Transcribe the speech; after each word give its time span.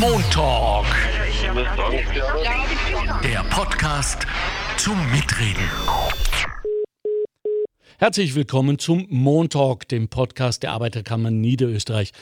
Montalk. 0.00 0.86
Der 3.22 3.44
Podcast 3.50 4.26
zum 4.76 4.96
Mitreden. 5.10 5.68
Herzlich 7.98 8.34
willkommen 8.34 8.78
zum 8.78 9.06
Montalk, 9.10 9.86
dem 9.88 10.08
Podcast 10.08 10.62
der 10.62 10.72
Arbeiterkammer 10.72 11.30
Niederösterreich. 11.30 12.12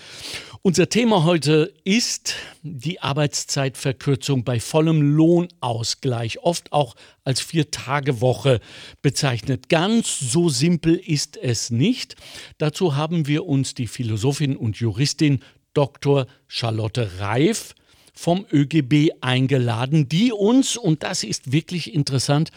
Unser 0.62 0.88
Thema 0.88 1.25
heute 1.25 1.72
ist 1.85 2.35
die 2.62 3.01
Arbeitszeitverkürzung 3.01 4.44
bei 4.44 4.60
vollem 4.60 5.00
Lohnausgleich, 5.00 6.40
oft 6.40 6.72
auch 6.72 6.96
als 7.24 7.40
Vier-Tage-Woche 7.40 8.60
bezeichnet. 9.00 9.68
Ganz 9.68 10.18
so 10.18 10.48
simpel 10.48 10.96
ist 10.96 11.37
es 11.37 11.71
nicht. 11.71 12.16
Dazu 12.58 12.96
haben 12.96 13.26
wir 13.26 13.46
uns 13.46 13.74
die 13.74 13.87
Philosophin 13.87 14.56
und 14.56 14.76
Juristin 14.76 15.40
Dr. 15.74 16.27
Charlotte 16.46 17.20
Reif 17.20 17.74
vom 18.12 18.45
ÖGB 18.52 19.12
eingeladen, 19.23 20.09
die 20.09 20.30
uns, 20.30 20.77
und 20.77 21.02
das 21.02 21.24
ist 21.24 21.52
wirklich 21.52 21.95
interessant, 21.95 22.51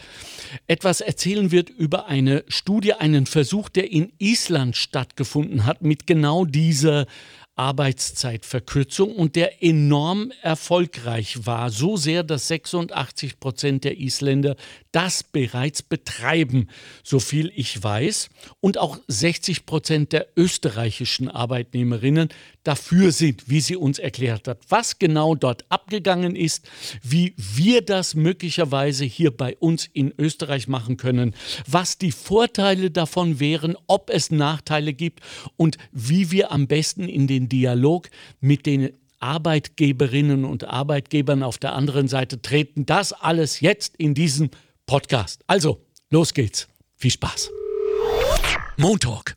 etwas 0.66 1.00
erzählen 1.00 1.50
wird 1.50 1.70
über 1.70 2.06
eine 2.06 2.44
Studie, 2.48 2.92
einen 2.92 3.24
Versuch, 3.24 3.70
der 3.70 3.90
in 3.90 4.12
Island 4.18 4.76
stattgefunden 4.76 5.64
hat, 5.64 5.80
mit 5.80 6.06
genau 6.06 6.44
dieser 6.44 7.06
Arbeitszeitverkürzung 7.56 9.14
und 9.14 9.36
der 9.36 9.62
enorm 9.62 10.32
erfolgreich 10.42 11.46
war. 11.46 11.70
So 11.70 11.96
sehr, 11.96 12.24
dass 12.24 12.48
86 12.48 13.38
Prozent 13.38 13.84
der 13.84 13.98
Isländer 13.98 14.56
das 14.90 15.22
bereits 15.22 15.82
betreiben, 15.82 16.68
so 17.04 17.20
viel 17.20 17.52
ich 17.54 17.80
weiß. 17.80 18.28
Und 18.60 18.78
auch 18.78 18.98
60 19.06 19.66
Prozent 19.66 20.12
der 20.12 20.26
österreichischen 20.36 21.28
Arbeitnehmerinnen 21.28 22.28
dafür 22.64 23.12
sind, 23.12 23.48
wie 23.48 23.60
sie 23.60 23.76
uns 23.76 23.98
erklärt 23.98 24.48
hat. 24.48 24.58
Was 24.68 24.98
genau 24.98 25.34
dort 25.34 25.64
abgegangen 25.68 26.34
ist, 26.34 26.66
wie 27.02 27.34
wir 27.36 27.82
das 27.82 28.14
möglicherweise 28.14 29.04
hier 29.04 29.30
bei 29.30 29.56
uns 29.56 29.88
in 29.92 30.12
Österreich 30.18 30.66
machen 30.66 30.96
können, 30.96 31.34
was 31.66 31.98
die 31.98 32.12
Vorteile 32.12 32.90
davon 32.90 33.38
wären, 33.38 33.76
ob 33.86 34.10
es 34.10 34.30
Nachteile 34.30 34.92
gibt 34.92 35.20
und 35.56 35.78
wie 35.92 36.30
wir 36.30 36.50
am 36.50 36.66
besten 36.66 37.08
in 37.08 37.26
den 37.26 37.48
Dialog 37.48 38.08
mit 38.40 38.66
den 38.66 38.90
Arbeitgeberinnen 39.20 40.44
und 40.44 40.64
Arbeitgebern 40.64 41.42
auf 41.42 41.58
der 41.58 41.74
anderen 41.74 42.08
Seite 42.08 42.42
treten. 42.42 42.84
Das 42.84 43.12
alles 43.12 43.60
jetzt 43.60 43.96
in 43.96 44.14
diesem 44.14 44.50
Podcast. 44.86 45.42
Also, 45.46 45.80
los 46.10 46.34
geht's. 46.34 46.68
Viel 46.96 47.10
Spaß. 47.10 47.50
Montalk, 48.76 49.36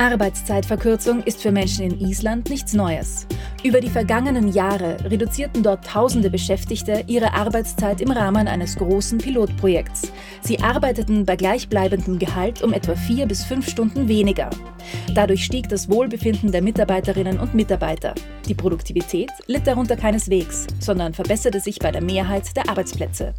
Arbeitszeitverkürzung 0.00 1.24
ist 1.24 1.42
für 1.42 1.50
Menschen 1.50 1.84
in 1.84 2.00
Island 2.00 2.48
nichts 2.48 2.72
Neues. 2.72 3.26
Über 3.64 3.80
die 3.80 3.90
vergangenen 3.90 4.52
Jahre 4.52 4.96
reduzierten 5.10 5.64
dort 5.64 5.84
tausende 5.84 6.30
Beschäftigte 6.30 7.02
ihre 7.08 7.34
Arbeitszeit 7.34 8.00
im 8.00 8.12
Rahmen 8.12 8.46
eines 8.46 8.76
großen 8.76 9.18
Pilotprojekts. 9.18 10.12
Sie 10.40 10.60
arbeiteten 10.60 11.24
bei 11.24 11.34
gleichbleibendem 11.34 12.20
Gehalt 12.20 12.62
um 12.62 12.72
etwa 12.72 12.94
vier 12.94 13.26
bis 13.26 13.44
fünf 13.44 13.68
Stunden 13.68 14.06
weniger. 14.06 14.50
Dadurch 15.14 15.44
stieg 15.44 15.68
das 15.68 15.88
Wohlbefinden 15.88 16.52
der 16.52 16.62
Mitarbeiterinnen 16.62 17.40
und 17.40 17.54
Mitarbeiter. 17.54 18.14
Die 18.46 18.54
Produktivität 18.54 19.30
litt 19.46 19.66
darunter 19.66 19.96
keineswegs, 19.96 20.68
sondern 20.78 21.12
verbesserte 21.12 21.58
sich 21.58 21.80
bei 21.80 21.90
der 21.90 22.02
Mehrheit 22.02 22.56
der 22.56 22.68
Arbeitsplätze. 22.68 23.34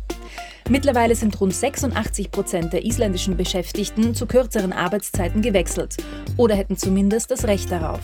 Mittlerweile 0.70 1.16
sind 1.16 1.42
rund 1.42 1.54
86 1.54 2.30
Prozent 2.30 2.74
der 2.74 2.86
isländischen 2.86 3.36
Beschäftigten 3.36 4.14
zu 4.14 4.28
kürzeren 4.28 4.72
Arbeitszeiten 4.72 5.42
gewechselt 5.42 5.98
oder 6.38 6.54
hätten 6.54 6.78
zumindest 6.78 7.32
das 7.32 7.46
Recht 7.46 7.72
darauf. 7.72 8.02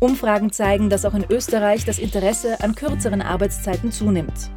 Umfragen 0.00 0.50
zeigen, 0.50 0.90
dass 0.90 1.04
auch 1.04 1.14
in 1.14 1.26
Österreich 1.30 1.84
das 1.84 2.00
Interesse 2.00 2.60
an 2.60 2.74
kürzeren 2.74 3.22
Arbeitszeiten 3.22 3.92
zunimmt. 3.92 4.50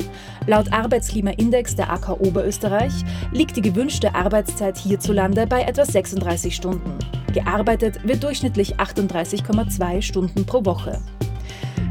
Laut 0.47 0.73
Arbeitsklimaindex 0.73 1.75
der 1.75 1.91
AK 1.91 2.19
Oberösterreich 2.19 2.93
liegt 3.31 3.57
die 3.57 3.61
gewünschte 3.61 4.15
Arbeitszeit 4.15 4.77
hierzulande 4.77 5.45
bei 5.45 5.61
etwa 5.61 5.85
36 5.85 6.55
Stunden. 6.55 6.97
Gearbeitet 7.31 8.07
wird 8.07 8.23
durchschnittlich 8.23 8.77
38,2 8.77 10.01
Stunden 10.01 10.45
pro 10.45 10.65
Woche. 10.65 10.99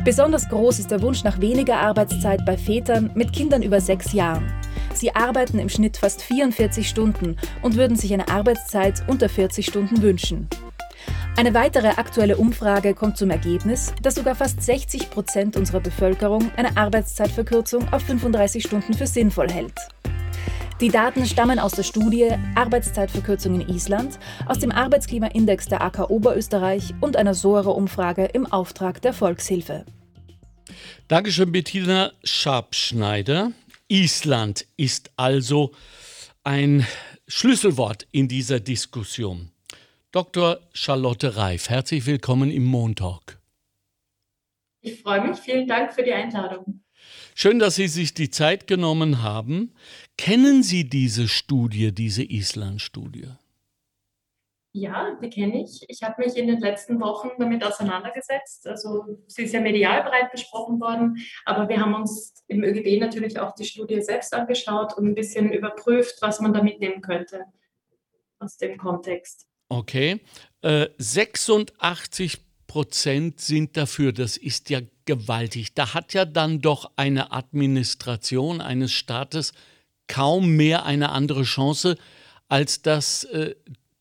Besonders 0.05 0.49
groß 0.49 0.81
ist 0.81 0.91
der 0.91 1.00
Wunsch 1.00 1.22
nach 1.22 1.41
weniger 1.41 1.77
Arbeitszeit 1.77 2.44
bei 2.44 2.56
Vätern 2.56 3.12
mit 3.15 3.32
Kindern 3.32 3.62
über 3.62 3.81
sechs 3.81 4.12
Jahren. 4.12 4.53
Sie 5.03 5.17
arbeiten 5.17 5.59
im 5.59 5.69
Schnitt 5.69 5.97
fast 5.97 6.23
44 6.23 6.89
Stunden 6.89 7.37
und 7.61 7.75
würden 7.75 7.97
sich 7.97 8.15
eine 8.15 8.29
Arbeitszeit 8.29 9.03
unter 9.09 9.29
40 9.29 9.67
Stunden 9.67 10.01
wünschen. 10.01 10.47
Eine 11.37 11.55
weitere 11.55 11.89
aktuelle 11.89 12.37
Umfrage 12.37 12.95
kommt 12.95 13.17
zum 13.17 13.31
Ergebnis, 13.31 13.93
dass 14.01 14.15
sogar 14.15 14.37
fast 14.37 14.62
60 14.62 15.11
Prozent 15.11 15.57
unserer 15.57 15.81
Bevölkerung 15.81 16.53
eine 16.55 16.77
Arbeitszeitverkürzung 16.77 17.93
auf 17.93 18.03
35 18.03 18.62
Stunden 18.62 18.95
für 18.95 19.09
sinnvoll 19.09 19.51
hält. 19.51 19.75
Die 20.81 20.91
Daten 20.91 21.27
stammen 21.27 21.59
aus 21.59 21.73
der 21.73 21.83
Studie 21.83 22.29
Arbeitszeitverkürzung 22.55 23.61
in 23.61 23.69
Island, 23.75 24.21
aus 24.47 24.61
dem 24.61 24.71
Arbeitsklimaindex 24.71 25.67
der 25.67 25.83
AK 25.83 26.11
Oberösterreich 26.11 26.95
und 27.01 27.17
einer 27.17 27.35
SOARE-Umfrage 27.35 28.27
im 28.27 28.47
Auftrag 28.47 29.03
der 29.03 29.15
Volkshilfe. 29.15 29.85
Dankeschön, 31.09 31.51
Bettina 31.51 32.12
Schabschneider. 32.23 33.51
Island 33.93 34.67
ist 34.79 35.13
also 35.17 35.73
ein 36.45 36.87
Schlüsselwort 37.29 38.07
in 38.11 38.27
dieser 38.27 38.59
Diskussion. 38.59 39.51
Dr. 40.13 40.61
Charlotte 40.73 41.37
Reif, 41.37 41.69
herzlich 41.69 42.07
willkommen 42.07 42.51
im 42.51 42.65
Montalk. 42.65 43.39
Ich 44.81 45.03
freue 45.03 45.29
mich. 45.29 45.39
Vielen 45.41 45.69
Dank 45.69 45.93
für 45.93 46.03
die 46.03 46.13
Einladung. 46.15 46.83
Schön, 47.35 47.59
dass 47.59 47.75
Sie 47.75 47.87
sich 47.87 48.15
die 48.15 48.31
Zeit 48.31 48.67
genommen 48.67 49.23
haben. 49.23 49.75
Kennen 50.17 50.63
Sie 50.63 50.89
diese 50.89 51.29
Studie, 51.29 51.93
diese 51.93 52.23
Island-Studie? 52.23 53.29
Ja, 54.75 55.19
die 55.22 55.28
kenne 55.28 55.62
ich. 55.62 55.84
Ich 55.88 56.03
habe 56.03 56.22
mich 56.22 56.34
in 56.37 56.47
den 56.47 56.60
letzten 56.60 56.99
Wochen 56.99 57.31
damit 57.38 57.62
auseinandergesetzt. 57.62 58.66
Also 58.66 59.19
sie 59.27 59.43
ist 59.43 59.53
ja 59.53 59.60
medial 59.60 60.03
breit 60.03 60.33
besprochen 60.33 60.81
worden, 60.81 61.19
aber 61.44 61.69
wir 61.69 61.78
haben 61.78 61.94
uns 61.94 62.43
im 62.49 62.65
ÖGB 62.65 62.99
natürlich 62.99 63.38
auch 63.38 63.55
die 63.55 63.66
Studie 63.66 64.00
selbst 64.00 64.32
angeschaut 64.32 64.97
und 64.97 65.06
ein 65.06 65.15
bisschen 65.15 65.53
überprüft, 65.53 66.16
was 66.22 66.41
man 66.41 66.55
da 66.55 66.62
mitnehmen 66.62 67.03
könnte 67.03 67.44
aus 68.38 68.56
dem 68.56 68.78
Kontext. 68.78 69.47
Okay. 69.69 70.21
Äh, 70.62 70.88
86 70.97 72.38
Prozent 72.66 73.41
sind 73.41 73.77
dafür. 73.77 74.12
Das 74.12 74.38
ist 74.38 74.71
ja 74.71 74.81
gewaltig. 75.05 75.75
Da 75.75 75.93
hat 75.93 76.15
ja 76.15 76.25
dann 76.25 76.61
doch 76.61 76.91
eine 76.97 77.32
Administration 77.32 78.62
eines 78.62 78.93
Staates 78.93 79.53
kaum 80.09 80.56
mehr 80.56 80.84
eine 80.87 81.11
andere 81.11 81.43
Chance, 81.43 81.97
als 82.49 82.82
das 82.82 83.25
äh, 83.25 83.55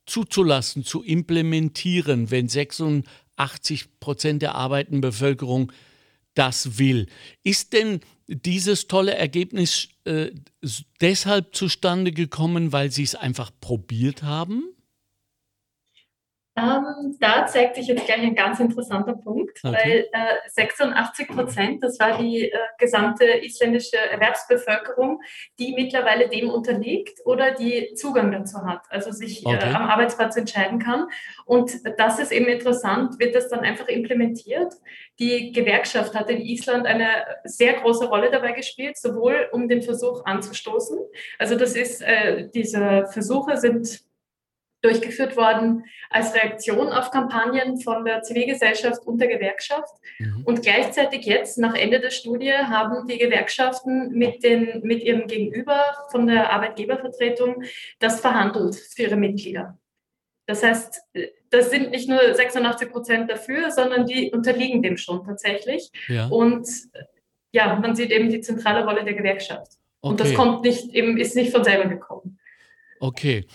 zuzulassen, 0.06 0.84
zu 0.84 1.04
implementieren, 1.04 2.32
wenn 2.32 2.48
86 2.48 4.00
Prozent 4.00 4.42
der 4.42 4.56
arbeitenden 4.56 5.02
Bevölkerung 5.02 5.72
das 6.34 6.78
will. 6.78 7.08
Ist 7.44 7.74
denn 7.74 8.00
dieses 8.28 8.88
tolle 8.88 9.16
Ergebnis 9.16 9.90
äh, 10.06 10.32
deshalb 11.02 11.56
zustande 11.56 12.12
gekommen, 12.12 12.72
weil 12.72 12.92
Sie 12.92 13.04
es 13.04 13.16
einfach 13.16 13.52
probiert 13.60 14.24
haben? 14.24 14.64
Ähm, 16.62 17.18
da 17.20 17.46
zeigt 17.48 17.76
sich 17.76 17.88
jetzt 17.88 18.06
gleich 18.06 18.22
ein 18.22 18.36
ganz 18.36 18.60
interessanter 18.60 19.16
Punkt, 19.16 19.60
okay. 19.64 19.76
weil 19.76 20.08
äh, 20.12 20.50
86 20.50 21.28
Prozent, 21.30 21.84
das 21.84 22.00
war 22.00 22.18
die 22.18 22.52
äh, 22.52 22.58
gesamte 22.78 23.26
isländische 23.26 23.98
Erwerbsbevölkerung, 23.98 25.22
die 25.60 25.74
mittlerweile 25.74 26.30
dem 26.30 26.50
unterliegt 26.50 27.20
oder 27.26 27.52
die 27.52 27.94
Zugang 27.96 28.32
dazu 28.32 28.64
hat, 28.64 28.82
also 28.90 29.12
sich 29.12 29.46
äh, 29.46 29.50
okay. 29.50 29.70
äh, 29.70 29.74
am 29.74 29.90
Arbeitsplatz 29.90 30.38
entscheiden 30.38 30.80
kann. 30.80 31.08
Und 31.46 31.72
das 31.98 32.20
ist 32.20 32.32
eben 32.32 32.48
interessant, 32.48 33.20
wird 33.20 33.36
das 33.36 33.50
dann 33.50 33.62
einfach 33.62 33.88
implementiert. 33.88 34.74
Die 35.20 35.52
Gewerkschaft 35.52 36.16
hat 36.16 36.30
in 36.30 36.42
Island 36.42 36.86
eine 36.86 37.08
sehr 37.44 37.74
große 37.74 38.06
Rolle 38.08 38.30
dabei 38.32 38.52
gespielt, 38.52 38.98
sowohl 38.98 39.50
um 39.52 39.68
den 39.68 39.82
Versuch 39.82 40.26
anzustoßen, 40.26 40.98
also 41.40 41.56
das 41.56 41.76
ist, 41.76 42.02
äh, 42.02 42.50
diese 42.54 43.08
Versuche 43.12 43.58
sind 43.58 44.04
durchgeführt 44.82 45.38
worden 45.38 45.86
als 46.10 46.34
Reaktion 46.34 46.90
auf 46.90 47.12
Kampagnen 47.12 47.80
von 47.80 48.04
der 48.04 48.24
Zivilgesellschaft 48.24 49.06
und 49.06 49.20
der 49.20 49.28
Gewerkschaft. 49.28 49.94
Mhm. 50.20 50.44
Und 50.44 50.62
gleichzeitig 50.62 51.26
jetzt, 51.26 51.58
nach 51.58 51.76
Ende 51.76 52.00
der 52.00 52.10
Studie, 52.10 52.52
haben 52.52 53.08
die 53.08 53.18
Gewerkschaften 53.18 54.12
mit, 54.12 54.44
den, 54.44 54.82
mit 54.84 55.04
ihrem 55.04 55.28
Gegenüber 55.28 55.84
von 56.10 56.28
der 56.28 56.52
Arbeitgebervertretung 56.52 57.64
das 58.00 58.20
verhandelt 58.20 58.76
für 58.76 59.04
ihre 59.04 59.18
Mitglieder. 59.18 59.78
Das 60.48 60.64
heißt, 60.64 61.02
das 61.50 61.70
sind 61.70 61.92
nicht 61.92 62.10
nur 62.10 62.34
86 62.34 62.90
Prozent 62.90 63.30
dafür, 63.30 63.72
sondern 63.72 64.06
die 64.06 64.32
unterliegen 64.32 64.82
dem 64.82 64.98
schon 64.98 65.24
tatsächlich. 65.24 65.92
Ja. 66.08 66.28
Und 66.28 66.68
ja, 67.52 67.76
man 67.76 67.96
sieht 67.96 68.12
eben 68.12 68.30
die 68.30 68.42
zentrale 68.42 68.84
Rolle 68.84 69.04
der 69.04 69.14
Gewerkschaft. 69.14 69.74
Okay. 70.02 70.12
Und 70.12 70.20
das 70.20 70.34
kommt 70.34 70.64
nicht, 70.64 70.94
eben, 70.94 71.18
ist 71.18 71.36
nicht 71.36 71.52
von 71.52 71.64
selber 71.64 71.88
gekommen. 71.88 72.40
Okay. 73.00 73.46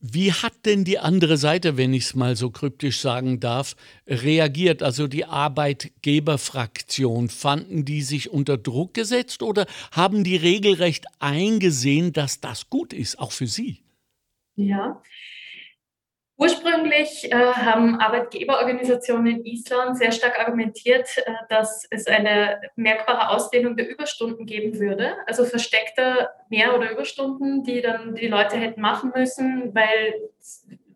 Wie 0.00 0.32
hat 0.32 0.64
denn 0.64 0.84
die 0.84 0.98
andere 0.98 1.36
Seite, 1.36 1.76
wenn 1.76 1.92
ich 1.92 2.04
es 2.04 2.14
mal 2.14 2.36
so 2.36 2.50
kryptisch 2.50 3.00
sagen 3.00 3.40
darf, 3.40 3.76
reagiert? 4.06 4.82
Also 4.82 5.08
die 5.08 5.26
Arbeitgeberfraktion, 5.26 7.28
fanden 7.28 7.84
die 7.84 8.02
sich 8.02 8.30
unter 8.30 8.56
Druck 8.56 8.94
gesetzt 8.94 9.42
oder 9.42 9.66
haben 9.92 10.24
die 10.24 10.36
regelrecht 10.36 11.06
eingesehen, 11.18 12.12
dass 12.12 12.40
das 12.40 12.70
gut 12.70 12.92
ist, 12.92 13.18
auch 13.18 13.32
für 13.32 13.46
sie? 13.46 13.82
Ja, 14.56 15.02
Ursprünglich 16.38 17.32
äh, 17.32 17.34
haben 17.34 17.96
Arbeitgeberorganisationen 17.96 19.26
in 19.26 19.44
Island 19.44 19.98
sehr 19.98 20.12
stark 20.12 20.38
argumentiert, 20.38 21.08
äh, 21.18 21.32
dass 21.48 21.84
es 21.90 22.06
eine 22.06 22.60
merkbare 22.76 23.30
Ausdehnung 23.30 23.76
der 23.76 23.90
Überstunden 23.90 24.46
geben 24.46 24.78
würde, 24.78 25.16
also 25.26 25.44
versteckte 25.44 26.28
Mehr- 26.48 26.76
oder 26.76 26.92
Überstunden, 26.92 27.64
die 27.64 27.80
dann 27.80 28.14
die 28.14 28.28
Leute 28.28 28.56
hätten 28.56 28.80
machen 28.80 29.10
müssen, 29.16 29.74
weil 29.74 30.14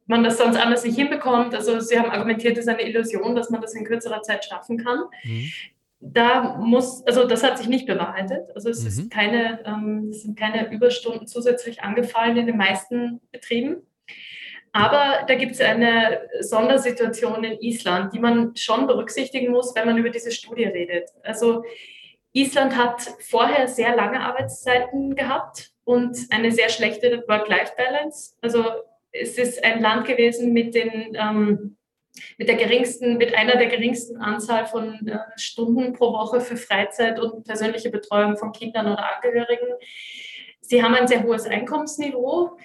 man 0.06 0.22
das 0.22 0.38
sonst 0.38 0.56
anders 0.56 0.84
nicht 0.84 0.96
hinbekommt. 0.96 1.56
Also 1.56 1.80
sie 1.80 1.98
haben 1.98 2.10
argumentiert, 2.10 2.56
es 2.56 2.66
ist 2.66 2.68
eine 2.68 2.88
Illusion, 2.88 3.34
dass 3.34 3.50
man 3.50 3.60
das 3.60 3.74
in 3.74 3.84
kürzerer 3.84 4.22
Zeit 4.22 4.44
schaffen 4.44 4.78
kann. 4.78 5.00
Mhm. 5.24 5.50
Da 5.98 6.56
muss, 6.58 7.04
also 7.04 7.26
das 7.26 7.42
hat 7.42 7.58
sich 7.58 7.66
nicht 7.66 7.86
bewahrheitet. 7.86 8.48
Also 8.54 8.70
es, 8.70 8.82
mhm. 8.82 8.88
ist 8.88 9.10
keine, 9.10 9.60
ähm, 9.64 10.08
es 10.10 10.22
sind 10.22 10.38
keine 10.38 10.72
Überstunden 10.72 11.26
zusätzlich 11.26 11.82
angefallen 11.82 12.36
in 12.36 12.46
den 12.46 12.56
meisten 12.56 13.20
Betrieben. 13.32 13.82
Aber 14.72 15.24
da 15.26 15.34
gibt 15.34 15.52
es 15.52 15.60
eine 15.60 16.28
Sondersituation 16.40 17.44
in 17.44 17.60
Island, 17.60 18.14
die 18.14 18.18
man 18.18 18.56
schon 18.56 18.86
berücksichtigen 18.86 19.52
muss, 19.52 19.74
wenn 19.74 19.86
man 19.86 19.98
über 19.98 20.08
diese 20.08 20.32
Studie 20.32 20.64
redet. 20.64 21.10
Also 21.22 21.62
Island 22.32 22.76
hat 22.76 23.02
vorher 23.20 23.68
sehr 23.68 23.94
lange 23.94 24.20
Arbeitszeiten 24.20 25.14
gehabt 25.14 25.72
und 25.84 26.16
eine 26.30 26.50
sehr 26.50 26.70
schlechte 26.70 27.22
Work-Life-Balance. 27.28 28.34
Also 28.40 28.64
es 29.12 29.36
ist 29.36 29.62
ein 29.62 29.82
Land 29.82 30.06
gewesen 30.06 30.54
mit 30.54 30.74
den 30.74 31.14
ähm, 31.20 31.76
mit 32.38 32.48
der 32.48 32.56
geringsten, 32.56 33.16
mit 33.16 33.34
einer 33.34 33.56
der 33.56 33.68
geringsten 33.68 34.18
Anzahl 34.18 34.66
von 34.66 35.06
äh, 35.06 35.18
Stunden 35.36 35.92
pro 35.92 36.12
Woche 36.12 36.40
für 36.40 36.56
Freizeit 36.56 37.18
und 37.18 37.44
persönliche 37.44 37.90
Betreuung 37.90 38.36
von 38.36 38.52
Kindern 38.52 38.86
oder 38.86 39.16
Angehörigen. 39.16 39.68
Sie 40.60 40.82
haben 40.82 40.94
ein 40.94 41.08
sehr 41.08 41.22
hohes 41.22 41.46
Einkommensniveau 41.46 42.56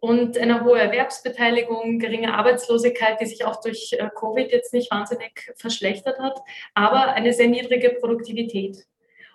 und 0.00 0.38
eine 0.38 0.64
hohe 0.64 0.78
Erwerbsbeteiligung, 0.78 1.98
geringe 1.98 2.34
Arbeitslosigkeit, 2.34 3.20
die 3.20 3.26
sich 3.26 3.44
auch 3.44 3.60
durch 3.60 3.92
äh, 3.92 4.08
Covid 4.18 4.50
jetzt 4.50 4.72
nicht 4.72 4.90
wahnsinnig 4.90 5.52
verschlechtert 5.56 6.18
hat, 6.18 6.38
aber 6.74 7.12
eine 7.12 7.32
sehr 7.34 7.48
niedrige 7.48 7.90
Produktivität. 7.90 8.78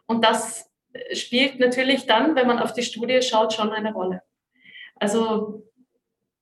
Und 0.07 0.25
das 0.25 0.69
äh, 0.94 1.15
spielt 1.15 1.59
natürlich 1.59 2.07
dann, 2.07 2.35
wenn 2.35 2.47
man 2.47 2.59
auf 2.59 2.73
die 2.73 2.83
Studie 2.83 3.21
schaut, 3.21 3.53
schon 3.53 3.71
eine 3.71 3.94
Rolle. 3.94 4.21
Also 4.95 5.63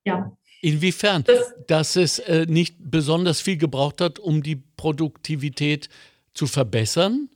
ja. 0.04 0.36
Inwiefern? 0.62 1.24
Das, 1.24 1.54
dass 1.66 1.96
es 1.96 2.18
äh, 2.20 2.46
nicht 2.48 2.76
besonders 2.78 3.42
viel 3.42 3.58
gebraucht 3.58 4.00
hat, 4.00 4.18
um 4.18 4.42
die 4.42 4.56
Produktivität 4.56 5.90
zu 6.32 6.46
verbessern? 6.46 7.28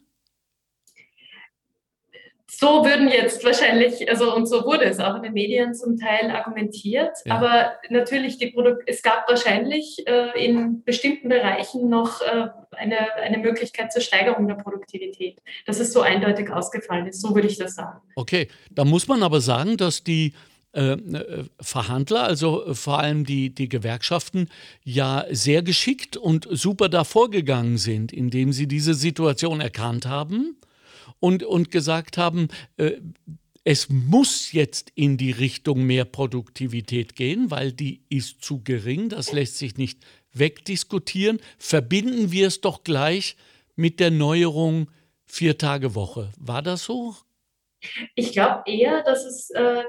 So 2.51 2.85
würden 2.85 3.09
jetzt 3.09 3.45
wahrscheinlich, 3.45 4.09
also 4.11 4.35
und 4.35 4.47
so 4.47 4.65
wurde 4.65 4.85
es 4.85 4.99
auch 5.01 5.17
in 5.17 5.23
den 5.23 5.35
Medien 5.35 5.75
zum 5.75 5.99
Teil 5.99 6.31
argumentiert, 6.31 7.13
ja. 7.27 7.35
aber 7.35 7.73
natürlich, 7.91 8.39
die 8.39 8.51
Produk 8.51 8.79
es 8.87 9.03
gab 9.03 9.29
wahrscheinlich 9.29 10.03
äh, 10.07 10.45
in 10.45 10.83
bestimmten 10.83 11.29
Bereichen 11.29 11.91
noch 11.91 12.23
äh, 12.23 12.47
eine, 12.71 13.15
eine 13.17 13.39
Möglichkeit 13.39 13.93
zur 13.93 14.01
Steigerung 14.01 14.49
der 14.49 14.55
Produktivität, 14.55 15.43
dass 15.67 15.79
es 15.79 15.93
so 15.93 16.01
eindeutig 16.01 16.51
ausgefallen 16.51 17.07
ist, 17.07 17.21
so 17.21 17.35
würde 17.35 17.49
ich 17.49 17.59
das 17.59 17.75
sagen. 17.75 18.01
Okay, 18.17 18.49
da 18.71 18.87
muss 18.87 19.09
man 19.09 19.23
aber 19.23 19.43
sagen, 19.43 19.77
dass 19.77 20.03
die 20.03 20.33
äh, 20.73 20.93
äh 20.93 21.45
Verhandler, 21.61 22.23
also 22.23 22.65
äh, 22.65 22.75
vor 22.75 22.99
allem 22.99 23.27
die, 23.27 23.55
die 23.55 23.69
Gewerkschaften, 23.69 24.49
ja 24.85 25.27
sehr 25.31 25.63
geschickt 25.63 26.17
und 26.17 26.49
super 26.51 26.89
davor 26.89 27.31
gegangen 27.31 27.77
sind, 27.77 28.11
indem 28.11 28.53
sie 28.53 28.67
diese 28.67 28.95
Situation 28.95 29.61
erkannt 29.61 30.07
haben 30.07 30.59
und, 31.21 31.43
und 31.43 31.71
gesagt 31.71 32.19
haben, 32.19 32.49
äh, 32.77 32.93
es 33.65 33.89
muss 33.91 34.53
jetzt 34.53 34.93
in 34.95 35.19
die 35.19 35.31
Richtung 35.31 35.85
mehr 35.85 36.07
Produktivität 36.07 37.17
gehen, 37.17 37.51
weil 37.51 37.73
die 37.73 38.03
ist 38.09 38.43
zu 38.43 38.63
gering, 38.63 39.11
das 39.11 39.33
lässt 39.33 39.59
sich 39.59 39.77
nicht 39.77 39.99
wegdiskutieren. 40.33 41.39
Verbinden 41.59 42.33
wir 42.33 42.47
es 42.47 42.61
doch 42.63 42.83
gleich 42.83 43.37
mit 43.77 44.01
der 44.01 44.11
Neuerung 44.11 44.91
vier 45.27 45.59
Tage 45.59 45.95
Woche. 45.95 46.33
War 46.39 46.63
das 46.63 46.85
so? 46.85 47.15
Ich 48.15 48.33
glaube 48.33 48.63
eher, 48.67 49.03
dass 49.03 49.25
es, 49.25 49.51
äh, 49.51 49.85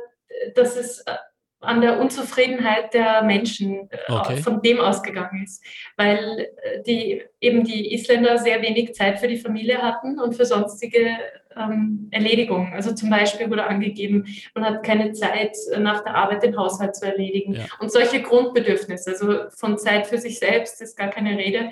dass 0.55 0.75
es 0.75 0.99
äh, 0.99 1.15
an 1.61 1.81
der 1.81 1.99
Unzufriedenheit 1.99 2.93
der 2.93 3.21
Menschen 3.23 3.89
äh, 3.91 3.97
okay. 4.11 4.37
von 4.37 4.61
dem 4.61 4.79
ausgegangen 4.79 5.43
ist, 5.43 5.63
weil 5.97 6.47
äh, 6.61 6.81
die, 6.83 7.21
eben 7.41 7.63
die 7.63 7.93
Isländer 7.93 8.37
sehr 8.37 8.61
wenig 8.61 8.93
Zeit 8.93 9.19
für 9.19 9.27
die 9.27 9.37
Familie 9.37 9.81
hatten 9.81 10.19
und 10.19 10.35
für 10.35 10.45
sonstige 10.45 11.17
ähm, 11.57 12.07
Erledigungen. 12.11 12.73
Also 12.73 12.93
zum 12.93 13.09
Beispiel 13.09 13.49
wurde 13.49 13.65
angegeben, 13.65 14.25
man 14.55 14.65
hat 14.65 14.83
keine 14.83 15.11
Zeit 15.11 15.55
äh, 15.71 15.79
nach 15.79 16.03
der 16.03 16.15
Arbeit 16.15 16.43
den 16.43 16.57
Haushalt 16.57 16.95
zu 16.95 17.05
erledigen 17.05 17.53
ja. 17.53 17.65
und 17.79 17.91
solche 17.91 18.21
Grundbedürfnisse, 18.21 19.11
also 19.11 19.49
von 19.49 19.77
Zeit 19.77 20.07
für 20.07 20.17
sich 20.17 20.39
selbst 20.39 20.81
ist 20.81 20.97
gar 20.97 21.09
keine 21.09 21.37
Rede 21.37 21.71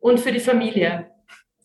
und 0.00 0.18
für 0.18 0.32
die 0.32 0.40
Familie. 0.40 1.10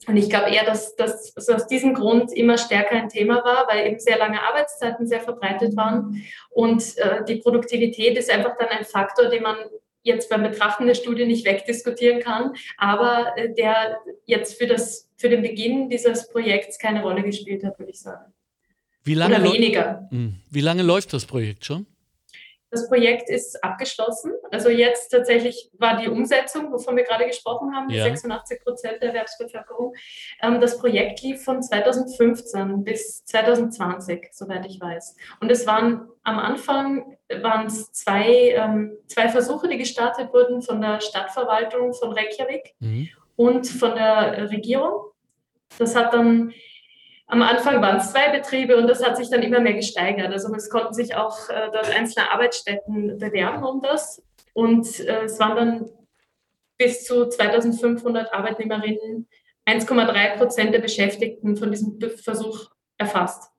Und 0.08 0.18
ich 0.18 0.30
glaube 0.30 0.50
eher, 0.50 0.66
dass 0.66 0.96
das 0.96 1.36
also 1.36 1.54
aus 1.54 1.68
diesem 1.68 1.94
Grund 1.94 2.34
immer 2.34 2.58
stärker 2.58 2.96
ein 2.96 3.10
Thema 3.10 3.44
war, 3.44 3.68
weil 3.70 3.88
eben 3.88 4.00
sehr 4.00 4.18
lange 4.18 4.42
Arbeitszeiten 4.42 5.08
sehr 5.08 5.22
verbreitet 5.22 5.76
waren. 5.76 6.24
Und 6.50 6.98
äh, 6.98 7.24
die 7.26 7.36
Produktivität 7.36 8.18
ist 8.18 8.30
einfach 8.30 8.58
dann 8.58 8.70
ein 8.70 8.86
Faktor, 8.86 9.30
den 9.30 9.44
man 9.44 9.58
jetzt 10.04 10.30
beim 10.30 10.44
Betrachten 10.44 10.86
der 10.86 10.96
Studie 10.96 11.26
nicht 11.26 11.46
wegdiskutieren 11.46 12.20
kann, 12.20 12.54
aber 12.78 13.34
äh, 13.38 13.54
der 13.54 13.98
jetzt 14.26 14.58
für, 14.58 14.68
das, 14.68 15.10
für 15.18 15.30
den 15.30 15.42
Beginn 15.42 15.90
dieses 15.90 16.30
Projekts 16.30 16.78
keine 16.78 17.02
Rolle 17.02 17.24
gespielt 17.24 17.64
hat, 17.64 17.80
würde 17.80 17.92
ich 17.92 18.02
sagen. 18.02 18.34
Wie 19.06 19.16
lange 19.16 19.36
Oder 19.36 19.54
weniger. 19.54 20.08
Hm. 20.12 20.36
Wie 20.50 20.62
lange 20.62 20.84
läuft 20.84 21.14
das 21.14 21.26
Projekt 21.26 21.66
schon? 21.66 21.88
Das 22.74 22.88
Projekt 22.88 23.30
ist 23.30 23.64
abgeschlossen. 23.64 24.32
Also 24.50 24.70
jetzt 24.70 25.10
tatsächlich 25.10 25.70
war 25.78 26.02
die 26.02 26.08
Umsetzung, 26.08 26.72
wovon 26.72 26.96
wir 26.96 27.04
gerade 27.04 27.28
gesprochen 27.28 27.76
haben, 27.76 27.88
ja. 27.92 28.04
86 28.04 28.64
Prozent 28.64 29.00
der 29.00 29.10
Erwerbsbevölkerung. 29.10 29.94
Ähm, 30.42 30.60
das 30.60 30.80
Projekt 30.80 31.22
lief 31.22 31.44
von 31.44 31.62
2015 31.62 32.84
bis 32.84 33.24
2020, 33.26 34.30
soweit 34.32 34.66
ich 34.66 34.82
weiß. 34.82 35.16
Und 35.40 35.52
es 35.52 35.68
waren 35.68 36.10
am 36.24 36.40
Anfang 36.40 37.16
waren 37.44 37.68
es 37.68 37.92
zwei, 37.92 38.56
ähm, 38.58 38.98
zwei 39.06 39.30
Versuche, 39.30 39.68
die 39.68 39.78
gestartet 39.78 40.34
wurden 40.34 40.64
von 40.64 40.82
der 40.82 41.00
Stadtverwaltung 41.00 41.94
von 41.94 42.12
Reykjavik 42.12 42.74
mhm. 42.80 43.10
und 43.36 43.68
von 43.68 43.94
der 43.94 44.50
Regierung. 44.50 45.12
Das 45.78 45.96
hat 45.96 46.12
dann 46.16 46.54
am 47.34 47.42
Anfang 47.42 47.82
waren 47.82 47.98
es 47.98 48.12
zwei 48.12 48.30
Betriebe 48.30 48.78
und 48.78 48.86
das 48.86 49.04
hat 49.04 49.18
sich 49.18 49.28
dann 49.28 49.42
immer 49.42 49.60
mehr 49.60 49.74
gesteigert. 49.74 50.32
Also 50.32 50.54
es 50.54 50.70
konnten 50.70 50.94
sich 50.94 51.16
auch 51.16 51.50
äh, 51.50 51.72
dort 51.74 51.90
einzelne 51.90 52.32
Arbeitsstätten 52.32 53.18
bewerben 53.18 53.64
um 53.64 53.82
das. 53.82 54.22
Und 54.54 55.00
äh, 55.00 55.24
es 55.24 55.40
waren 55.40 55.56
dann 55.56 55.90
bis 56.78 57.06
zu 57.06 57.28
2500 57.28 58.32
Arbeitnehmerinnen, 58.32 59.28
1,3 59.66 60.38
Prozent 60.38 60.76
der 60.76 60.80
Beschäftigten 60.80 61.58
von 61.58 61.72
diesem 61.72 62.00
Versuch 62.24 62.70
erfasst 63.00 63.53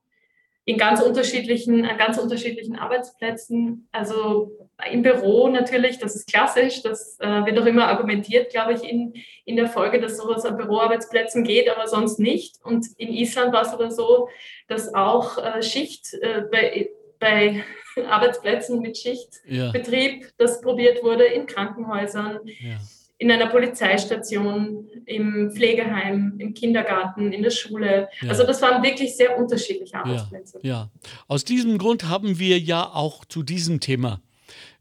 in 0.66 0.78
ganz 0.78 1.02
unterschiedlichen, 1.02 1.85
an 1.85 1.99
ganz 1.99 2.18
unterschiedlichen 2.18 2.76
Arbeitsplätzen. 2.76 3.88
Also 3.92 4.50
im 4.90 5.02
Büro 5.02 5.49
natürlich, 5.49 5.99
das 5.99 6.16
ist 6.16 6.26
klassisch, 6.26 6.83
das 6.83 7.18
äh, 7.21 7.44
wird 7.44 7.59
auch 7.59 7.66
immer 7.66 7.87
argumentiert, 7.87 8.50
glaube 8.50 8.73
ich, 8.73 8.83
in, 8.83 9.14
in 9.44 9.56
der 9.56 9.68
Folge, 9.68 10.00
dass 10.00 10.16
sowas 10.16 10.44
an 10.44 10.56
Büroarbeitsplätzen 10.56 11.44
geht, 11.44 11.68
aber 11.68 11.87
sonst 11.87 12.18
nicht. 12.18 12.56
Und 12.64 12.87
in 12.97 13.12
Island 13.12 13.52
war 13.52 13.62
es 13.62 13.68
aber 13.68 13.90
so, 13.90 14.28
dass 14.66 14.94
auch 14.94 15.37
äh, 15.37 15.62
Schicht 15.62 16.14
äh, 16.14 16.42
bei, 16.50 16.88
bei 17.18 17.62
Arbeitsplätzen 18.09 18.80
mit 18.80 18.97
Schichtbetrieb, 18.97 20.23
ja. 20.23 20.28
das 20.38 20.62
probiert 20.62 21.02
wurde 21.02 21.25
in 21.25 21.47
Krankenhäusern. 21.47 22.40
Ja 22.44 22.78
in 23.18 23.30
einer 23.30 23.47
Polizeistation, 23.47 24.88
im 25.06 25.50
Pflegeheim, 25.52 26.35
im 26.38 26.52
Kindergarten, 26.54 27.33
in 27.33 27.42
der 27.42 27.50
Schule. 27.50 28.09
Ja. 28.21 28.28
Also 28.28 28.44
das 28.44 28.61
waren 28.61 28.83
wirklich 28.83 29.16
sehr 29.16 29.38
unterschiedliche 29.38 29.97
Arbeitsplätze. 29.97 30.59
Ja, 30.62 30.71
ja, 30.71 30.90
aus 31.28 31.44
diesem 31.44 31.78
Grund 31.78 32.09
haben 32.09 32.38
wir 32.38 32.59
ja 32.59 32.85
auch 32.85 33.25
zu 33.25 33.42
diesem 33.42 33.80
Thema 33.80 34.21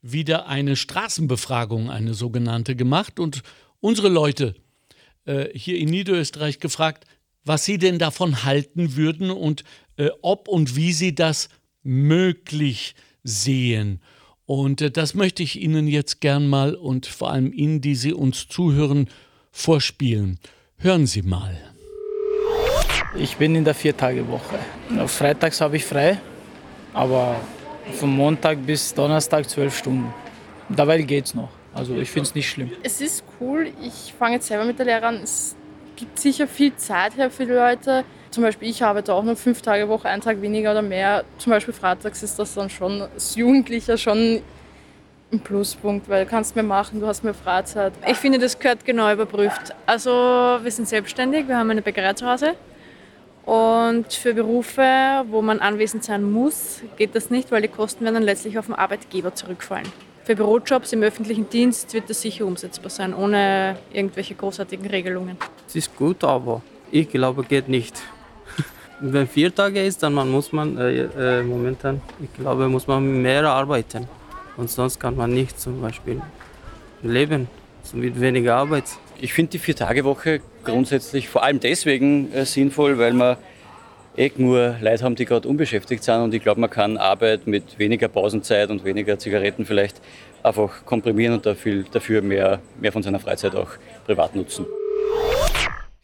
wieder 0.02 0.48
eine 0.48 0.76
Straßenbefragung, 0.76 1.90
eine 1.90 2.14
sogenannte, 2.14 2.76
gemacht 2.76 3.20
und 3.20 3.44
unsere 3.80 4.10
Leute 4.10 4.56
äh, 5.26 5.48
hier 5.58 5.78
in 5.78 5.90
Niederösterreich 5.90 6.60
gefragt, 6.60 7.06
was 7.46 7.66
sie 7.66 7.78
denn 7.78 8.00
davon 8.00 8.44
halten 8.44 8.96
würden 8.96 9.30
und 9.30 9.64
äh, 9.98 10.10
ob 10.22 10.48
und 10.48 10.76
wie 10.76 10.94
sie 10.94 11.14
das 11.16 11.50
möglich 11.84 12.96
sehen. 13.24 14.02
Und 14.46 14.82
äh, 14.82 14.92
das 14.92 15.14
möchte 15.14 15.44
ich 15.44 15.62
Ihnen 15.62 15.88
jetzt 15.88 16.22
gern 16.22 16.48
mal 16.48 16.76
und 16.76 17.06
vor 17.06 17.32
allem 17.32 17.54
Ihnen, 17.54 17.82
die 17.82 17.96
Sie 17.96 18.14
uns 18.14 18.48
zuhören, 18.48 19.08
vorspielen. 19.52 20.40
Hören 20.78 21.06
Sie 21.06 21.22
mal. 21.22 21.58
Ich 23.16 23.38
bin 23.38 23.56
in 23.56 23.64
der 23.64 23.76
Viertagewoche. 23.76 24.58
Freitags 25.06 25.62
habe 25.62 25.78
ich 25.78 25.86
frei, 25.86 26.20
aber 26.94 27.40
von 27.94 28.10
Montag 28.10 28.66
bis 28.66 28.94
Donnerstag 28.94 29.48
zwölf 29.48 29.78
Stunden. 29.78 30.12
Dabei 30.70 31.02
geht 31.04 31.26
es 31.26 31.36
noch. 31.36 31.50
Also 31.74 31.96
ich 31.96 32.10
finde 32.10 32.30
es 32.30 32.36
nicht 32.36 32.50
schlimm. 32.50 32.72
Es 32.82 33.02
ist 33.02 33.24
cool. 33.40 33.72
Ich 33.82 34.14
fange 34.18 34.36
jetzt 34.36 34.48
selber 34.48 34.66
mit 34.66 34.80
der 34.80 34.86
Lehre 34.86 35.06
an. 35.08 35.16
Es 35.24 35.56
gibt 35.96 36.20
sicher 36.20 36.48
viel 36.48 36.76
Zeit 36.76 37.16
her 37.18 37.30
für 37.30 37.46
die 37.46 37.52
Leute. 37.52 38.04
Zum 38.34 38.42
Beispiel 38.42 38.68
ich 38.68 38.84
arbeite 38.84 39.14
auch 39.14 39.22
nur 39.22 39.36
fünf 39.36 39.62
Tage 39.62 39.88
Woche, 39.88 40.10
einen 40.10 40.24
Tag 40.24 40.42
weniger 40.42 40.72
oder 40.72 40.82
mehr. 40.82 41.24
Zum 41.38 41.52
Beispiel 41.52 41.72
freitags 41.72 42.24
ist 42.24 42.40
das 42.40 42.56
dann 42.56 42.68
schon 42.68 43.04
als 43.04 43.36
Jugendlicher 43.36 43.96
schon 43.96 44.42
ein 45.32 45.40
Pluspunkt, 45.40 46.10
weil 46.10 46.26
du 46.26 46.32
kannst 46.32 46.56
mehr 46.56 46.64
machen, 46.64 47.00
du 47.00 47.06
hast 47.06 47.24
mehr 47.24 47.36
Freizeit. 47.36 47.94
Ich 48.08 48.18
finde, 48.18 48.40
das 48.40 48.58
gehört 48.58 48.86
genau 48.86 49.14
überprüft. 49.14 49.76
Also 49.86 50.10
wir 50.10 50.72
sind 50.72 50.88
selbstständig, 50.88 51.48
wir 51.48 51.60
haben 51.60 51.70
eine 51.70 51.84
Bäckerei 51.84 52.14
zu 52.14 52.26
Hause. 52.26 52.56
Und 53.46 54.12
für 54.12 54.34
Berufe, 54.34 54.82
wo 55.30 55.44
man 55.44 55.60
anwesend 55.60 56.04
sein 56.04 56.24
muss, 56.24 56.82
geht 56.98 57.14
das 57.14 57.30
nicht, 57.30 57.52
weil 57.52 57.62
die 57.62 57.68
Kosten 57.68 58.04
werden 58.04 58.16
dann 58.16 58.24
letztlich 58.24 58.58
auf 58.58 58.66
den 58.66 58.74
Arbeitgeber 58.74 59.36
zurückfallen. 59.36 59.88
Für 60.24 60.36
Bürojobs 60.36 60.92
im 60.92 61.04
öffentlichen 61.04 61.48
Dienst 61.52 61.94
wird 61.94 62.10
das 62.10 62.22
sicher 62.22 62.48
umsetzbar 62.48 62.90
sein, 62.90 63.14
ohne 63.14 63.78
irgendwelche 63.92 64.34
großartigen 64.34 64.88
Regelungen. 64.88 65.38
Es 65.68 65.76
ist 65.76 65.96
gut, 65.96 66.24
aber 66.24 66.64
ich 66.90 67.10
glaube, 67.10 67.44
geht 67.44 67.70
nicht. 67.70 68.02
Wenn 69.06 69.28
vier 69.28 69.54
Tage 69.54 69.84
ist, 69.84 70.02
dann 70.02 70.14
muss 70.14 70.54
man 70.54 70.78
äh, 70.78 71.02
äh, 71.02 71.44
momentan, 71.44 72.00
ich 72.22 72.34
glaube, 72.40 72.70
muss 72.70 72.88
man 72.88 73.22
mehr 73.22 73.44
arbeiten. 73.44 74.08
Und 74.56 74.70
sonst 74.70 74.98
kann 74.98 75.18
man 75.18 75.34
nicht 75.34 75.60
zum 75.60 75.82
Beispiel 75.82 76.22
leben, 77.02 77.50
so 77.84 77.98
mit 77.98 78.22
weniger 78.22 78.56
Arbeit. 78.56 78.86
Ich 79.20 79.34
finde 79.34 79.52
die 79.52 79.60
Vier-Tage-Woche 79.60 80.40
grundsätzlich 80.64 81.28
vor 81.28 81.44
allem 81.44 81.60
deswegen 81.60 82.32
äh, 82.32 82.46
sinnvoll, 82.46 82.98
weil 82.98 83.12
wir 83.12 83.38
eh 84.16 84.32
nur 84.38 84.78
Leute 84.80 85.04
haben, 85.04 85.16
die 85.16 85.26
gerade 85.26 85.50
unbeschäftigt 85.50 86.02
sind. 86.02 86.22
Und 86.22 86.34
ich 86.34 86.42
glaube, 86.42 86.62
man 86.62 86.70
kann 86.70 86.96
Arbeit 86.96 87.46
mit 87.46 87.78
weniger 87.78 88.08
Pausenzeit 88.08 88.70
und 88.70 88.86
weniger 88.86 89.20
Zigaretten 89.20 89.66
vielleicht 89.66 90.00
einfach 90.44 90.86
komprimieren 90.86 91.34
und 91.34 91.46
dafür, 91.46 91.84
dafür 91.92 92.22
mehr, 92.22 92.62
mehr 92.80 92.94
von 92.94 93.04
seiner 93.04 93.20
Freizeit 93.20 93.54
auch 93.54 93.72
privat 94.06 94.34
nutzen. 94.34 94.66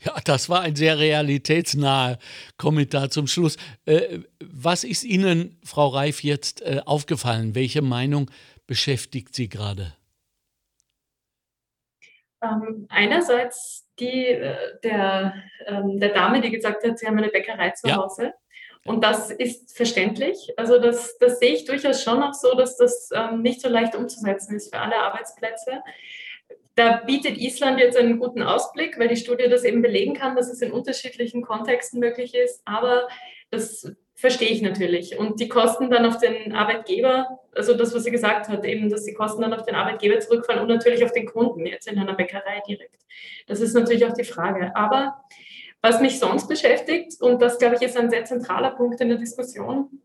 Ja, 0.02 0.16
das 0.24 0.48
war 0.50 0.62
ein 0.62 0.76
sehr 0.76 0.98
realitätsnaher 0.98 2.20
Kommentar 2.58 3.10
zum 3.10 3.28
Schluss. 3.28 3.58
Äh, 3.86 4.20
was 4.40 4.84
ist 4.84 5.04
Ihnen, 5.04 5.58
Frau 5.64 5.88
Reif, 5.88 6.24
jetzt 6.24 6.62
äh, 6.62 6.82
aufgefallen? 6.86 7.54
Welche 7.54 7.82
Meinung 7.82 8.32
beschäftigt 8.66 9.36
Sie 9.36 9.50
gerade? 9.50 9.94
Ähm, 12.42 12.86
einerseits 12.90 13.90
die 14.00 14.28
äh, 14.28 14.56
der, 14.84 15.34
ähm, 15.66 16.00
der 16.00 16.10
Dame, 16.10 16.40
die 16.40 16.50
gesagt 16.50 16.86
hat, 16.86 16.98
sie 16.98 17.06
haben 17.06 17.18
eine 17.18 17.28
Bäckerei 17.28 17.72
zu 17.72 17.88
ja. 17.88 17.98
Hause. 17.98 18.34
Und 18.86 19.04
das 19.04 19.30
ist 19.30 19.76
verständlich. 19.76 20.54
Also 20.58 20.80
das, 20.80 21.18
das 21.20 21.40
sehe 21.40 21.54
ich 21.54 21.66
durchaus 21.66 22.02
schon 22.02 22.24
auch 22.24 22.34
so, 22.34 22.56
dass 22.56 22.78
das 22.78 23.10
ähm, 23.14 23.42
nicht 23.42 23.62
so 23.62 23.68
leicht 23.68 23.94
umzusetzen 23.94 24.56
ist 24.56 24.74
für 24.74 24.80
alle 24.80 24.96
Arbeitsplätze. 24.96 25.84
Da 26.76 26.98
bietet 27.06 27.38
Island 27.38 27.80
jetzt 27.80 27.98
einen 27.98 28.20
guten 28.20 28.42
Ausblick, 28.42 28.98
weil 28.98 29.10
die 29.10 29.18
Studie 29.18 29.50
das 29.50 29.64
eben 29.64 29.82
belegen 29.82 30.14
kann, 30.14 30.36
dass 30.36 30.50
es 30.50 30.62
in 30.62 30.72
unterschiedlichen 30.72 31.42
Kontexten 31.42 32.00
möglich 32.00 32.34
ist. 32.36 32.62
Aber 32.66 33.08
das 33.52 33.92
verstehe 34.16 34.50
ich 34.50 34.62
natürlich. 34.62 35.18
Und 35.18 35.40
die 35.40 35.48
Kosten 35.48 35.90
dann 35.90 36.06
auf 36.06 36.18
den 36.18 36.54
Arbeitgeber, 36.54 37.40
also 37.56 37.74
das, 37.74 37.94
was 37.94 38.04
sie 38.04 38.12
gesagt 38.12 38.50
hat, 38.50 38.66
eben, 38.66 38.90
dass 38.90 39.06
die 39.06 39.14
Kosten 39.14 39.42
dann 39.42 39.54
auf 39.54 39.66
den 39.66 39.76
Arbeitgeber 39.76 40.20
zurückfallen 40.20 40.62
und 40.62 40.68
natürlich 40.68 41.04
auf 41.04 41.14
den 41.14 41.26
Kunden 41.26 41.66
jetzt 41.66 41.88
in 41.88 41.98
einer 41.98 42.14
Bäckerei 42.14 42.62
direkt. 42.68 43.02
Das 43.48 43.62
ist 43.62 43.74
natürlich 43.74 44.06
auch 44.06 44.14
die 44.14 44.26
Frage. 44.26 44.76
Aber 44.76 45.22
was 45.82 46.02
mich 46.02 46.20
sonst 46.20 46.48
beschäftigt, 46.48 47.22
und 47.22 47.42
das, 47.42 47.58
glaube 47.58 47.76
ich, 47.76 47.82
ist 47.82 47.98
ein 47.98 48.10
sehr 48.10 48.26
zentraler 48.26 48.72
Punkt 48.72 49.00
in 49.00 49.08
der 49.08 49.18
Diskussion, 49.18 50.02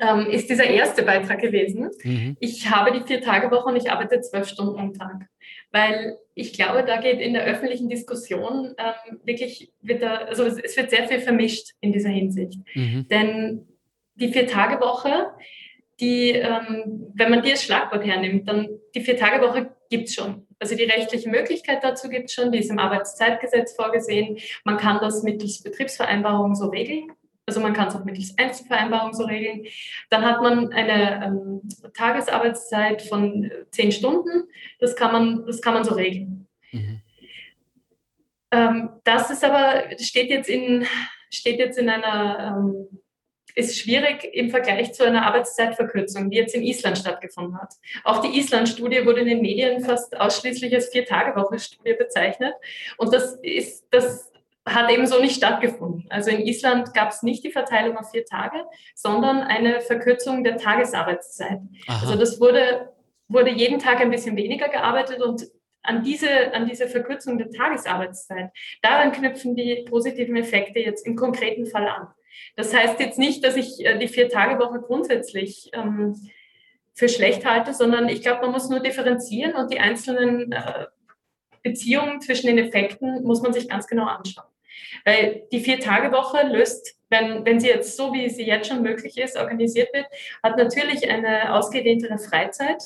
ähm, 0.00 0.26
ist 0.30 0.48
dieser 0.48 0.66
erste 0.66 1.02
Beitrag 1.02 1.40
gewesen. 1.40 1.90
Mhm. 2.02 2.36
Ich 2.40 2.70
habe 2.70 2.92
die 2.92 3.02
Vier-Tage-Woche 3.02 3.70
und 3.70 3.76
ich 3.76 3.90
arbeite 3.90 4.20
zwölf 4.20 4.46
Stunden 4.46 4.78
am 4.78 4.92
Tag. 4.92 5.26
Weil 5.70 6.16
ich 6.34 6.52
glaube, 6.52 6.84
da 6.84 7.00
geht 7.00 7.20
in 7.20 7.34
der 7.34 7.44
öffentlichen 7.44 7.88
Diskussion 7.88 8.74
ähm, 8.78 9.20
wirklich, 9.24 9.72
wird 9.80 10.02
da, 10.02 10.16
also 10.16 10.44
es, 10.44 10.58
es, 10.58 10.76
wird 10.76 10.90
sehr 10.90 11.06
viel 11.08 11.20
vermischt 11.20 11.72
in 11.80 11.92
dieser 11.92 12.08
Hinsicht. 12.08 12.58
Mhm. 12.74 13.06
Denn 13.10 13.68
die 14.14 14.28
Vier-Tage-Woche, 14.28 15.26
die, 16.00 16.30
ähm, 16.30 17.12
wenn 17.14 17.30
man 17.30 17.42
die 17.42 17.50
als 17.50 17.64
Schlagwort 17.64 18.06
hernimmt, 18.06 18.48
dann 18.48 18.68
die 18.94 19.00
Vier-Tage-Woche 19.00 19.74
gibt 19.90 20.08
es 20.08 20.14
schon. 20.14 20.46
Also 20.58 20.74
die 20.74 20.84
rechtliche 20.84 21.28
Möglichkeit 21.28 21.84
dazu 21.84 22.08
gibt 22.08 22.26
es 22.26 22.34
schon, 22.34 22.50
die 22.50 22.58
ist 22.58 22.70
im 22.70 22.78
Arbeitszeitgesetz 22.78 23.74
vorgesehen. 23.74 24.38
Man 24.64 24.76
kann 24.76 24.98
das 25.00 25.22
mittels 25.22 25.62
Betriebsvereinbarung 25.62 26.54
so 26.54 26.66
regeln. 26.66 27.12
Also 27.48 27.60
man 27.60 27.72
kann 27.72 27.88
es 27.88 27.96
auch 27.96 28.04
mittels 28.04 28.36
Einzelvereinbarung 28.36 29.14
so 29.14 29.24
regeln. 29.24 29.66
Dann 30.10 30.22
hat 30.22 30.42
man 30.42 30.70
eine 30.70 31.24
ähm, 31.24 31.62
Tagesarbeitszeit 31.94 33.00
von 33.00 33.44
äh, 33.44 33.64
zehn 33.70 33.90
Stunden. 33.90 34.48
Das 34.78 34.94
kann 34.94 35.12
man, 35.12 35.46
das 35.46 35.62
kann 35.62 35.72
man 35.72 35.82
so 35.82 35.94
regeln. 35.94 36.46
Mhm. 36.72 37.00
Ähm, 38.50 38.90
das 39.02 39.30
ist 39.30 39.42
aber, 39.42 39.84
steht 39.98 40.28
jetzt 40.28 40.50
in, 40.50 40.86
steht 41.30 41.58
jetzt 41.58 41.78
in 41.78 41.88
einer, 41.88 42.58
ähm, 42.58 43.00
ist 43.54 43.78
schwierig 43.78 44.24
im 44.34 44.50
Vergleich 44.50 44.92
zu 44.92 45.04
einer 45.04 45.24
Arbeitszeitverkürzung, 45.24 46.28
die 46.28 46.36
jetzt 46.36 46.54
in 46.54 46.62
Island 46.62 46.98
stattgefunden 46.98 47.58
hat. 47.58 47.72
Auch 48.04 48.20
die 48.20 48.38
Island-Studie 48.38 49.06
wurde 49.06 49.20
in 49.20 49.26
den 49.26 49.40
Medien 49.40 49.82
fast 49.82 50.14
ausschließlich 50.14 50.74
als 50.74 50.90
Vier-Tage-Woche-Studie 50.90 51.94
bezeichnet. 51.94 52.52
Und 52.98 53.14
das 53.14 53.38
ist, 53.42 53.86
das 53.90 54.30
hat 54.74 54.90
eben 54.90 55.06
so 55.06 55.20
nicht 55.20 55.36
stattgefunden. 55.36 56.06
Also 56.10 56.30
in 56.30 56.40
Island 56.40 56.94
gab 56.94 57.10
es 57.10 57.22
nicht 57.22 57.44
die 57.44 57.50
Verteilung 57.50 57.96
auf 57.96 58.10
vier 58.10 58.24
Tage, 58.24 58.64
sondern 58.94 59.40
eine 59.40 59.80
Verkürzung 59.80 60.44
der 60.44 60.56
Tagesarbeitszeit. 60.56 61.60
Aha. 61.86 62.00
Also 62.02 62.16
das 62.16 62.40
wurde, 62.40 62.92
wurde 63.28 63.50
jeden 63.50 63.78
Tag 63.78 64.00
ein 64.00 64.10
bisschen 64.10 64.36
weniger 64.36 64.68
gearbeitet 64.68 65.22
und 65.22 65.46
an 65.82 66.02
diese, 66.02 66.52
an 66.52 66.66
diese 66.66 66.86
Verkürzung 66.88 67.38
der 67.38 67.50
Tagesarbeitszeit, 67.50 68.50
daran 68.82 69.12
knüpfen 69.12 69.56
die 69.56 69.86
positiven 69.88 70.36
Effekte 70.36 70.80
jetzt 70.80 71.06
im 71.06 71.16
konkreten 71.16 71.66
Fall 71.66 71.88
an. 71.88 72.08
Das 72.56 72.74
heißt 72.74 73.00
jetzt 73.00 73.18
nicht, 73.18 73.44
dass 73.44 73.56
ich 73.56 73.84
äh, 73.84 73.98
die 73.98 74.08
Vier-Tage-Woche 74.08 74.80
grundsätzlich 74.80 75.70
ähm, 75.72 76.14
für 76.94 77.08
schlecht 77.08 77.46
halte, 77.46 77.72
sondern 77.74 78.08
ich 78.08 78.22
glaube, 78.22 78.42
man 78.42 78.52
muss 78.52 78.68
nur 78.68 78.80
differenzieren 78.80 79.54
und 79.54 79.72
die 79.72 79.80
einzelnen 79.80 80.52
äh, 80.52 80.86
Beziehungen 81.62 82.20
zwischen 82.20 82.48
den 82.48 82.58
Effekten 82.58 83.22
muss 83.22 83.42
man 83.42 83.52
sich 83.52 83.68
ganz 83.68 83.86
genau 83.86 84.04
anschauen. 84.04 84.46
Weil 85.04 85.42
die 85.52 85.60
Vier-Tage-Woche 85.60 86.46
löst, 86.48 86.96
wenn, 87.10 87.44
wenn 87.44 87.60
sie 87.60 87.68
jetzt 87.68 87.96
so, 87.96 88.12
wie 88.12 88.28
sie 88.28 88.46
jetzt 88.46 88.68
schon 88.68 88.82
möglich 88.82 89.16
ist, 89.18 89.36
organisiert 89.36 89.92
wird, 89.92 90.06
hat 90.42 90.56
natürlich 90.56 91.08
eine 91.08 91.54
ausgedehntere 91.54 92.18
Freizeit. 92.18 92.82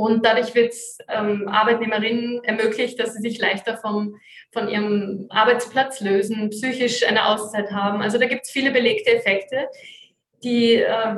Und 0.00 0.24
dadurch 0.24 0.54
wird 0.54 0.72
es 0.72 0.96
ähm, 1.08 1.46
Arbeitnehmerinnen 1.46 2.42
ermöglicht, 2.44 2.98
dass 2.98 3.12
sie 3.12 3.20
sich 3.20 3.38
leichter 3.38 3.76
vom, 3.76 4.18
von 4.50 4.66
ihrem 4.68 5.26
Arbeitsplatz 5.28 6.00
lösen, 6.00 6.48
psychisch 6.48 7.06
eine 7.06 7.26
Auszeit 7.26 7.70
haben. 7.70 8.00
Also 8.00 8.16
da 8.16 8.24
gibt 8.24 8.46
es 8.46 8.50
viele 8.50 8.70
belegte 8.70 9.10
Effekte, 9.10 9.68
die, 10.42 10.76
äh, 10.76 11.16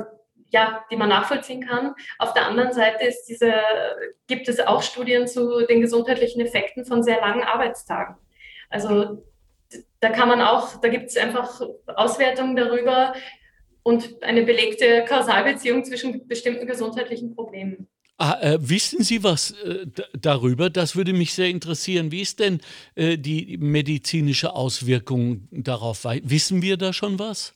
ja, 0.49 0.83
die 0.91 0.97
man 0.97 1.07
nachvollziehen 1.07 1.65
kann. 1.65 1.95
Auf 2.19 2.33
der 2.33 2.45
anderen 2.45 2.73
Seite 2.73 3.05
ist 3.05 3.23
diese, 3.23 3.53
gibt 4.27 4.49
es 4.49 4.59
auch 4.59 4.83
Studien 4.83 5.27
zu 5.27 5.65
den 5.65 5.79
gesundheitlichen 5.79 6.41
Effekten 6.41 6.83
von 6.83 7.03
sehr 7.03 7.21
langen 7.21 7.43
Arbeitstagen. 7.43 8.17
Also 8.69 9.23
da 9.99 10.09
kann 10.09 10.27
man 10.27 10.41
auch, 10.41 10.79
da 10.81 10.89
gibt 10.89 11.09
es 11.09 11.17
einfach 11.17 11.61
Auswertungen 11.87 12.55
darüber 12.55 13.13
und 13.83 14.23
eine 14.23 14.43
belegte 14.43 15.05
Kausalbeziehung 15.05 15.83
zwischen 15.83 16.27
bestimmten 16.27 16.65
gesundheitlichen 16.65 17.35
Problemen. 17.35 17.87
Ah, 18.17 18.39
äh, 18.41 18.57
wissen 18.61 19.03
Sie 19.03 19.23
was 19.23 19.51
äh, 19.63 19.87
darüber? 20.13 20.69
Das 20.69 20.95
würde 20.95 21.13
mich 21.13 21.33
sehr 21.33 21.49
interessieren. 21.49 22.11
Wie 22.11 22.21
ist 22.21 22.39
denn 22.39 22.61
äh, 22.95 23.17
die 23.17 23.57
medizinische 23.57 24.53
Auswirkung 24.53 25.47
darauf? 25.51 26.05
Wissen 26.05 26.61
wir 26.61 26.77
da 26.77 26.93
schon 26.93 27.17
was? 27.17 27.53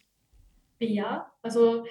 Ja, 0.79 1.31
also 1.41 1.85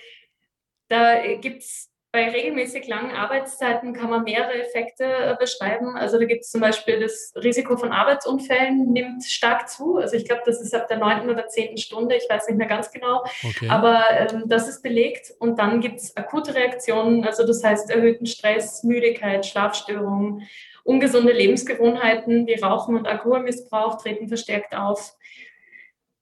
da 0.89 1.37
gibt 1.37 1.63
es 1.63 1.91
bei 2.17 2.31
regelmäßig 2.31 2.89
langen 2.89 3.11
Arbeitszeiten 3.11 3.93
kann 3.93 4.09
man 4.09 4.25
mehrere 4.25 4.55
Effekte 4.55 5.05
äh, 5.05 5.37
beschreiben. 5.39 5.99
Also 5.99 6.19
da 6.19 6.25
gibt 6.25 6.45
es 6.45 6.51
zum 6.51 6.63
Beispiel 6.63 6.99
das 6.99 7.35
Risiko 7.37 7.77
von 7.77 7.93
Arbeitsunfällen 7.93 8.91
nimmt 8.91 9.23
stark 9.25 9.69
zu. 9.69 9.99
Also 9.99 10.17
ich 10.17 10.25
glaube, 10.25 10.41
das 10.47 10.63
ist 10.63 10.75
ab 10.75 10.89
der 10.89 10.97
neunten 10.97 11.29
oder 11.29 11.47
zehnten 11.49 11.77
Stunde, 11.77 12.17
ich 12.17 12.25
weiß 12.27 12.49
nicht 12.49 12.57
mehr 12.57 12.69
ganz 12.69 12.91
genau, 12.91 13.23
okay. 13.45 13.69
aber 13.69 14.03
ähm, 14.13 14.45
das 14.47 14.67
ist 14.67 14.83
belegt. 14.83 15.35
Und 15.41 15.59
dann 15.59 15.83
gibt 15.83 16.01
es 16.01 16.17
akute 16.17 16.55
Reaktionen, 16.55 17.23
also 17.23 17.47
das 17.47 17.63
heißt 17.63 17.91
erhöhten 17.91 18.25
Stress, 18.25 18.83
Müdigkeit, 18.83 19.45
Schlafstörungen, 19.45 20.49
ungesunde 20.85 21.33
Lebensgewohnheiten 21.35 22.47
wie 22.47 22.55
Rauchen 22.55 22.97
und 22.97 23.07
Alkoholmissbrauch 23.07 24.01
treten 24.01 24.29
verstärkt 24.29 24.75
auf 24.75 25.17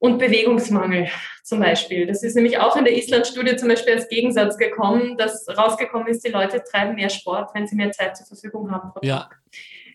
und 0.05 0.19
Bewegungsmangel 0.19 1.09
zum 1.43 1.61
Beispiel. 1.61 2.07
Das 2.07 2.23
ist 2.23 2.35
nämlich 2.35 2.59
auch 2.59 2.77
in 2.77 2.85
der 2.85 2.95
Island-Studie 2.95 3.57
zum 3.57 3.69
Beispiel 3.69 3.95
als 3.95 4.07
Gegensatz 4.07 4.59
gekommen, 4.59 5.17
dass 5.17 5.47
rausgekommen 5.49 6.09
ist, 6.09 6.27
die 6.27 6.31
Leute 6.31 6.63
treiben 6.63 6.95
mehr 6.95 7.09
Sport, 7.09 7.55
wenn 7.55 7.67
sie 7.67 7.75
mehr 7.75 7.91
Zeit 7.91 8.15
zur 8.15 8.27
Verfügung 8.27 8.71
haben 8.71 8.93
ja. 9.01 9.31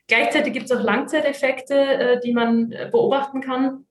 Gleichzeitig 0.08 0.54
gibt 0.54 0.66
es 0.66 0.72
auch 0.72 0.82
Langzeiteffekte, 0.82 1.76
äh, 1.76 2.20
die 2.22 2.34
man 2.34 2.72
äh, 2.72 2.90
beobachten 2.92 3.42
kann. 3.42 3.86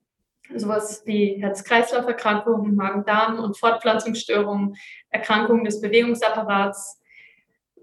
Sowas 0.56 1.02
wie 1.06 1.40
Herz-Kreislauf-Erkrankungen, 1.40 2.74
Magen-Darm- 2.74 3.38
und 3.38 3.56
Fortpflanzungsstörungen, 3.56 4.74
Erkrankungen 5.10 5.62
des 5.62 5.80
Bewegungsapparats, 5.80 7.00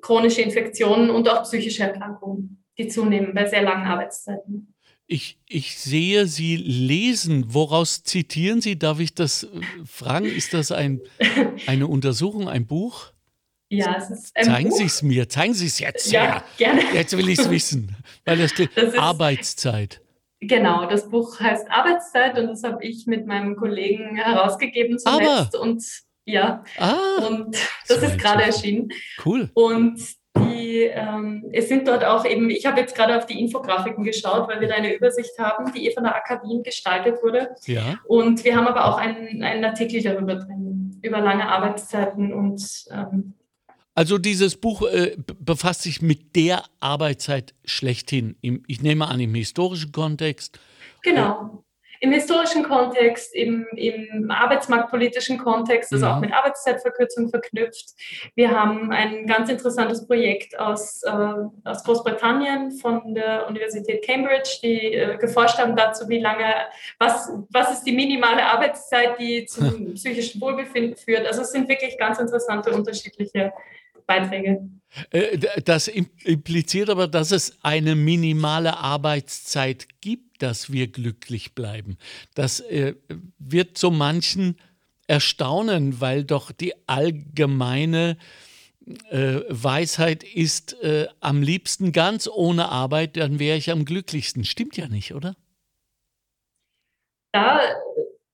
chronische 0.01 0.42
Infektionen 0.42 1.10
und 1.10 1.30
auch 1.30 1.44
psychische 1.44 1.84
Erkrankungen, 1.84 2.65
die 2.77 2.89
zunehmen 2.89 3.34
bei 3.34 3.46
sehr 3.46 3.62
langen 3.62 3.88
Arbeitszeiten. 3.88 4.75
Ich, 5.07 5.38
ich 5.47 5.77
sehe 5.77 6.25
Sie 6.25 6.55
lesen. 6.55 7.53
Woraus 7.53 8.03
zitieren 8.03 8.62
Sie? 8.62 8.77
Darf 8.79 9.00
ich 9.00 9.13
das 9.13 9.43
äh, 9.43 9.47
fragen? 9.85 10.25
Ist 10.25 10.53
das 10.53 10.71
ein, 10.71 11.00
eine 11.67 11.88
Untersuchung, 11.88 12.50
ein 12.50 12.65
Buch? 12.65 13.12
Ja, 13.69 13.95
es 13.97 14.09
ist 14.09 14.35
ein 14.35 14.45
Zeigen 14.45 14.69
Buch. 14.69 14.77
Sie 14.77 14.85
es 14.85 15.01
mir, 15.03 15.27
zeigen 15.29 15.53
Sie 15.53 15.67
es 15.67 15.79
jetzt 15.79 16.12
Ja, 16.12 16.21
her. 16.24 16.43
gerne. 16.57 16.81
Jetzt 16.93 17.15
will 17.17 17.27
ich 17.29 17.39
es 17.39 17.50
wissen, 17.50 17.95
weil 18.24 18.38
da 18.38 18.47
steht 18.47 18.71
Das 18.75 18.85
ist- 18.93 18.97
Arbeitszeit. 19.00 20.01
Genau, 20.41 20.88
das 20.88 21.09
Buch 21.09 21.39
heißt 21.39 21.69
Arbeitszeit 21.71 22.38
und 22.38 22.47
das 22.47 22.62
habe 22.63 22.83
ich 22.85 23.07
mit 23.07 23.25
meinem 23.25 23.55
Kollegen 23.55 24.15
herausgegeben 24.17 25.00
zuletzt. 25.00 25.55
Und 25.55 25.83
ja, 26.25 26.63
Ah, 26.77 27.25
und 27.27 27.55
das 27.88 28.00
so 28.01 28.05
ist 28.05 28.17
gerade 28.19 28.43
erschienen. 28.43 28.89
cool. 29.25 29.50
Und 29.53 30.00
die, 30.38 30.82
ähm, 30.84 31.46
es 31.51 31.70
sind 31.70 31.88
dort 31.88 32.04
auch 32.04 32.25
eben, 32.25 32.50
ich 32.50 32.65
habe 32.65 32.80
jetzt 32.80 32.96
gerade 32.96 33.18
auf 33.18 33.25
die 33.25 33.39
Infografiken 33.39 34.04
geschaut, 34.04 34.48
weil 34.48 34.60
wir 34.62 34.68
da 34.68 34.75
eine 34.75 34.96
Übersicht 34.96 35.38
haben, 35.39 35.72
die 35.74 35.92
von 35.92 36.04
der 36.04 36.15
AK 36.15 36.44
Wien 36.44 36.63
gestaltet 36.63 37.22
wurde. 37.24 37.56
Ja. 37.65 37.96
Und 38.08 38.44
wir 38.44 38.56
haben 38.56 38.68
aber 38.68 38.86
auch 38.86 38.98
einen, 38.98 39.42
einen 39.44 39.63
Artikel 39.65 40.01
darüber 40.01 40.36
drin, 40.36 41.00
über 41.01 41.20
lange 41.22 41.48
Arbeitszeiten 41.48 42.34
und 42.34 42.62
ähm, 42.92 43.34
Also 43.94 44.18
dieses 44.18 44.58
Buch 44.58 44.84
äh, 44.84 45.15
befasst 45.39 45.84
sich 45.84 46.01
mit 46.01 46.36
der 46.36 46.63
Arbeitszeit 46.80 47.54
schlechthin. 47.63 48.36
Im, 48.42 48.63
ich 48.68 48.82
nehme 48.82 49.08
an, 49.08 49.20
im 49.20 49.34
historischen 49.36 49.92
Kontext. 49.92 50.60
Genau. 51.04 51.64
Im 52.05 52.12
historischen 52.12 52.62
Kontext, 52.62 53.33
im, 53.33 53.65
im 53.75 54.29
arbeitsmarktpolitischen 54.29 55.39
Kontext, 55.39 55.91
also 55.91 56.05
auch 56.05 56.15
Mhm. 56.17 56.21
mit 56.21 56.33
Arbeitszeitverkürzung 56.33 57.29
verknüpft. 57.29 57.95
Wir 58.35 58.51
haben 58.51 58.91
ein 58.91 59.25
ganz 59.25 59.50
interessantes 59.50 60.05
Projekt 60.05 60.59
aus, 60.59 61.01
äh, 61.01 61.09
aus 61.63 61.83
Großbritannien 61.83 62.74
von 62.74 63.15
der 63.15 63.47
Universität 63.47 64.05
Cambridge, 64.05 64.59
die 64.62 64.93
äh, 64.93 65.17
geforscht 65.17 65.57
haben 65.57 65.75
dazu, 65.75 66.07
wie 66.07 66.19
lange, 66.19 66.45
was, 67.00 67.31
was 67.50 67.71
ist 67.74 67.83
die 67.85 67.91
minimale 67.93 68.43
Arbeitszeit, 68.45 69.19
die 69.19 69.45
zum 69.47 69.93
psychischen 69.95 70.39
Wohlbefinden 70.41 70.95
führt. 70.95 71.25
Also 71.25 71.41
es 71.41 71.51
sind 71.53 71.67
wirklich 71.67 71.97
ganz 71.97 72.19
interessante 72.19 72.69
unterschiedliche 72.71 73.51
Beiträge. 74.05 74.69
Äh, 75.09 75.39
Das 75.65 75.88
im- 75.88 76.12
impliziert 76.24 76.91
aber, 76.91 77.07
dass 77.07 77.31
es 77.31 77.57
eine 77.63 77.95
minimale 77.95 78.77
Arbeitszeit 78.77 79.88
gibt, 80.01 80.25
dass 80.39 80.72
wir 80.72 80.88
glücklich 80.88 81.54
bleiben. 81.56 81.98
Das 82.34 82.60
äh, 82.60 82.96
wird 83.38 83.77
so 83.77 83.92
manchen 83.92 84.58
erstaunen, 85.08 86.01
weil 86.01 86.24
doch 86.24 86.51
die 86.51 86.74
allgemeine 86.88 88.18
äh, 89.10 89.42
Weisheit 89.50 90.24
ist, 90.24 90.74
äh, 90.82 91.08
am 91.20 91.42
liebsten 91.42 91.92
ganz 91.92 92.27
ohne 92.27 92.70
Arbeit, 92.70 93.18
dann 93.18 93.39
wäre 93.39 93.58
ich 93.58 93.72
am 93.72 93.86
glücklichsten. 93.86 94.46
Stimmt 94.46 94.77
ja 94.77 94.88
nicht, 94.88 95.13
oder? 95.13 95.36
Da, 97.32 97.62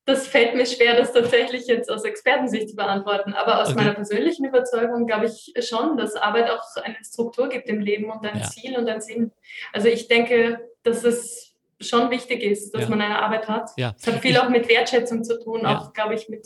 das 0.06 0.28
fällt 0.28 0.56
mir 0.56 0.66
schwer, 0.66 0.96
das 0.96 1.14
tatsächlich 1.14 1.68
jetzt 1.68 1.90
aus 1.90 2.04
Expertensicht 2.04 2.70
zu 2.70 2.76
beantworten. 2.76 3.34
Aber 3.34 3.62
aus 3.62 3.70
Okay. 3.70 3.78
meiner 3.78 3.94
persönlichen 3.94 4.46
Überzeugung 4.46 5.08
glaube 5.08 5.28
ich 5.28 5.54
schon, 5.68 5.98
dass 5.98 6.16
Arbeit 6.16 6.50
auch 6.50 6.64
eine 6.84 6.98
Struktur 7.04 7.50
gibt 7.50 7.68
im 7.68 7.80
Leben 7.80 8.12
und 8.12 8.26
ein 8.26 8.40
Ja. 8.40 8.46
Ziel 8.46 8.78
und 8.78 8.88
einen 8.88 9.02
Sinn. 9.02 9.32
Also 9.74 9.88
ich 9.88 10.08
denke, 10.08 10.70
dass 10.84 11.04
es 11.04 11.51
schon 11.82 12.10
wichtig 12.12 12.42
ist, 12.44 12.72
dass 12.74 12.84
Ja. 12.84 12.90
man 12.90 13.02
eine 13.02 13.22
Arbeit 13.22 13.48
hat. 13.48 13.70
Ja. 13.78 13.96
Es 14.00 14.08
hat 14.08 14.22
viel 14.22 14.38
auch 14.38 14.50
mit 14.50 14.68
Wertschätzung 14.70 15.24
zu 15.24 15.40
tun, 15.44 15.62
Ja. 15.64 15.80
auch, 15.80 15.94
glaube 15.94 16.16
ich, 16.16 16.30
mit 16.30 16.46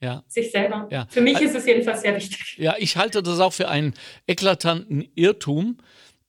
Ja. 0.00 0.22
sich 0.28 0.50
selber. 0.50 0.88
Ja. 0.90 1.06
Für 1.10 1.20
mich 1.20 1.40
ist 1.40 1.54
es 1.54 1.66
jedenfalls 1.66 2.02
sehr 2.02 2.14
wichtig. 2.14 2.56
Ja, 2.58 2.74
ich 2.78 2.96
halte 2.96 3.22
das 3.22 3.40
auch 3.40 3.52
für 3.52 3.68
einen 3.68 3.94
eklatanten 4.26 5.04
Irrtum, 5.14 5.78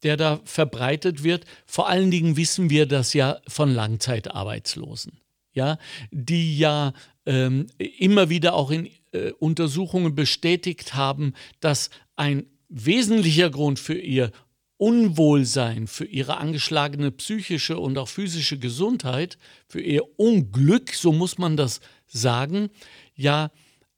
der 0.03 0.17
da 0.17 0.39
verbreitet 0.45 1.23
wird. 1.23 1.45
Vor 1.65 1.89
allen 1.89 2.11
Dingen 2.11 2.37
wissen 2.37 2.69
wir 2.69 2.85
das 2.85 3.13
ja 3.13 3.39
von 3.47 3.73
Langzeitarbeitslosen, 3.73 5.19
ja, 5.53 5.77
die 6.11 6.57
ja 6.57 6.93
ähm, 7.25 7.65
immer 7.77 8.29
wieder 8.29 8.53
auch 8.53 8.69
in 8.69 8.87
äh, 9.11 9.31
Untersuchungen 9.39 10.13
bestätigt 10.13 10.93
haben, 10.93 11.33
dass 11.59 11.89
ein 12.15 12.45
wesentlicher 12.69 13.49
Grund 13.49 13.79
für 13.79 13.97
ihr 13.97 14.31
Unwohlsein, 14.77 15.87
für 15.87 16.05
ihre 16.05 16.37
angeschlagene 16.37 17.11
psychische 17.11 17.79
und 17.79 17.97
auch 17.97 18.09
physische 18.09 18.59
Gesundheit, 18.59 19.37
für 19.67 19.81
ihr 19.81 20.03
Unglück, 20.19 20.93
so 20.93 21.11
muss 21.13 21.37
man 21.37 21.55
das 21.55 21.79
sagen, 22.07 22.69
ja 23.15 23.51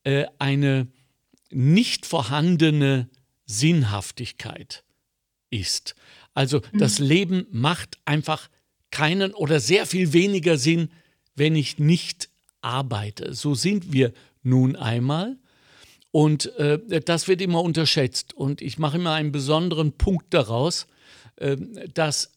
äh, 0.03 0.25
eine 0.39 0.87
nicht 1.49 2.05
vorhandene 2.05 3.09
Sinnhaftigkeit 3.45 4.83
ist. 5.49 5.95
Also 6.33 6.61
das 6.73 6.99
Leben 6.99 7.47
macht 7.49 7.97
einfach 8.05 8.49
keinen 8.91 9.33
oder 9.33 9.59
sehr 9.59 9.85
viel 9.85 10.13
weniger 10.13 10.57
Sinn, 10.57 10.89
wenn 11.35 11.55
ich 11.55 11.79
nicht 11.79 12.29
arbeite. 12.61 13.33
So 13.33 13.55
sind 13.55 13.91
wir 13.91 14.13
nun 14.43 14.75
einmal. 14.75 15.37
Und 16.17 16.56
äh, 16.56 16.99
das 17.01 17.27
wird 17.27 17.43
immer 17.43 17.62
unterschätzt. 17.62 18.34
Und 18.34 18.63
ich 18.63 18.80
mache 18.80 18.97
immer 18.97 19.13
einen 19.13 19.32
besonderen 19.32 19.91
Punkt 19.91 20.34
daraus, 20.34 20.88
äh, 21.36 21.58
dass 21.93 22.32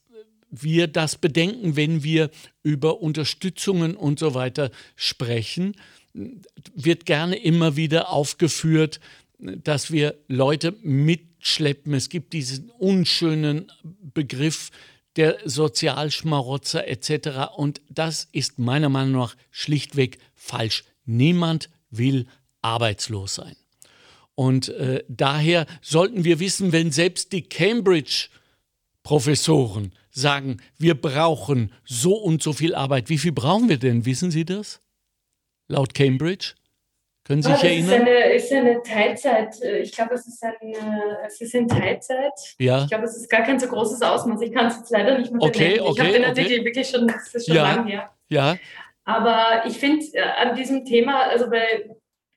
wir 0.51 0.87
das 0.87 1.17
bedenken, 1.17 1.77
wenn 1.77 2.05
wir 2.05 2.29
über 2.63 3.01
Unterstützungen 3.01 3.97
und 3.97 4.19
so 4.19 4.35
weiter 4.35 4.71
sprechen, 4.97 5.77
wird 6.75 7.07
gerne 7.07 7.37
immer 7.37 7.75
wieder 7.75 8.11
aufgeführt, 8.11 9.01
dass 9.39 9.91
wir 9.91 10.15
Leute 10.29 10.77
mitschleppen. 10.83 11.95
Es 11.95 12.11
gibt 12.11 12.35
diesen 12.35 12.69
unschönen 12.69 13.73
Begriff 14.13 14.73
der 15.17 15.39
Sozialschmarotzer 15.47 16.87
etc. 16.87 17.57
Und 17.57 17.81
das 17.89 18.29
ist 18.33 18.59
meiner 18.59 18.91
Meinung 18.91 19.23
nach 19.23 19.37
schlichtweg 19.51 20.19
falsch. 20.35 20.85
Niemand 21.07 21.71
will 21.91 22.27
arbeitslos 22.61 23.37
sein. 23.37 23.57
Und 24.35 24.69
äh, 24.71 25.05
daher 25.09 25.67
sollten 25.83 26.25
wir 26.25 26.41
wissen, 26.41 26.73
wenn 26.73 26.91
selbst 26.93 27.33
die 27.33 27.43
Cambridge-Professoren 29.03 29.93
sagen, 30.11 30.59
wir 30.79 31.01
brauchen 31.01 31.73
so 31.85 32.15
und 32.15 32.43
so 32.43 32.53
viel 32.53 32.75
Arbeit, 32.75 33.09
wie 33.09 33.19
viel 33.19 33.33
brauchen 33.33 33.69
wir 33.69 33.79
denn? 33.79 34.05
Wissen 34.07 34.31
Sie 34.31 34.45
das? 34.45 34.81
Laut 35.69 35.95
Cambridge? 35.95 36.55
Können 37.25 37.43
Sie 37.43 37.51
sich 37.53 37.59
ist 37.63 37.65
erinnern? 37.65 38.01
eine, 38.01 38.33
ist 38.33 38.53
eine 38.53 38.83
Teilzeit. 38.83 39.61
äh, 39.63 39.81
Ich 39.83 39.93
glaube, 39.93 40.15
es 40.15 40.27
ist 40.27 40.43
eine, 40.43 41.19
es 41.27 41.41
ist 41.41 41.55
in 41.55 41.69
Teilzeit. 41.69 42.33
Ja. 42.59 42.83
Ich 42.83 42.89
glaube, 42.91 43.05
es 43.05 43.17
ist 43.17 43.31
gar 43.31 43.43
kein 43.43 43.61
so 43.61 43.69
großes 43.69 44.03
Ausmaß. 44.03 44.41
Ich 44.41 44.53
kann 44.53 44.67
es 44.67 44.79
jetzt 44.79 44.91
leider 44.91 45.17
nicht 45.19 45.31
mehr 45.31 45.41
Okay, 45.43 45.77
benennen. 45.77 45.93
ich 45.93 45.99
habe 46.01 46.09
okay, 46.09 46.13
den 46.13 46.23
okay. 46.31 46.41
Artikel 46.41 46.65
wirklich 46.65 46.89
schon, 46.89 47.07
das 47.07 47.35
ist 47.35 47.47
schon 47.47 47.55
Ja. 47.57 47.75
lange 47.77 47.91
her. 47.91 48.11
Ja, 48.31 48.57
Aber 49.05 49.65
ich 49.67 49.77
finde 49.77 50.05
äh, 50.15 50.23
an 50.23 50.57
diesem 50.57 50.85
Thema, 50.85 51.25
also 51.25 51.49
bei 51.51 51.91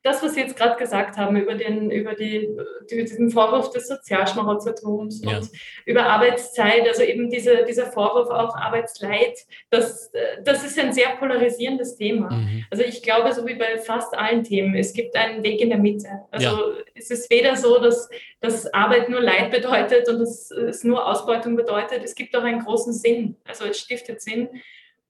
das, 0.04 0.22
was 0.22 0.34
Sie 0.34 0.42
jetzt 0.42 0.58
gerade 0.58 0.76
gesagt 0.78 1.16
haben 1.18 1.36
über, 1.38 1.56
den, 1.56 1.90
über, 1.90 2.14
die, 2.14 2.46
über 2.46 3.02
diesen 3.04 3.30
Vorwurf 3.32 3.70
des 3.72 3.88
Sozialschmarotzertums 3.88 5.24
Ja. 5.24 5.38
und 5.38 5.50
über 5.86 6.06
Arbeitszeit, 6.06 6.88
also 6.88 7.04
eben 7.04 7.30
diese, 7.30 7.64
dieser 7.66 7.86
Vorwurf 7.92 8.30
auch 8.30 8.56
Arbeitsleid, 8.56 9.38
das, 9.70 10.14
äh, 10.14 10.42
das 10.44 10.64
ist 10.66 10.78
ein 10.78 10.92
sehr 10.94 11.10
polarisierendes 11.18 11.96
Thema. 11.96 12.30
Mhm. 12.32 12.66
Also 12.70 12.84
ich 12.84 13.02
glaube, 13.02 13.32
so 13.34 13.48
wie 13.48 13.56
bei 13.56 13.78
fast 13.78 14.14
allen 14.14 14.44
Themen, 14.44 14.76
es 14.76 14.94
gibt 14.94 15.16
einen 15.16 15.42
Weg 15.44 15.62
in 15.62 15.70
der 15.70 15.80
Mitte. 15.80 16.10
Also 16.32 16.48
Ja. 16.48 16.76
es 16.96 17.10
ist 17.10 17.30
weder 17.32 17.56
so, 17.56 17.80
dass, 17.80 18.10
dass 18.42 18.74
Arbeit 18.74 19.10
nur 19.10 19.22
Leid 19.22 19.52
bedeutet 19.52 20.10
und 20.10 20.20
dass 20.20 20.52
es 20.52 20.84
nur 20.84 21.08
Ausbeutung 21.08 21.56
bedeutet. 21.56 22.04
Es 22.04 22.14
gibt 22.14 22.36
auch 22.36 22.44
einen 22.44 22.60
großen 22.64 22.92
Sinn. 22.94 23.38
Also 23.46 23.66
es 23.66 23.80
stiftet 23.80 24.22
Sinn. 24.22 24.50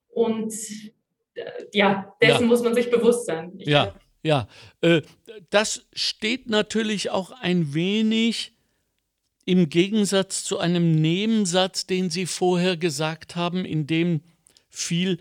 Und 0.09 0.53
äh, 1.33 1.43
ja, 1.71 2.13
dessen 2.21 2.41
Ja. 2.41 2.47
muss 2.47 2.61
man 2.61 2.75
sich 2.75 2.91
bewusst 2.91 3.25
sein. 3.25 3.53
Ich 3.57 3.67
ja, 3.67 3.93
ja. 4.23 4.47
Äh, 4.81 5.01
das 5.49 5.85
steht 5.93 6.49
natürlich 6.49 7.09
auch 7.09 7.31
ein 7.31 7.73
wenig 7.73 8.53
im 9.45 9.69
Gegensatz 9.69 10.43
zu 10.43 10.57
einem 10.57 11.01
Nebensatz, 11.01 11.85
den 11.85 12.09
Sie 12.09 12.25
vorher 12.25 12.77
gesagt 12.77 13.35
haben, 13.35 13.65
in 13.65 13.87
dem 13.87 14.21
viel 14.69 15.19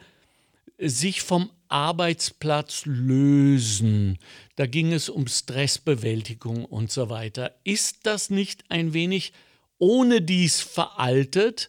sich 0.78 1.22
vom 1.22 1.50
Arbeitsplatz 1.68 2.82
lösen. 2.84 4.18
Da 4.56 4.66
ging 4.66 4.92
es 4.92 5.08
um 5.08 5.26
Stressbewältigung 5.26 6.64
und 6.64 6.90
so 6.92 7.08
weiter. 7.08 7.54
Ist 7.64 8.06
das 8.06 8.30
nicht 8.30 8.64
ein 8.68 8.92
wenig 8.92 9.32
ohne 9.78 10.22
dies 10.22 10.60
veraltet, 10.60 11.68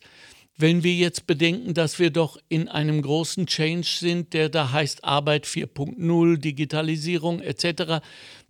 wenn 0.63 0.82
wir 0.82 0.93
jetzt 0.93 1.28
bedenken, 1.28 1.73
dass 1.73 1.99
wir 1.99 2.10
doch 2.10 2.38
in 2.47 2.69
einem 2.69 3.02
großen 3.02 3.47
Change 3.47 3.86
sind, 3.86 4.32
der 4.32 4.47
da 4.47 4.71
heißt 4.71 5.04
Arbeit 5.04 5.45
4.0, 5.45 6.38
Digitalisierung 6.38 7.41
etc., 7.41 8.02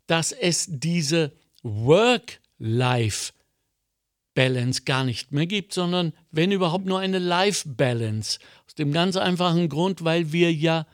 dass 0.05 0.31
es 0.31 0.67
diese 0.69 1.31
Work-Life 1.63 3.33
Balance 4.35 4.83
gar 4.83 5.05
nicht 5.05 5.31
mehr 5.31 5.47
gibt, 5.47 5.73
sondern 5.73 6.13
wenn 6.29 6.51
überhaupt 6.51 6.85
nur 6.85 6.99
eine 6.99 7.17
Life 7.17 7.67
Balance. 7.67 8.37
Aus 8.67 8.75
dem 8.75 8.93
ganz 8.93 9.17
einfachen 9.17 9.67
Grund, 9.67 10.03
weil 10.03 10.31
wir 10.31 10.53
ja 10.53 10.85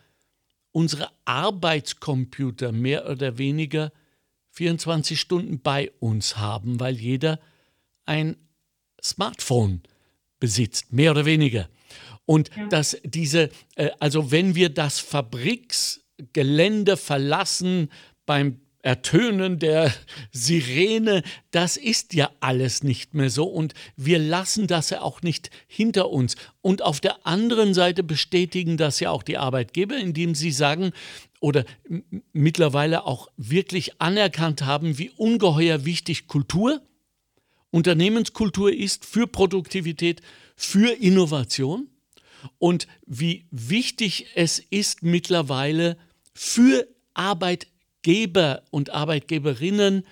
unsere 0.71 1.09
Arbeitscomputer 1.25 2.71
mehr 2.71 3.09
oder 3.09 3.37
weniger 3.37 3.91
24 4.51 5.19
Stunden 5.19 5.59
bei 5.59 5.91
uns 5.99 6.37
haben, 6.37 6.79
weil 6.79 6.95
jeder 6.95 7.41
ein 8.05 8.37
Smartphone 9.03 9.81
besitzt, 10.39 10.91
mehr 10.91 11.11
oder 11.11 11.25
weniger. 11.25 11.69
Und 12.25 12.51
ja. 12.55 12.67
dass 12.67 12.97
diese, 13.03 13.49
äh, 13.75 13.89
also 13.99 14.31
wenn 14.31 14.55
wir 14.55 14.69
das 14.69 14.99
Fabriksgelände 14.99 16.97
verlassen 16.97 17.89
beim 18.25 18.59
Ertönen 18.81 19.59
der 19.59 19.93
Sirene, 20.31 21.23
das 21.51 21.75
ist 21.75 22.13
ja 22.13 22.29
alles 22.39 22.83
nicht 22.83 23.13
mehr 23.13 23.29
so 23.29 23.45
und 23.45 23.73
wir 23.97 24.19
lassen 24.19 24.67
das 24.67 24.89
ja 24.89 25.01
auch 25.01 25.21
nicht 25.21 25.49
hinter 25.67 26.09
uns. 26.09 26.35
Und 26.61 26.81
auf 26.81 26.99
der 26.99 27.25
anderen 27.25 27.73
Seite 27.73 28.03
bestätigen 28.03 28.77
das 28.77 28.99
ja 28.99 29.11
auch 29.11 29.23
die 29.23 29.37
Arbeitgeber, 29.37 29.97
indem 29.97 30.35
sie 30.35 30.51
sagen 30.51 30.91
oder 31.41 31.65
mittlerweile 32.31 33.05
auch 33.05 33.29
wirklich 33.37 33.99
anerkannt 34.01 34.61
haben, 34.61 34.97
wie 34.97 35.09
ungeheuer 35.11 35.85
wichtig 35.85 36.27
Kultur, 36.27 36.81
Unternehmenskultur 37.71 38.73
ist 38.73 39.05
für 39.05 39.27
Produktivität, 39.27 40.21
für 40.55 40.91
Innovation 40.91 41.87
und 42.57 42.87
wie 43.05 43.45
wichtig 43.51 44.27
es 44.35 44.59
ist 44.59 45.03
mittlerweile 45.03 45.97
für 46.33 46.87
Arbeitgeber, 47.13 47.69
und 48.71 48.91
Arbeitgeberinnen 48.91 50.05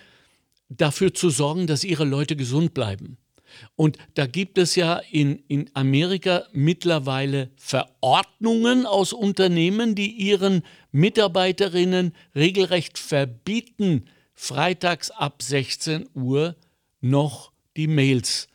dafür 0.70 1.14
zu 1.14 1.30
sorgen, 1.30 1.68
dass 1.68 1.84
ihre 1.84 2.04
Leute 2.04 2.36
gesund 2.36 2.74
bleiben. 2.74 3.18
Und 3.76 3.98
da 4.16 4.28
gibt 4.28 4.58
es 4.58 4.76
ja 4.76 5.02
in, 5.10 5.42
in 5.48 5.70
Amerika 5.74 6.46
mittlerweile 6.52 7.50
Verordnungen 7.56 8.86
aus 8.86 9.14
Unternehmen, 9.14 9.96
die 9.96 10.12
ihren 10.12 10.64
Mitarbeiterinnen 10.92 12.14
regelrecht 12.36 13.00
verbieten, 13.00 14.10
freitags 14.34 15.10
ab 15.12 15.42
16 15.42 16.10
Uhr 16.14 16.56
noch 17.02 17.52
die 17.76 17.88
Mails 17.88 18.48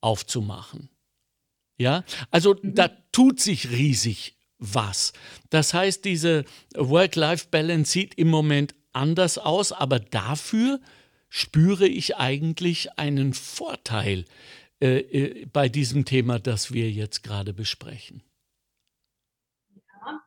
aufzumachen. 0.00 0.90
Ja, 1.78 2.04
also 2.30 2.54
da 2.62 2.88
tut 3.10 3.40
sich 3.40 3.70
riesig 3.70 4.36
was. 4.58 5.12
Das 5.48 5.72
heißt, 5.72 6.04
diese 6.04 6.44
Work-Life-Balance 6.74 7.90
sieht 7.90 8.14
im 8.14 8.28
Moment 8.28 8.74
anders 8.92 9.38
aus, 9.38 9.72
aber 9.72 9.98
dafür 9.98 10.80
spüre 11.30 11.86
ich 11.86 12.16
eigentlich 12.16 12.98
einen 12.98 13.32
Vorteil 13.32 14.26
äh, 14.80 14.98
äh, 14.98 15.46
bei 15.46 15.68
diesem 15.68 16.04
Thema, 16.04 16.38
das 16.38 16.72
wir 16.72 16.90
jetzt 16.90 17.22
gerade 17.22 17.54
besprechen. 17.54 18.22
Ja, 19.74 20.22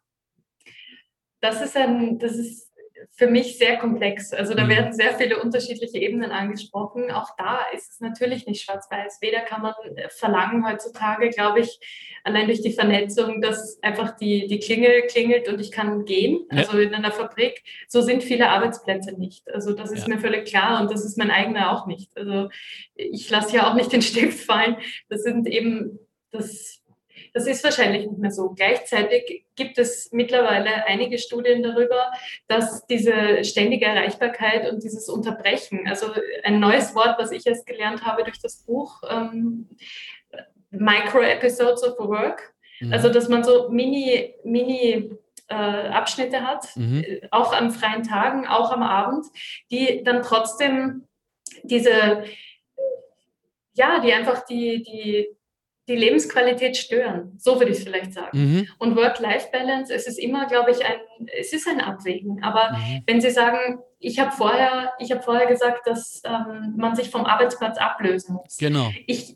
das 1.42 1.62
ist 1.62 1.76
ein, 1.76 2.18
das 2.18 2.36
ist 2.36 2.73
für 3.16 3.28
mich 3.28 3.60
sehr 3.60 3.78
komplex. 3.78 4.34
Also 4.34 4.56
da 4.56 4.64
mhm. 4.64 4.70
werden 4.70 4.94
sehr 4.94 5.14
viele 5.14 5.40
unterschiedliche 5.40 6.00
Ebenen 6.00 6.32
angesprochen. 6.32 7.12
Auch 7.12 7.36
da 7.38 7.60
ist 7.74 7.92
es 7.92 8.00
natürlich 8.00 8.48
nicht 8.48 8.64
schwarz-weiß. 8.64 9.20
Weder 9.22 9.42
kann 9.42 9.62
man 9.62 9.74
äh, 9.96 10.10
verlangen 10.10 10.68
heutzutage, 10.68 11.30
glaube 11.30 11.60
ich, 11.60 11.80
allein 12.24 12.48
durch 12.48 12.62
die 12.62 12.72
Vernetzung, 12.72 13.40
dass 13.40 13.82
einfach 13.84 14.18
die, 14.18 14.48
die 14.48 14.60
Klingel 14.60 15.04
klingelt 15.04 15.48
und 15.48 15.62
ich 15.62 15.72
kann 15.72 16.06
gehen. 16.06 16.48
Ja. 16.52 16.60
Also 16.60 16.80
in 16.80 16.96
einer 16.96 17.12
Fabrik. 17.12 17.64
So 17.88 18.02
sind 18.02 18.24
viele 18.24 18.50
Arbeitsplätze 18.50 19.14
nicht. 19.14 19.48
Also 19.54 19.74
das 19.74 19.92
ist 19.92 20.08
ja. 20.08 20.16
mir 20.16 20.20
völlig 20.20 20.46
klar 20.46 20.82
und 20.82 20.92
das 20.92 21.06
ist 21.06 21.18
mein 21.18 21.30
eigener 21.30 21.72
auch 21.72 21.86
nicht. 21.86 22.18
Also 22.18 22.50
ich 22.96 23.30
lasse 23.30 23.56
ja 23.56 23.70
auch 23.70 23.76
nicht 23.76 23.92
den 23.92 24.02
Stift 24.02 24.44
fallen. 24.44 24.78
Das 25.10 25.22
sind 25.22 25.48
eben 25.48 26.00
das 26.32 26.83
das 27.34 27.48
ist 27.48 27.64
wahrscheinlich 27.64 28.08
nicht 28.08 28.20
mehr 28.20 28.32
so. 28.32 28.52
Gleichzeitig 28.52 29.46
gibt 29.56 29.80
es 29.80 30.12
mittlerweile 30.12 30.86
einige 30.86 31.18
Studien 31.18 31.64
darüber, 31.64 32.12
dass 32.48 32.86
diese 32.86 33.44
ständige 33.44 33.86
Erreichbarkeit 33.86 34.72
und 34.72 34.84
dieses 34.84 35.10
Unterbrechen, 35.10 35.88
also 35.88 36.08
ein 36.44 36.60
neues 36.60 36.94
Wort, 36.94 37.18
was 37.18 37.32
ich 37.32 37.46
erst 37.48 37.66
gelernt 37.66 38.06
habe 38.06 38.24
durch 38.24 38.40
das 38.40 38.64
Buch, 38.66 39.02
ähm, 39.10 39.68
Micro-Episodes 40.70 41.84
of 41.84 41.98
Work, 41.98 42.54
mhm. 42.80 42.94
also 42.94 43.10
dass 43.10 43.28
man 43.30 43.44
so 43.44 43.70
Mini, 43.70 44.36
Mini 44.44 45.18
äh, 45.48 45.56
Abschnitte 45.56 46.42
hat, 46.42 46.76
mhm. 46.76 47.04
Auch 47.32 47.52
an 47.52 47.72
freien 47.72 48.04
Tagen, 48.04 48.48
auch 48.48 48.72
am 48.72 48.84
Abend, 48.84 49.26
die 49.72 50.04
dann 50.04 50.22
trotzdem 50.22 51.08
diese, 51.64 52.24
ja, 53.74 54.00
die 54.00 54.14
einfach 54.14 54.46
die, 54.46 54.84
die 54.84 55.28
die 55.88 55.96
Lebensqualität 55.96 56.78
stören. 56.78 57.34
So 57.38 57.60
würde 57.60 57.72
ich 57.72 57.80
es 57.80 57.84
vielleicht 57.84 58.14
sagen. 58.14 58.38
Mhm. 58.38 58.68
Und 58.80 58.96
Work-Life-Balance, 58.96 59.94
es 59.94 60.08
ist 60.08 60.18
immer, 60.18 60.46
glaube 60.48 60.72
ich, 60.72 60.86
ein, 60.86 60.98
es 61.38 61.52
ist 61.52 61.68
ein 61.68 61.82
Abwägen. 61.82 62.42
Aber 62.42 62.78
mhm. 62.78 63.04
wenn 63.06 63.20
Sie 63.20 63.32
sagen, 63.32 63.80
ich 64.00 64.20
habe 64.20 64.32
vorher, 64.32 64.94
ich 65.00 65.12
habe 65.12 65.22
vorher 65.22 65.48
gesagt, 65.48 65.88
dass 65.88 66.22
ähm, 66.26 66.76
man 66.78 66.96
sich 66.96 67.10
vom 67.10 67.26
Arbeitsplatz 67.26 67.78
ablösen 67.78 68.36
muss. 68.36 68.58
Genau. 68.58 68.90
Ich, 69.08 69.36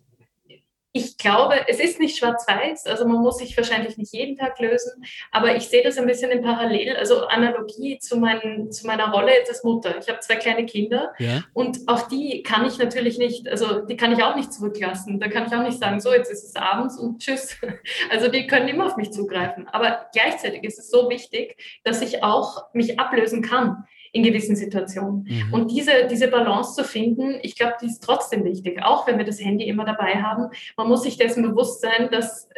ich 0.93 1.17
glaube, 1.17 1.55
es 1.67 1.79
ist 1.79 1.99
nicht 1.99 2.17
schwarz-weiß, 2.17 2.87
also 2.87 3.05
man 3.05 3.21
muss 3.21 3.37
sich 3.37 3.55
wahrscheinlich 3.55 3.97
nicht 3.97 4.13
jeden 4.13 4.37
Tag 4.37 4.59
lösen, 4.59 5.03
aber 5.31 5.55
ich 5.55 5.67
sehe 5.67 5.83
das 5.83 5.97
ein 5.97 6.07
bisschen 6.07 6.31
in 6.31 6.41
Parallel, 6.41 6.95
also 6.95 7.27
Analogie 7.27 7.99
zu, 7.99 8.17
mein, 8.17 8.71
zu 8.71 8.87
meiner 8.87 9.11
Rolle 9.11 9.31
als 9.47 9.63
Mutter. 9.63 9.97
Ich 9.99 10.07
habe 10.07 10.19
zwei 10.19 10.35
kleine 10.35 10.65
Kinder 10.65 11.13
ja. 11.19 11.43
und 11.53 11.79
auch 11.87 12.07
die 12.07 12.41
kann 12.41 12.65
ich 12.65 12.77
natürlich 12.77 13.17
nicht, 13.17 13.47
also 13.47 13.81
die 13.81 13.97
kann 13.97 14.11
ich 14.11 14.23
auch 14.23 14.35
nicht 14.35 14.53
zurücklassen. 14.53 15.19
Da 15.19 15.27
kann 15.27 15.45
ich 15.47 15.53
auch 15.53 15.63
nicht 15.63 15.79
sagen, 15.79 15.99
so 15.99 16.13
jetzt 16.13 16.31
ist 16.31 16.43
es 16.43 16.55
abends 16.55 16.97
und 16.97 17.19
tschüss. 17.19 17.57
Also 18.09 18.29
die 18.29 18.47
können 18.47 18.67
immer 18.67 18.85
auf 18.85 18.97
mich 18.97 19.11
zugreifen. 19.11 19.67
Aber 19.69 20.07
gleichzeitig 20.13 20.63
ist 20.63 20.79
es 20.79 20.89
so 20.89 21.09
wichtig, 21.09 21.57
dass 21.83 22.01
ich 22.01 22.23
auch 22.23 22.73
mich 22.73 22.99
ablösen 22.99 23.41
kann 23.41 23.85
in 24.11 24.23
gewissen 24.23 24.55
Situationen. 24.55 25.27
Mhm. 25.27 25.53
Und 25.53 25.71
diese, 25.71 26.07
diese 26.09 26.27
Balance 26.27 26.75
zu 26.75 26.83
finden, 26.83 27.39
ich 27.41 27.55
glaube, 27.55 27.75
die 27.81 27.87
ist 27.87 28.03
trotzdem 28.03 28.43
wichtig, 28.43 28.81
auch 28.83 29.07
wenn 29.07 29.17
wir 29.17 29.25
das 29.25 29.39
Handy 29.39 29.67
immer 29.67 29.85
dabei 29.85 30.21
haben. 30.21 30.49
Man 30.75 30.87
muss 30.87 31.03
sich 31.03 31.17
dessen 31.17 31.43
bewusst 31.43 31.81
sein, 31.81 32.09
dass, 32.11 32.49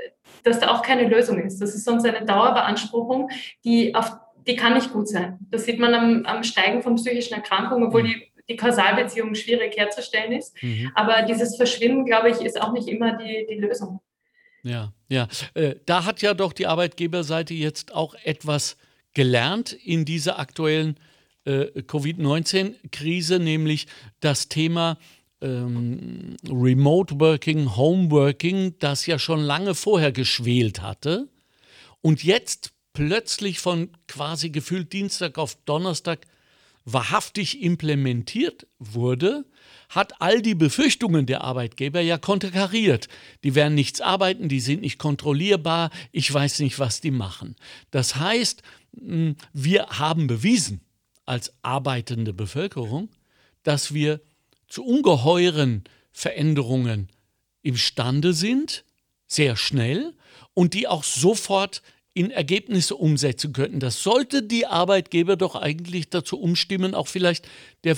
dass 0.44 0.60
da 0.60 0.70
auch 0.72 0.82
keine 0.82 1.08
Lösung 1.08 1.40
ist. 1.40 1.62
Das 1.62 1.76
ist 1.76 1.86
sonst 1.86 2.06
eine 2.06 2.26
Dauerbeanspruchung, 2.26 3.30
die, 3.64 3.96
auf, 3.96 4.12
die 4.48 4.56
kann 4.56 4.74
nicht 4.74 4.92
gut 4.94 5.08
sein. 5.08 5.40
Das 5.52 5.66
sieht 5.66 5.80
man 5.80 5.94
am, 5.94 6.26
am 6.26 6.44
Steigen 6.44 6.82
von 6.82 6.96
psychischen 6.96 7.36
Erkrankungen, 7.36 7.88
obwohl 7.88 8.04
mhm. 8.04 8.08
die 8.08 8.30
die 8.50 8.56
Kausalbeziehung 8.56 9.36
schwierig 9.36 9.78
herzustellen 9.78 10.32
ist. 10.32 10.62
Mhm. 10.64 10.92
Aber 10.96 11.22
dieses 11.22 11.56
Verschwimmen, 11.56 12.06
glaube 12.06 12.32
ich, 12.32 12.42
ist 12.42 12.60
auch 12.60 12.74
nicht 12.74 12.88
immer 12.88 13.16
die, 13.16 13.46
die 13.48 13.56
Lösung. 13.56 14.02
Ja, 14.64 14.92
ja. 15.08 15.28
Äh, 15.54 15.76
da 15.86 16.06
hat 16.06 16.22
ja 16.22 16.34
doch 16.34 16.52
die 16.52 16.68
Arbeitgeberseite 16.68 17.54
jetzt 17.54 17.94
auch 17.94 18.16
etwas 18.24 18.76
gelernt 19.14 19.74
in 19.74 20.06
dieser 20.06 20.40
aktuellen 20.40 21.00
äh, 21.50 21.82
Covid-19-Krise, 21.82 23.40
nämlich 23.40 23.88
das 24.20 24.50
Thema 24.50 24.98
ähm, 25.42 26.38
Remote 26.48 27.20
Working, 27.20 27.76
Home 27.76 28.12
Working, 28.12 28.76
das 28.80 29.06
ja 29.06 29.18
schon 29.18 29.40
lange 29.40 29.74
vorher 29.74 30.12
geschwelt 30.12 30.82
hatte 30.82 31.28
und 32.02 32.24
jetzt 32.24 32.72
plötzlich 32.94 33.60
von 33.60 33.90
quasi 34.08 34.50
gefühlt 34.50 34.94
Dienstag 34.94 35.38
auf 35.38 35.58
Donnerstag 35.66 36.28
wahrhaftig 36.86 37.62
implementiert 37.62 38.68
wurde, 38.80 39.46
hat 39.90 40.22
all 40.22 40.42
die 40.42 40.56
Befürchtungen 40.56 41.26
der 41.26 41.42
Arbeitgeber 41.42 42.02
ja 42.02 42.18
konterkariert. 42.18 43.08
Die 43.44 43.56
werden 43.56 43.76
nichts 43.76 44.02
arbeiten, 44.02 44.50
die 44.50 44.60
sind 44.60 44.82
nicht 44.82 44.98
kontrollierbar, 44.98 45.92
ich 46.12 46.32
weiß 46.32 46.60
nicht, 46.60 46.80
was 46.80 47.02
die 47.02 47.12
machen. 47.12 47.56
Das 47.92 48.16
heißt, 48.16 48.62
wir 48.92 49.86
haben 49.88 50.28
bewiesen, 50.28 50.82
als 51.30 51.54
arbeitende 51.62 52.34
Bevölkerung, 52.34 53.10
dass 53.62 53.94
wir 53.94 54.20
zu 54.68 54.84
ungeheuren 54.84 55.84
Veränderungen 56.12 57.08
imstande 57.62 58.34
sind, 58.34 58.84
sehr 59.28 59.56
schnell 59.56 60.16
und 60.56 60.74
die 60.74 60.88
auch 60.88 61.04
sofort 61.04 61.84
in 62.16 62.32
Ergebnisse 62.32 62.96
umsetzen 62.96 63.54
könnten. 63.54 63.80
Das 63.80 64.02
sollte 64.02 64.42
die 64.42 64.66
Arbeitgeber 64.66 65.38
doch 65.38 65.56
eigentlich 65.56 66.10
dazu 66.10 66.40
umstimmen, 66.40 66.96
auch 66.96 67.08
vielleicht 67.08 67.48
der 67.84 67.96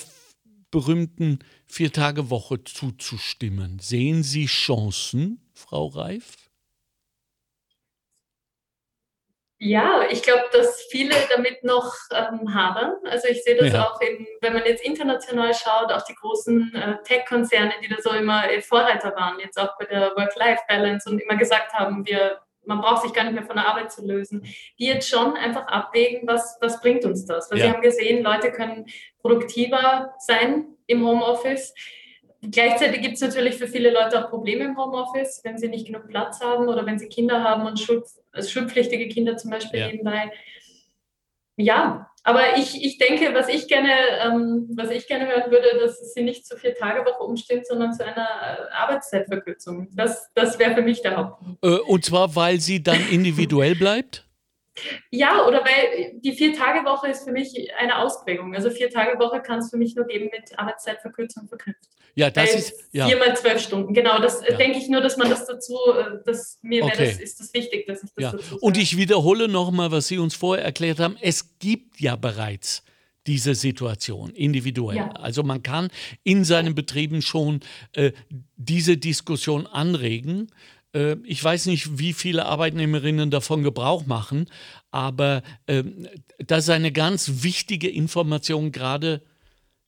berühmten 0.70 1.39
Vier-Tage-Woche 1.67 2.65
zuzustimmen. 2.65 3.80
Sehen 3.80 4.24
Sie 4.24 4.46
Chancen, 4.46 5.39
Frau 5.54 5.88
Reif? 5.88 6.51
Ja, 9.63 10.06
ich 10.10 10.24
glaube, 10.24 10.45
dass 10.52 10.82
viele 10.89 11.13
damit 11.32 11.63
noch 11.63 11.93
ähm, 12.12 12.52
hadern. 12.52 12.93
Also 13.06 13.28
ich 13.28 13.43
sehe 13.43 13.56
das 13.56 13.71
Ja. 13.71 13.84
auch, 13.86 14.02
in, 14.02 14.26
wenn 14.41 14.54
man 14.54 14.65
jetzt 14.65 14.84
international 14.84 15.54
schaut, 15.54 15.91
auch 15.91 16.02
die 16.02 16.15
großen 16.15 16.74
äh, 16.74 16.95
Tech-Konzerne, 17.04 17.74
die 17.84 17.88
da 17.88 17.97
so 18.02 18.10
immer 18.10 18.50
äh, 18.50 18.60
Vorreiter 18.60 19.15
waren, 19.15 19.39
jetzt 19.39 19.60
auch 19.60 19.78
bei 19.78 19.86
der 19.86 20.15
Work-Life-Balance 20.15 21.08
und 21.08 21.19
immer 21.19 21.36
gesagt 21.38 21.74
haben, 21.74 22.04
wir, 22.08 22.39
man 22.65 22.82
braucht 22.82 23.04
sich 23.04 23.13
gar 23.13 23.24
nicht 23.26 23.36
mehr 23.36 23.43
von 23.43 23.56
der 23.56 23.67
Arbeit 23.67 23.91
zu 23.91 24.04
lösen, 24.04 24.41
die 24.80 24.88
jetzt 24.88 25.08
schon 25.08 25.36
einfach 25.38 25.67
abwägen, 25.67 26.28
was, 26.28 26.58
was 26.60 26.82
bringt 26.82 27.06
uns 27.06 27.28
das. 27.28 27.52
Weil 27.52 27.60
Ja. 27.60 27.65
sie 27.65 27.71
haben 27.71 27.82
gesehen, 27.84 28.24
Leute 28.24 28.52
können 28.52 28.88
produktiver 29.21 30.12
sein 30.17 30.76
im 30.88 31.06
Homeoffice. 31.06 31.76
Gleichzeitig 32.41 33.02
gibt 33.04 33.13
es 33.13 33.21
natürlich 33.21 33.58
für 33.58 33.67
viele 33.67 33.91
Leute 33.91 34.26
auch 34.26 34.32
Probleme 34.32 34.63
im 34.63 34.76
Homeoffice, 34.76 35.41
wenn 35.43 35.60
sie 35.60 35.67
nicht 35.69 35.86
genug 35.86 36.08
Platz 36.08 36.41
haben 36.41 36.67
oder 36.67 36.84
wenn 36.88 36.97
sie 36.97 37.10
Kinder 37.10 37.43
haben 37.43 37.67
und 37.67 37.80
Schul 37.80 38.04
also 38.32 38.50
schulpflichtige 38.50 39.08
Kinder 39.10 39.38
zum 39.38 39.52
Beispiel 39.52 39.80
Ja. 39.80 39.88
nebenbei. 39.88 40.32
Ja, 41.58 42.12
aber 42.24 42.58
ich, 42.58 42.84
ich 42.84 42.98
denke, 42.98 43.34
was 43.34 43.50
ich 43.50 43.67
gerne, 43.67 43.91
ähm, 44.24 44.70
was 44.76 44.89
ich 44.91 45.08
gerne 45.08 45.28
hören 45.28 45.52
würde, 45.52 45.80
dass 45.80 46.13
sie 46.13 46.24
nicht 46.24 46.46
zur 46.46 46.58
Vier-Tage-Woche 46.58 47.24
umstimmt, 47.24 47.65
sondern 47.65 47.94
zu 47.94 48.06
einer 48.06 48.28
äh, 48.28 48.74
Arbeitszeitverkürzung. 48.74 49.89
Das, 49.91 50.32
das 50.36 50.60
wäre 50.60 50.76
für 50.76 50.82
mich 50.82 51.02
der 51.02 51.17
Hauptpunkt. 51.17 51.63
Äh, 51.63 51.80
und 51.80 52.06
zwar, 52.06 52.36
weil 52.36 52.60
sie 52.60 52.82
dann 52.82 53.10
individuell 53.10 53.76
bleibt? 53.76 54.26
Ja, 55.10 55.46
oder 55.46 55.65
weil 55.65 56.20
die 56.22 56.32
Vier-Tage-Woche 56.32 57.10
ist 57.10 57.26
für 57.26 57.32
mich 57.32 57.72
eine 57.78 57.98
Ausprägung. 57.98 58.56
Also 58.56 58.70
Vier-Tage-Woche 58.70 59.41
kann 59.41 59.60
es 59.60 59.70
für 59.70 59.78
mich 59.78 59.96
nur 59.96 60.06
geben 60.06 60.30
mit 60.32 60.58
Arbeitszeitverkürzung 60.58 61.48
verknüpft. 61.48 61.89
Ja, 62.15 62.30
das 62.30 62.50
Weil 62.50 62.60
ist. 62.60 62.74
Ja. 62.91 63.08
Viermal 63.08 63.36
zwölf 63.38 63.62
Stunden, 63.62 63.93
genau. 63.93 64.19
Das 64.19 64.41
äh, 64.41 64.52
Ja. 64.52 64.58
denke 64.58 64.78
ich 64.80 64.89
nur, 64.89 65.02
dass 65.02 65.17
man 65.17 65.30
das 65.30 65.45
dazu, 65.45 65.78
äh, 65.97 66.24
dass 66.26 66.60
mir 66.62 66.84
Okay. 66.84 67.08
das, 67.12 67.19
ist 67.21 67.39
das 67.39 67.54
wichtig, 67.54 67.86
dass 67.88 68.04
ich 68.04 68.10
das 68.15 68.24
Ja. 68.24 68.32
dazu 68.32 68.43
sage. 68.43 68.58
Und 68.60 68.78
ich 68.78 68.97
wiederhole 68.97 69.47
nochmal, 69.47 69.91
was 69.91 70.08
Sie 70.08 70.17
uns 70.17 70.36
vorher 70.36 70.63
erklärt 70.65 71.00
haben. 71.00 71.17
Es 71.21 71.58
gibt 71.60 72.00
ja 72.02 72.15
bereits 72.15 72.84
diese 73.28 73.54
Situation 73.56 74.32
individuell. 74.32 74.97
Ja. 74.97 75.10
Also 75.12 75.43
man 75.43 75.62
kann 75.63 75.89
in 76.24 76.43
seinen 76.43 76.74
Betrieben 76.76 77.21
schon 77.21 77.60
äh, 77.93 78.12
diese 78.58 78.97
Diskussion 78.97 79.67
anregen. 79.67 80.47
Äh, 80.93 81.17
ich 81.24 81.41
weiß 81.43 81.67
nicht, 81.67 82.00
wie 82.00 82.13
viele 82.13 82.45
Arbeitnehmerinnen 82.47 83.30
davon 83.30 83.62
Gebrauch 83.63 84.06
machen, 84.08 84.47
aber 84.89 85.43
ähm, 85.67 86.08
das 86.39 86.63
ist 86.65 86.69
eine 86.71 86.91
ganz 86.91 87.43
wichtige 87.43 87.88
Information 87.89 88.71
gerade 88.71 89.21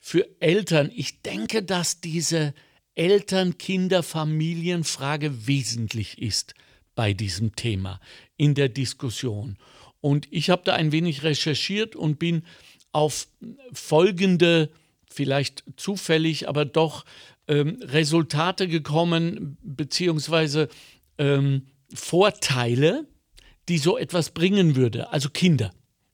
für 0.06 0.28
Eltern. 0.42 0.92
Ich 0.94 1.22
denke, 1.22 1.64
dass 1.64 2.02
diese 2.02 2.54
Eltern-Kinder-Familienfrage 2.94 5.48
wesentlich 5.48 6.22
ist 6.22 6.56
bei 6.94 7.14
diesem 7.14 7.56
Thema 7.56 8.02
in 8.36 8.54
der 8.54 8.68
Diskussion. 8.68 9.56
Und 10.02 10.28
ich 10.30 10.50
habe 10.50 10.64
da 10.66 10.74
ein 10.74 10.92
wenig 10.92 11.24
recherchiert 11.24 11.96
und 11.96 12.20
bin 12.20 12.44
auf 12.92 13.30
folgende, 13.72 14.72
vielleicht 15.10 15.64
zufällig, 15.78 16.50
aber 16.50 16.66
doch 16.66 17.06
ähm, 17.48 17.82
Resultate 17.82 18.68
gekommen, 18.68 19.58
beziehungsweise 19.64 20.68
ähm, 21.18 21.68
Vorteile, 21.94 23.08
die 23.70 23.78
so 23.78 23.98
etwas 23.98 24.32
bringen 24.32 24.76
würde. 24.76 25.14
Also 25.14 25.30
Kinder. 25.30 25.72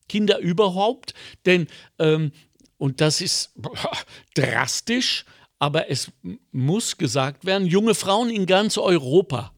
Kinder 0.08 0.38
überhaupt, 0.40 1.16
denn, 1.46 1.68
ähm, 1.98 2.32
und 2.80 3.02
das 3.02 3.22
ist 3.22 3.52
drastisch, 4.34 5.26
aber 5.60 5.92
es 5.92 6.12
muss 6.52 6.98
gesagt 6.98 7.46
werden, 7.46 7.68
junge 7.68 7.94
Frauen 7.94 8.32
in 8.32 8.48
ganz 8.48 8.78
Europa 8.78 9.54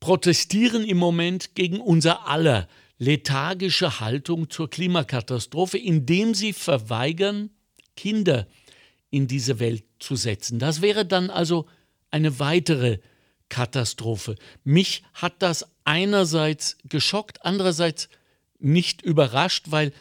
protestieren 0.00 0.84
im 0.84 0.96
Moment 0.96 1.54
gegen 1.56 1.80
unser 1.80 2.28
aller 2.28 2.68
lethargische 2.98 4.00
Haltung 4.00 4.48
zur 4.48 4.70
Klimakatastrophe, 4.70 5.76
indem 5.76 6.34
sie 6.34 6.52
verweigern, 6.52 7.50
Kinder 7.96 8.46
in 9.10 9.26
diese 9.26 9.58
Welt 9.58 9.84
zu 9.98 10.14
setzen. 10.14 10.60
Das 10.60 10.80
wäre 10.80 11.04
dann 11.04 11.30
also 11.30 11.66
eine 12.10 12.38
weitere 12.38 12.98
Katastrophe. 13.48 14.36
Mich 14.62 15.02
hat 15.14 15.34
das 15.40 15.66
einerseits 15.84 16.76
geschockt, 16.84 17.44
andererseits 17.44 18.08
nicht 18.60 19.02
überrascht, 19.02 19.66
weil 19.70 19.92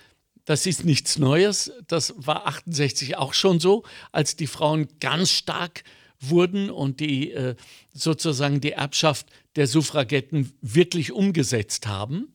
das 0.48 0.66
ist 0.66 0.86
nichts 0.86 1.20
Neues. 1.20 1.74
Das 1.88 2.14
war 2.18 2.48
68 2.48 3.18
auch 3.18 3.34
schon 3.34 3.60
so, 3.60 3.84
als 4.14 4.38
die 4.38 4.48
Frauen 4.48 4.88
ganz 5.02 5.30
stark 5.30 5.84
wurden 6.22 6.70
und 6.70 7.02
die 7.02 7.32
äh, 7.34 7.56
sozusagen 7.94 8.62
die 8.62 8.72
Erbschaft 8.72 9.28
der 9.58 9.68
Suffragetten 9.68 10.54
wirklich 10.62 11.12
umgesetzt 11.12 11.86
haben 11.86 12.30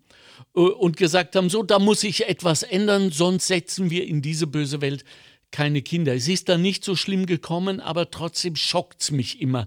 äh, 0.54 0.60
und 0.60 0.98
gesagt 0.98 1.36
haben, 1.36 1.48
so, 1.48 1.62
da 1.62 1.78
muss 1.78 2.02
sich 2.02 2.28
etwas 2.28 2.62
ändern, 2.62 3.10
sonst 3.10 3.46
setzen 3.46 3.90
wir 3.90 4.06
in 4.06 4.20
diese 4.20 4.46
böse 4.46 4.82
Welt 4.82 5.04
keine 5.50 5.80
Kinder. 5.80 6.14
Es 6.14 6.28
ist 6.28 6.50
dann 6.50 6.60
nicht 6.60 6.84
so 6.84 6.94
schlimm 6.96 7.24
gekommen, 7.24 7.80
aber 7.80 8.10
trotzdem 8.10 8.56
schockt 8.56 9.00
es 9.00 9.10
mich 9.10 9.40
immer 9.40 9.66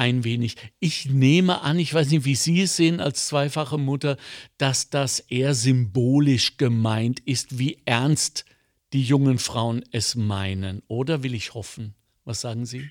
ein 0.00 0.24
wenig. 0.24 0.56
Ich 0.78 1.10
nehme 1.10 1.60
an, 1.60 1.78
ich 1.78 1.92
weiß 1.92 2.10
nicht, 2.10 2.24
wie 2.24 2.34
Sie 2.34 2.62
es 2.62 2.74
sehen 2.76 3.00
als 3.00 3.26
zweifache 3.28 3.76
Mutter, 3.76 4.16
dass 4.56 4.88
das 4.88 5.20
eher 5.20 5.54
symbolisch 5.54 6.56
gemeint 6.56 7.20
ist, 7.20 7.58
wie 7.58 7.82
ernst 7.84 8.46
die 8.94 9.02
jungen 9.02 9.38
Frauen 9.38 9.84
es 9.92 10.14
meinen. 10.16 10.82
Oder 10.88 11.22
will 11.22 11.34
ich 11.34 11.52
hoffen? 11.54 11.94
Was 12.24 12.40
sagen 12.40 12.64
Sie? 12.64 12.90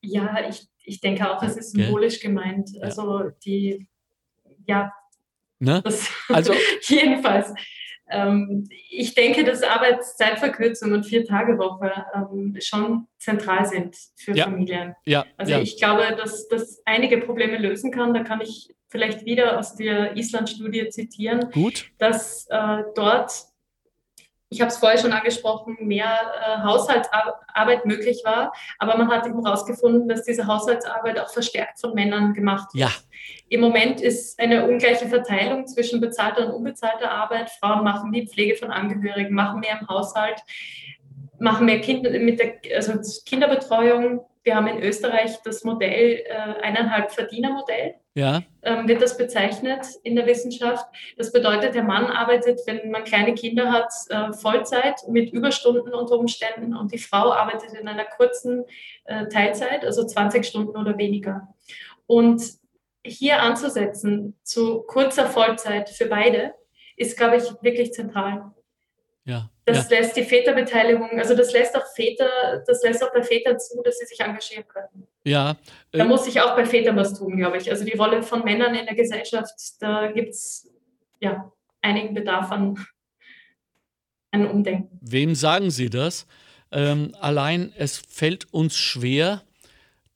Ja, 0.00 0.48
ich, 0.48 0.66
ich 0.84 1.00
denke 1.00 1.28
auch, 1.30 1.42
es 1.42 1.56
ist 1.56 1.74
Gell? 1.74 1.84
symbolisch 1.86 2.20
gemeint. 2.20 2.70
Also 2.80 3.30
die, 3.44 3.86
ja, 4.66 4.92
Ne? 5.60 5.82
das 5.82 6.08
Also- 6.28 6.54
jedenfalls. 6.82 7.52
Ähm, 8.10 8.68
ich 8.90 9.14
denke, 9.14 9.44
dass 9.44 9.62
Arbeitszeitverkürzung 9.62 10.92
und 10.92 11.04
Vier-Tage-Woche 11.04 11.92
ähm, 12.14 12.56
schon 12.60 13.06
zentral 13.18 13.66
sind 13.66 13.96
für 14.16 14.34
Ja. 14.36 14.44
Familien. 14.44 14.94
Ja, 15.04 15.24
Also 15.36 15.52
ja. 15.52 15.60
ich 15.60 15.76
glaube, 15.78 16.16
dass 16.16 16.48
das 16.48 16.80
einige 16.84 17.18
Probleme 17.18 17.58
lösen 17.58 17.90
kann. 17.90 18.14
Da 18.14 18.22
kann 18.22 18.40
ich 18.40 18.74
vielleicht 18.88 19.24
wieder 19.24 19.58
aus 19.58 19.74
der 19.74 20.16
Island-Studie 20.16 20.88
zitieren, 20.88 21.50
Gut. 21.52 21.90
dass 21.98 22.46
äh, 22.50 22.82
dort, 22.94 23.32
ich 24.50 24.60
habe 24.60 24.70
es 24.70 24.78
vorher 24.78 24.98
schon 24.98 25.12
angesprochen, 25.12 25.76
mehr 25.80 26.06
äh, 26.06 26.62
Haushaltsarbeit 26.62 27.84
möglich 27.84 28.22
war. 28.24 28.52
Aber 28.78 28.96
man 28.96 29.10
hat 29.10 29.26
eben 29.26 29.44
herausgefunden, 29.44 30.08
dass 30.08 30.22
diese 30.22 30.46
Haushaltsarbeit 30.46 31.18
auch 31.20 31.30
verstärkt 31.30 31.80
von 31.80 31.94
Männern 31.94 32.32
gemacht 32.32 32.72
wird. 32.72 32.84
Ja, 32.84 32.90
Im 33.50 33.60
Moment 33.60 34.00
ist 34.00 34.40
eine 34.40 34.66
ungleiche 34.66 35.06
Verteilung 35.06 35.66
zwischen 35.66 36.00
bezahlter 36.00 36.46
und 36.46 36.54
unbezahlter 36.54 37.10
Arbeit. 37.10 37.50
Frauen 37.50 37.84
machen 37.84 38.10
die 38.12 38.26
Pflege 38.26 38.56
von 38.56 38.70
Angehörigen, 38.70 39.34
machen 39.34 39.60
mehr 39.60 39.78
im 39.80 39.88
Haushalt, 39.88 40.40
machen 41.38 41.66
mehr 41.66 41.80
Kinder 41.80 42.10
mit 42.18 42.40
der 42.40 42.54
also 42.74 42.94
Kinderbetreuung. 43.26 44.24
Wir 44.44 44.56
haben 44.56 44.66
in 44.66 44.82
Österreich 44.82 45.36
das 45.44 45.62
Modell 45.62 46.24
äh, 46.26 46.62
eineinhalb 46.62 47.12
Verdienermodell 47.12 47.96
ja, 48.18 48.42
ähm, 48.62 48.88
wird 48.88 49.00
das 49.00 49.16
bezeichnet 49.16 49.86
in 50.02 50.16
der 50.16 50.26
Wissenschaft. 50.26 50.86
Das 51.16 51.30
bedeutet, 51.30 51.76
der 51.76 51.84
Mann 51.84 52.06
arbeitet, 52.06 52.60
wenn 52.66 52.90
man 52.90 53.04
kleine 53.04 53.34
Kinder 53.34 53.70
hat, 53.70 53.92
äh, 54.08 54.32
Vollzeit 54.32 54.96
mit 55.08 55.32
Überstunden 55.32 55.94
unter 55.94 56.18
Umständen 56.18 56.76
und 56.76 56.92
die 56.92 56.98
Frau 56.98 57.32
arbeitet 57.32 57.74
in 57.74 57.86
einer 57.86 58.04
kurzen 58.04 58.64
äh, 59.04 59.28
Teilzeit, 59.28 59.84
also 59.84 60.04
20 60.04 60.44
Stunden 60.44 60.76
oder 60.76 60.98
weniger. 60.98 61.54
Und 62.06 62.42
hier 63.04 63.40
anzusetzen 63.40 64.36
zu 64.42 64.82
kurzer 64.82 65.26
Vollzeit 65.26 65.88
für 65.88 66.06
beide 66.06 66.54
ist, 66.96 67.16
glaube 67.16 67.36
ich, 67.36 67.44
wirklich 67.62 67.92
zentral. 67.92 68.50
Ja. 69.28 69.50
Das 69.64 69.90
ja. 69.90 69.98
lässt 69.98 70.16
die 70.16 70.24
Väterbeteiligung, 70.24 71.18
also 71.18 71.36
das 71.36 71.52
lässt 71.52 71.76
auch 71.76 71.86
Väter, 71.94 72.64
das 72.66 72.82
lässt 72.82 73.04
auch 73.04 73.12
bei 73.12 73.22
Vätern 73.22 73.60
zu, 73.60 73.82
dass 73.82 73.98
sie 73.98 74.06
sich 74.06 74.18
engagieren 74.20 74.64
können. 74.66 75.06
ja. 75.24 75.56
Da 75.92 76.04
äh, 76.04 76.08
muss 76.08 76.24
sich 76.24 76.40
auch 76.40 76.56
bei 76.56 76.64
Vätern 76.64 76.96
was 76.96 77.18
tun, 77.18 77.36
glaube 77.36 77.58
ich. 77.58 77.70
Also 77.70 77.84
die 77.84 77.96
Rolle 77.96 78.22
von 78.22 78.44
Männern 78.44 78.74
in 78.74 78.86
der 78.86 78.94
Gesellschaft, 78.94 79.54
da 79.80 80.10
gibt 80.10 80.30
es 80.30 80.70
ja 81.20 81.52
einigen 81.82 82.14
Bedarf 82.14 82.50
an, 82.50 82.82
an 84.30 84.46
Umdenken. 84.46 84.98
Wem 85.02 85.34
sagen 85.34 85.70
Sie 85.70 85.90
das? 85.90 86.26
Ähm, 86.72 87.14
allein 87.20 87.72
es 87.76 87.98
fällt 87.98 88.52
uns 88.52 88.76
schwer, 88.76 89.42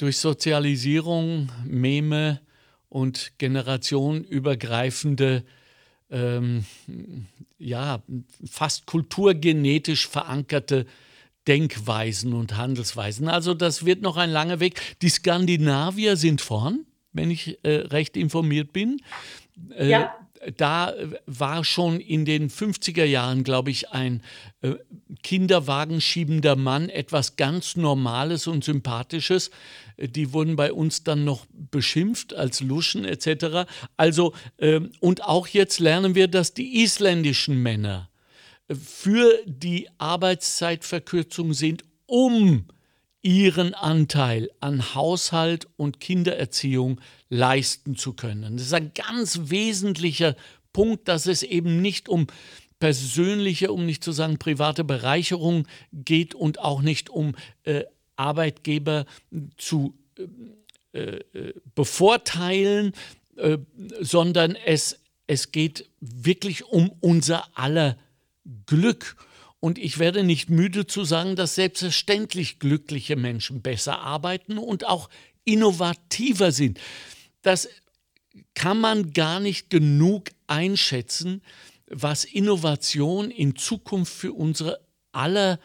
durch 0.03 0.19
Sozialisierung, 0.19 1.51
Meme 1.65 2.41
und 2.89 3.39
generationenübergreifende, 3.39 5.45
ähm, 6.13 6.65
ja, 7.59 8.03
fast 8.49 8.87
kulturgenetisch 8.87 10.07
verankerte 10.09 10.87
Denkweisen 11.49 12.35
und 12.35 12.57
Handelsweisen. 12.57 13.29
Also 13.29 13.55
das 13.55 13.85
wird 13.85 14.03
noch 14.03 14.17
ein 14.17 14.31
langer 14.31 14.61
Weg. 14.61 14.81
Die 15.03 15.09
Skandinavier 15.09 16.17
sind 16.17 16.41
vorn, 16.41 16.87
wenn 17.13 17.31
ich 17.31 17.59
äh, 17.65 17.71
recht 17.71 18.17
informiert 18.17 18.73
bin. 18.73 19.01
Äh, 19.77 19.89
Ja. 19.91 20.15
Da 20.57 20.95
war 21.27 21.65
schon 21.65 22.01
in 22.01 22.25
den 22.25 22.51
50er 22.51 23.05
Jahren, 23.05 23.45
glaube 23.45 23.71
ich, 23.71 23.91
ein 23.91 24.23
äh, 24.61 24.75
Kinderwagenschiebender 25.23 26.57
Mann 26.57 26.89
etwas 26.89 27.37
ganz 27.37 27.77
Normales 27.77 28.47
und 28.47 28.65
Sympathisches. 28.65 29.51
Die 29.99 30.33
wurden 30.33 30.57
bei 30.57 30.73
uns 30.73 31.05
dann 31.05 31.25
noch 31.25 31.47
beschimpft 31.71 32.35
als 32.35 32.61
Luschen 32.61 33.05
etc. 33.05 33.69
Also, 33.97 34.35
äh, 34.57 34.81
und 35.01 35.23
auch 35.23 35.47
jetzt 35.47 35.79
lernen 35.79 36.15
wir, 36.15 36.29
dass 36.29 36.55
die 36.55 36.83
isländischen 36.83 37.63
Männer 37.63 38.11
für 38.75 39.39
die 39.47 39.89
Arbeitszeitverkürzung 39.99 41.53
sind, 41.53 41.85
um 42.07 42.67
ihren 43.23 43.75
Anteil 43.75 44.51
an 44.61 44.95
Haushalt 44.95 45.69
und 45.77 46.01
Kindererziehung 46.01 47.01
leisten 47.29 47.97
zu 47.97 48.13
können. 48.13 48.57
Das 48.57 48.67
ist 48.67 48.75
ein 48.75 48.93
ganz 48.95 49.41
wesentlicher 49.45 50.37
Punkt, 50.73 51.09
dass 51.09 51.27
es 51.27 51.43
eben 51.43 51.81
nicht 51.81 52.09
um 52.09 52.27
persönliche, 52.81 53.73
um 53.73 53.87
nicht 53.87 54.03
zu 54.03 54.11
sagen 54.11 54.39
private 54.39 54.83
Bereicherung 54.83 55.69
geht 55.93 56.35
und 56.35 56.59
auch 56.59 56.83
nicht 56.83 57.11
um 57.11 57.37
äh, 57.63 57.85
Arbeitgeber 58.17 59.07
zu 59.57 59.95
äh, 60.93 61.21
äh, 61.33 61.55
bevorteilen, 61.75 62.93
äh, 63.37 63.57
sondern 64.01 64.57
es, 64.67 64.99
es 65.27 65.53
geht 65.53 65.89
wirklich 66.01 66.65
um 66.65 66.93
unser 67.01 67.47
aller 67.57 67.97
Glück. 68.67 69.17
Und 69.65 69.79
ich 69.79 70.01
werde 70.01 70.25
nicht 70.25 70.51
müde 70.51 70.89
zu 70.89 71.05
sagen, 71.05 71.37
dass 71.37 71.55
selbstverständlich 71.55 72.59
glückliche 72.59 73.15
Menschen 73.15 73.63
besser 73.63 74.01
arbeiten 74.01 74.59
und 74.59 74.89
auch 74.89 75.09
innovativer 75.45 76.51
sind. 76.51 76.81
Das 77.43 77.69
kann 78.55 78.81
man 78.81 79.13
gar 79.13 79.39
nicht 79.39 79.71
genug 79.71 80.31
einschätzen, 80.49 81.43
was 81.87 82.25
Innovation 82.25 83.31
in 83.31 83.55
Zukunft 83.55 84.13
für 84.13 84.33
unsere 84.33 84.81
aller 85.13 85.61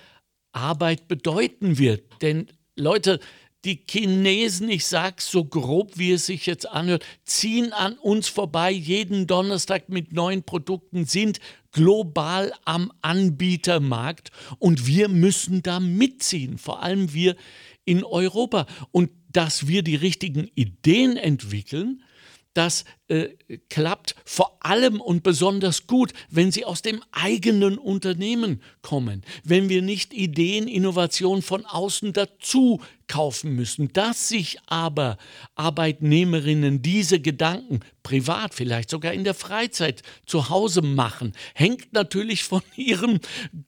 Arbeit 0.51 1.07
bedeuten 1.07 1.79
wird. 1.79 2.03
Denn 2.21 2.45
Leute, 2.75 3.19
die 3.67 3.83
Chinesen, 3.87 4.69
ich 4.69 4.85
sage 4.85 5.17
so 5.19 5.43
grob, 5.43 5.97
wie 5.97 6.13
es 6.13 6.25
sich 6.25 6.45
jetzt 6.45 6.67
anhört, 6.67 7.05
ziehen 7.25 7.73
an 7.73 7.97
uns 7.97 8.29
vorbei 8.29 8.71
jeden 8.71 9.27
Donnerstag 9.27 9.89
mit 9.89 10.13
neuen 10.13 10.43
Produkten, 10.43 11.05
sind 11.05 11.39
global 11.71 12.53
am 12.63 12.91
Anbietermarkt 13.01 14.31
und 14.57 14.87
wir 14.87 15.09
müssen 15.09 15.61
da 15.63 15.81
mitziehen, 15.81 16.57
vor 16.57 16.81
allem 16.81 17.13
wir 17.13 17.35
in 17.83 18.03
Europa. 18.03 18.65
Und 18.91 19.11
dass 19.31 19.67
wir 19.67 19.83
die 19.83 19.95
richtigen 19.95 20.49
Ideen 20.55 21.17
entwickeln, 21.17 22.01
das 22.53 22.85
äh, 23.09 23.29
klappt 23.69 24.15
vor 24.25 24.57
allem 24.59 24.99
und 24.99 25.23
besonders 25.23 25.87
gut, 25.87 26.11
wenn 26.29 26.51
sie 26.51 26.65
aus 26.65 26.81
dem 26.81 27.01
eigenen 27.11 27.77
Unternehmen 27.77 28.61
kommen, 28.81 29.23
wenn 29.43 29.69
wir 29.69 29.81
nicht 29.81 30.13
Ideen, 30.13 30.67
Innovation 30.67 31.41
von 31.41 31.65
außen 31.65 32.11
dazu 32.11 32.81
kaufen 33.07 33.55
müssen. 33.55 33.91
Dass 33.93 34.27
sich 34.27 34.57
aber 34.65 35.17
Arbeitnehmerinnen 35.55 36.81
diese 36.81 37.19
Gedanken 37.19 37.79
privat, 38.03 38.53
vielleicht 38.53 38.89
sogar 38.89 39.13
in 39.13 39.23
der 39.23 39.33
Freizeit 39.33 40.01
zu 40.25 40.49
Hause 40.49 40.81
machen, 40.81 41.33
hängt 41.53 41.93
natürlich 41.93 42.43
von 42.43 42.61
ihrem 42.75 43.19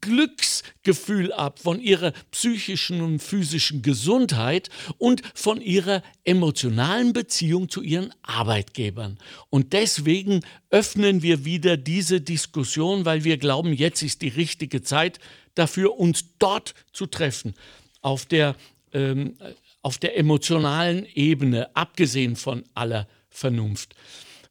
Glücksgefühl 0.01 1.33
ab, 1.33 1.59
von 1.59 1.79
ihrer 1.79 2.13
psychischen 2.31 3.01
und 3.01 3.19
physischen 3.19 3.81
Gesundheit 3.81 4.69
und 4.97 5.21
von 5.33 5.61
ihrer 5.61 6.03
emotionalen 6.23 7.13
Beziehung 7.13 7.69
zu 7.69 7.81
ihren 7.81 8.13
Arbeitgebern. 8.21 9.17
Und 9.49 9.73
deswegen 9.73 10.41
öffnen 10.69 11.21
wir 11.21 11.45
wieder 11.45 11.77
diese 11.77 12.21
Diskussion, 12.21 13.05
weil 13.05 13.23
wir 13.23 13.37
glauben, 13.37 13.73
jetzt 13.73 14.01
ist 14.01 14.21
die 14.21 14.29
richtige 14.29 14.81
Zeit 14.81 15.19
dafür, 15.55 15.97
uns 15.97 16.37
dort 16.39 16.73
zu 16.93 17.05
treffen, 17.05 17.53
auf 18.01 18.25
der, 18.25 18.55
ähm, 18.93 19.35
auf 19.81 19.97
der 19.97 20.17
emotionalen 20.17 21.05
Ebene, 21.13 21.75
abgesehen 21.75 22.35
von 22.35 22.63
aller 22.73 23.07
Vernunft. 23.29 23.95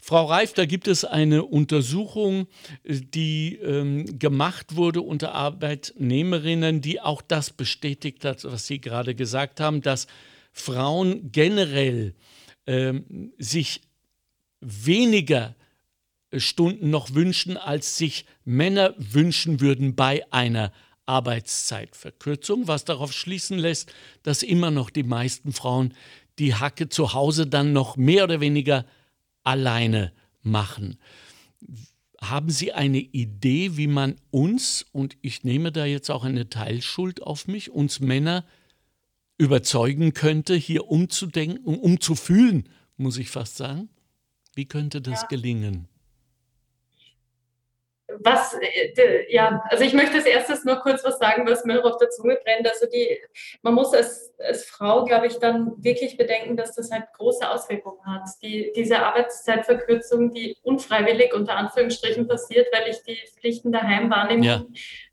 Frau 0.08 0.24
Reif, 0.24 0.54
da 0.54 0.64
gibt 0.64 0.88
es 0.88 1.04
eine 1.04 1.44
Untersuchung, 1.44 2.46
die 2.82 3.56
ähm, 3.56 4.18
gemacht 4.18 4.74
wurde 4.74 5.02
unter 5.02 5.34
Arbeitnehmerinnen, 5.34 6.80
die 6.80 6.98
auch 7.02 7.20
das 7.20 7.50
bestätigt 7.50 8.24
hat, 8.24 8.42
was 8.44 8.66
Sie 8.66 8.80
gerade 8.80 9.14
gesagt 9.14 9.60
haben, 9.60 9.82
dass 9.82 10.06
Frauen 10.50 11.30
generell 11.30 12.14
ähm, 12.66 13.32
sich 13.36 13.82
weniger 14.60 15.54
Stunden 16.36 16.90
noch 16.90 17.14
wünschen, 17.14 17.56
als 17.56 17.96
sich 17.96 18.26
Männer 18.44 18.94
wünschen 18.98 19.60
würden 19.60 19.94
bei 19.94 20.22
einer 20.30 20.72
Arbeitszeitverkürzung, 21.06 22.68
was 22.68 22.84
darauf 22.84 23.12
schließen 23.12 23.58
lässt, 23.58 23.92
dass 24.22 24.42
immer 24.42 24.70
noch 24.70 24.90
die 24.90 25.04
meisten 25.04 25.52
Frauen 25.52 25.94
die 26.38 26.54
Hacke 26.54 26.88
zu 26.88 27.14
Hause 27.14 27.46
dann 27.46 27.72
noch 27.72 27.96
mehr 27.96 28.24
oder 28.24 28.40
weniger 28.40 28.84
alleine 29.42 30.12
machen. 30.42 30.98
Haben 32.20 32.50
Sie 32.50 32.72
eine 32.72 32.98
Idee, 32.98 33.76
wie 33.76 33.86
man 33.86 34.16
uns, 34.30 34.84
und 34.92 35.16
ich 35.22 35.44
nehme 35.44 35.72
da 35.72 35.86
jetzt 35.86 36.10
auch 36.10 36.24
eine 36.24 36.50
Teilschuld 36.50 37.22
auf 37.22 37.46
mich, 37.46 37.70
uns 37.70 38.00
Männer 38.00 38.44
überzeugen 39.38 40.12
könnte, 40.14 40.54
hier 40.56 40.88
umzudenken, 40.88 41.64
umzufühlen, 41.64 42.68
muss 42.96 43.16
ich 43.16 43.30
fast 43.30 43.56
sagen? 43.56 43.88
Wie 44.58 44.66
könnte 44.66 45.00
das 45.00 45.22
ja. 45.22 45.28
gelingen? 45.28 45.86
Was, 48.30 48.54
äh, 48.54 49.32
ja, 49.32 49.62
also 49.68 49.84
ich 49.84 49.94
möchte 49.94 50.16
als 50.16 50.26
erstes 50.26 50.64
nur 50.64 50.76
kurz 50.76 51.04
was 51.04 51.18
sagen, 51.18 51.46
was 51.46 51.64
mir 51.64 51.84
auf 51.84 51.96
der 51.98 52.10
Zunge 52.10 52.38
brennt. 52.44 52.68
Also 52.68 52.86
die, 52.86 53.18
man 53.62 53.74
muss 53.74 53.94
als, 53.94 54.34
als 54.38 54.64
Frau, 54.64 55.04
glaube 55.04 55.26
ich, 55.26 55.38
dann 55.38 55.72
wirklich 55.78 56.16
bedenken, 56.16 56.56
dass 56.56 56.74
das 56.74 56.90
halt 56.90 57.04
große 57.16 57.48
Auswirkungen 57.48 58.04
hat. 58.06 58.28
Die, 58.42 58.72
diese 58.74 59.00
Arbeitszeitverkürzung, 59.00 60.32
die 60.32 60.56
unfreiwillig 60.62 61.34
unter 61.34 61.56
Anführungsstrichen 61.56 62.28
passiert, 62.28 62.68
weil 62.72 62.90
ich 62.90 63.02
die 63.02 63.18
Pflichten 63.38 63.72
daheim 63.72 64.10
wahrnehmen 64.10 64.42
ja. 64.42 64.64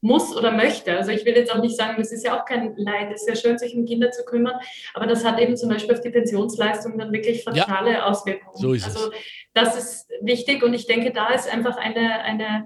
muss 0.02 0.36
oder 0.36 0.52
möchte. 0.52 0.98
Also 0.98 1.12
ich 1.12 1.26
will 1.26 1.36
jetzt 1.36 1.54
auch 1.54 1.62
nicht 1.62 1.78
sagen, 1.78 1.96
das 1.98 2.12
ist 2.12 2.26
ja 2.26 2.40
auch 2.40 2.46
kein 2.46 2.76
Leid, 2.78 3.12
es 3.14 3.22
ist 3.22 3.30
ja 3.30 3.36
schön, 3.36 3.58
sich 3.58 3.76
um 3.76 3.86
Kinder 3.86 4.12
zu 4.12 4.26
kümmern, 4.26 4.60
aber 4.94 5.08
das 5.08 5.24
hat 5.24 5.40
eben 5.40 5.56
zum 5.56 5.70
Beispiel 5.70 5.94
auf 5.96 6.02
die 6.02 6.10
Pensionsleistung 6.10 6.98
dann 6.98 7.12
wirklich 7.12 7.44
fatale 7.44 7.94
ja. 7.94 8.06
Auswirkungen. 8.06 8.58
So 8.58 8.74
ist 8.74 8.86
also 8.86 9.12
das 9.54 9.78
ist 9.78 10.10
wichtig 10.22 10.64
und 10.64 10.74
ich 10.74 10.86
denke, 10.86 11.12
da 11.12 11.30
ist 11.30 11.52
einfach 11.52 11.78
eine, 11.78 12.22
eine 12.22 12.66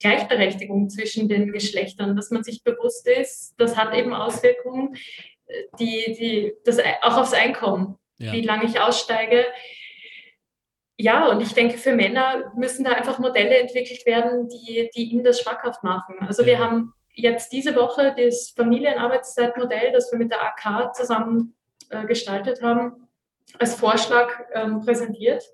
Gleichberechtigung 0.00 0.90
zwischen 0.90 1.28
den 1.28 1.52
Geschlechtern, 1.52 2.16
dass 2.16 2.30
man 2.30 2.44
sich 2.44 2.62
bewusst 2.62 3.08
ist, 3.08 3.54
das 3.58 3.76
hat 3.76 3.94
eben 3.94 4.12
Auswirkungen, 4.12 4.96
die, 5.78 6.16
die, 6.18 6.54
das, 6.64 6.78
auch 7.02 7.16
aufs 7.16 7.32
Einkommen, 7.32 7.98
ja. 8.18 8.32
wie 8.32 8.42
lange 8.42 8.64
ich 8.64 8.80
aussteige. 8.80 9.46
Ja, 10.98 11.28
und 11.28 11.40
ich 11.40 11.52
denke, 11.52 11.78
für 11.78 11.94
Männer 11.94 12.52
müssen 12.56 12.84
da 12.84 12.92
einfach 12.92 13.18
Modelle 13.18 13.58
entwickelt 13.58 14.04
werden, 14.06 14.48
die, 14.48 14.90
die 14.94 15.04
ihnen 15.10 15.24
das 15.24 15.40
schmackhaft 15.40 15.82
machen. 15.82 16.16
Also 16.20 16.42
ja. 16.42 16.48
wir 16.48 16.58
haben 16.58 16.94
jetzt 17.12 17.52
diese 17.52 17.74
Woche 17.76 18.14
das 18.16 18.52
Familienarbeitszeitmodell, 18.56 19.92
das 19.92 20.10
wir 20.10 20.18
mit 20.18 20.30
der 20.30 20.42
AK 20.42 20.94
zusammen 20.94 21.54
äh, 21.90 22.04
gestaltet 22.06 22.62
haben, 22.62 23.08
als 23.58 23.74
Vorschlag 23.74 24.28
ähm, 24.54 24.80
präsentiert. 24.80 25.44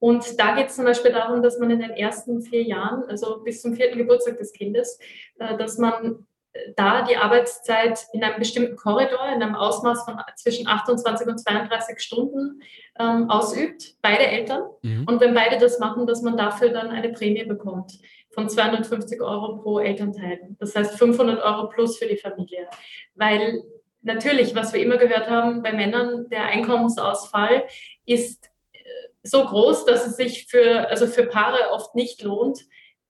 Und 0.00 0.38
da 0.38 0.54
geht 0.54 0.68
es 0.68 0.76
zum 0.76 0.84
Beispiel 0.84 1.12
darum, 1.12 1.42
dass 1.42 1.58
man 1.58 1.70
in 1.70 1.80
den 1.80 1.90
ersten 1.90 2.42
vier 2.42 2.62
Jahren, 2.62 3.04
also 3.08 3.42
bis 3.42 3.62
zum 3.62 3.74
vierten 3.74 3.98
Geburtstag 3.98 4.38
des 4.38 4.52
Kindes, 4.52 4.98
äh, 5.38 5.56
dass 5.56 5.78
man 5.78 6.26
äh, 6.52 6.72
da 6.76 7.02
die 7.02 7.16
Arbeitszeit 7.16 8.06
in 8.12 8.22
einem 8.22 8.38
bestimmten 8.38 8.76
Korridor, 8.76 9.26
in 9.34 9.42
einem 9.42 9.54
Ausmaß 9.54 10.04
von 10.04 10.20
zwischen 10.36 10.68
28 10.68 11.26
und 11.26 11.38
32 11.38 11.98
Stunden 12.00 12.62
ähm, 12.98 13.28
ausübt, 13.28 13.96
beide 14.02 14.26
Eltern. 14.26 14.62
Mhm. 14.82 15.04
Und 15.08 15.20
wenn 15.20 15.34
beide 15.34 15.58
das 15.58 15.80
machen, 15.80 16.06
dass 16.06 16.22
man 16.22 16.36
dafür 16.36 16.68
dann 16.70 16.90
eine 16.90 17.10
Prämie 17.10 17.44
bekommt 17.44 17.98
von 18.30 18.48
250 18.48 19.20
Euro 19.20 19.56
pro 19.56 19.80
Elternteil. 19.80 20.38
Das 20.60 20.76
heißt 20.76 20.96
500 20.96 21.42
Euro 21.42 21.68
plus 21.68 21.98
für 21.98 22.06
die 22.06 22.16
Familie. 22.16 22.68
Weil 23.16 23.64
natürlich, 24.02 24.54
was 24.54 24.72
wir 24.72 24.80
immer 24.80 24.96
gehört 24.96 25.28
haben, 25.28 25.62
bei 25.62 25.72
Männern 25.72 26.28
der 26.30 26.44
Einkommensausfall 26.44 27.64
ist 28.06 28.48
so 29.30 29.44
groß, 29.44 29.84
dass 29.84 30.06
es 30.06 30.16
sich 30.16 30.46
für, 30.48 30.88
also 30.88 31.06
für 31.06 31.24
Paare 31.24 31.70
oft 31.72 31.94
nicht 31.94 32.22
lohnt, 32.22 32.60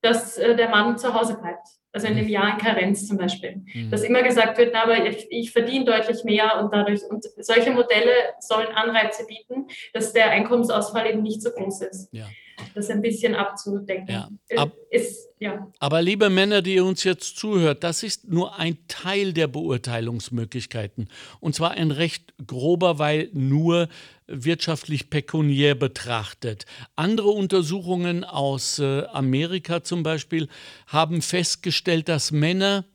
dass 0.01 0.37
äh, 0.37 0.55
der 0.55 0.69
Mann 0.69 0.97
zu 0.97 1.13
Hause 1.13 1.37
bleibt. 1.39 1.67
Also 1.91 2.05
in 2.07 2.13
einem 2.13 2.25
mhm. 2.25 2.31
Jahr 2.31 2.51
in 2.51 2.57
Karenz 2.57 3.07
zum 3.07 3.17
Beispiel. 3.17 3.63
Mhm. 3.73 3.89
Dass 3.89 4.03
immer 4.03 4.21
gesagt 4.21 4.57
wird, 4.57 4.71
na, 4.73 4.83
aber 4.83 5.05
ich, 5.05 5.25
ich, 5.31 5.51
verdiene 5.51 5.85
deutlich 5.85 6.23
mehr 6.23 6.59
und 6.59 6.71
dadurch, 6.71 7.01
und 7.09 7.25
solche 7.37 7.71
Modelle 7.71 8.11
sollen 8.39 8.67
Anreize 8.67 9.25
bieten, 9.25 9.67
dass 9.93 10.13
der 10.13 10.29
Einkommensausfall 10.29 11.07
eben 11.07 11.23
nicht 11.23 11.41
so 11.41 11.49
groß 11.49 11.81
ist. 11.81 12.09
Ja. 12.11 12.27
Das 12.75 12.89
ein 12.89 13.01
bisschen 13.01 13.35
abzudecken. 13.35 14.07
Ja. 14.07 14.29
Äh, 14.47 14.57
Ab, 14.57 14.73
ist, 14.89 15.29
ja. 15.39 15.67
Aber 15.79 16.01
liebe 16.01 16.29
Männer, 16.29 16.61
die 16.61 16.79
uns 16.79 17.03
jetzt 17.03 17.37
zuhört, 17.37 17.83
das 17.83 18.03
ist 18.03 18.29
nur 18.29 18.57
ein 18.57 18.77
Teil 18.87 19.33
der 19.33 19.47
Beurteilungsmöglichkeiten. 19.47 21.09
Und 21.39 21.55
zwar 21.55 21.71
ein 21.71 21.91
recht 21.91 22.33
grober, 22.45 22.99
weil 22.99 23.29
nur 23.33 23.87
wirtschaftlich 24.27 25.09
pekuniär 25.09 25.75
betrachtet. 25.75 26.65
Andere 26.95 27.29
Untersuchungen 27.29 28.23
aus 28.23 28.79
äh, 28.79 29.03
Amerika 29.11 29.83
zum 29.83 30.03
Beispiel 30.03 30.47
haben 30.87 31.21
festgestellt, 31.21 32.09
dass 32.09 32.31
Männer, 32.31 32.85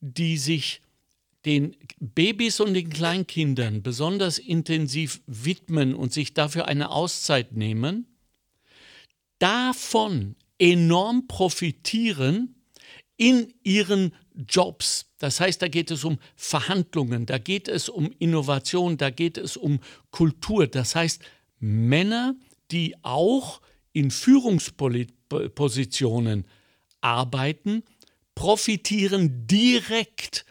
die 0.00 0.36
sich 0.36 0.80
den 1.44 1.76
Babys 1.98 2.60
und 2.60 2.74
den 2.74 2.90
Kleinkindern 2.90 3.82
besonders 3.82 4.38
intensiv 4.38 5.20
widmen 5.26 5.94
und 5.94 6.12
sich 6.12 6.34
dafür 6.34 6.66
eine 6.66 6.90
Auszeit 6.90 7.52
nehmen, 7.52 8.06
davon 9.40 10.36
enorm 10.58 11.26
profitieren 11.26 12.54
in 13.16 13.52
ihren 13.64 14.14
Jobs. 14.48 15.06
Das 15.18 15.40
heißt, 15.40 15.60
da 15.60 15.66
geht 15.68 15.90
es 15.90 16.04
um 16.04 16.20
Verhandlungen, 16.36 17.26
da 17.26 17.38
geht 17.38 17.66
es 17.68 17.88
um 17.88 18.12
Innovation, 18.18 18.96
da 18.96 19.10
geht 19.10 19.36
es 19.36 19.56
um 19.56 19.80
Kultur. 20.10 20.68
Das 20.68 20.94
heißt, 20.94 21.20
Männer, 21.58 22.36
die 22.70 22.94
auch 23.02 23.60
in 23.92 24.12
Führungspositionen 24.12 26.46
arbeiten, 27.00 27.82
profitieren 28.34 29.46
direkt 29.46 30.44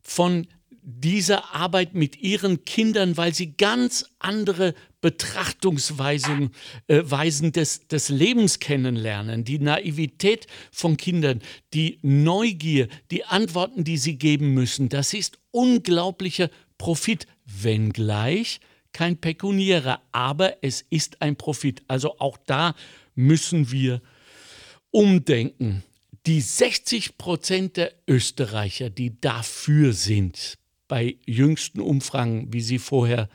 von 0.00 0.48
dieser 0.82 1.54
Arbeit 1.54 1.94
mit 1.94 2.20
ihren 2.20 2.64
Kindern, 2.64 3.16
weil 3.16 3.32
sie 3.34 3.56
ganz 3.56 4.04
andere 4.18 4.74
Betrachtungsweisen 5.00 6.50
äh, 6.86 7.02
Weisen 7.04 7.52
des, 7.52 7.88
des 7.88 8.08
Lebens 8.08 8.58
kennenlernen, 8.58 9.44
die 9.44 9.58
Naivität 9.58 10.46
von 10.70 10.96
Kindern, 10.96 11.40
die 11.72 11.98
Neugier, 12.02 12.88
die 13.10 13.24
Antworten, 13.24 13.84
die 13.84 13.96
sie 13.96 14.16
geben 14.16 14.52
müssen. 14.52 14.88
Das 14.88 15.14
ist 15.14 15.38
unglaublicher 15.50 16.50
Profit, 16.78 17.26
wenngleich 17.44 18.60
kein 18.92 19.16
pekuniärer, 19.16 20.00
aber 20.12 20.62
es 20.62 20.84
ist 20.90 21.22
ein 21.22 21.36
Profit. 21.36 21.82
Also 21.88 22.18
auch 22.18 22.36
da 22.46 22.74
müssen 23.14 23.70
wir 23.70 24.02
umdenken. 24.90 25.84
Die 26.26 26.40
60 26.40 27.16
Prozent 27.16 27.76
der 27.76 27.92
Österreicher, 28.06 28.90
die 28.90 29.20
dafür 29.20 29.92
sind, 29.92 30.58
bei 30.88 31.16
jüngsten 31.24 31.80
Umfragen, 31.80 32.52
wie 32.52 32.60
Sie 32.60 32.78
vorher 32.78 33.28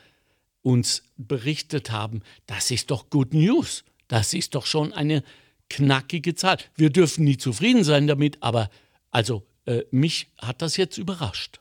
uns 0.66 1.04
berichtet 1.16 1.92
haben, 1.92 2.24
das 2.48 2.72
ist 2.72 2.90
doch 2.90 3.10
Good 3.12 3.34
News. 3.34 3.86
Das 4.08 4.34
ist 4.34 4.56
doch 4.56 4.66
schon 4.66 4.94
eine 4.94 5.24
knackige 5.70 6.34
Zahl. 6.34 6.58
Wir 6.76 6.90
dürfen 6.90 7.24
nie 7.24 7.38
zufrieden 7.38 7.84
sein 7.84 8.08
damit, 8.08 8.42
aber 8.42 8.70
also 9.12 9.44
äh, 9.66 9.84
mich 9.92 10.32
hat 10.42 10.62
das 10.62 10.78
jetzt 10.78 10.98
überrascht. 10.98 11.60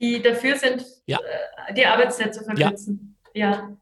Die 0.00 0.20
dafür 0.20 0.56
sind, 0.56 0.84
ja. 1.06 1.18
äh, 1.68 1.74
die 1.74 1.86
Arbeitszeit 1.86 2.34
zu 2.34 2.42
verkürzen. 2.42 3.16
Ja. 3.32 3.50
ja. 3.50 3.76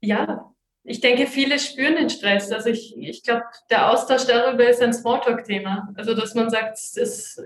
Ja. 0.00 0.54
Ich 0.82 1.00
denke, 1.02 1.26
viele 1.26 1.58
spüren 1.58 1.96
den 1.96 2.08
Stress. 2.08 2.50
Also 2.50 2.70
ich, 2.70 2.96
ich 2.96 3.22
glaube, 3.22 3.44
der 3.68 3.90
Austausch 3.90 4.24
darüber 4.24 4.66
ist 4.66 4.80
ein 4.80 4.94
Smalltalk-Thema. 4.94 5.92
Also 5.94 6.14
dass 6.14 6.34
man 6.34 6.48
sagt, 6.48 6.78
es 6.78 6.96
ist 6.96 7.42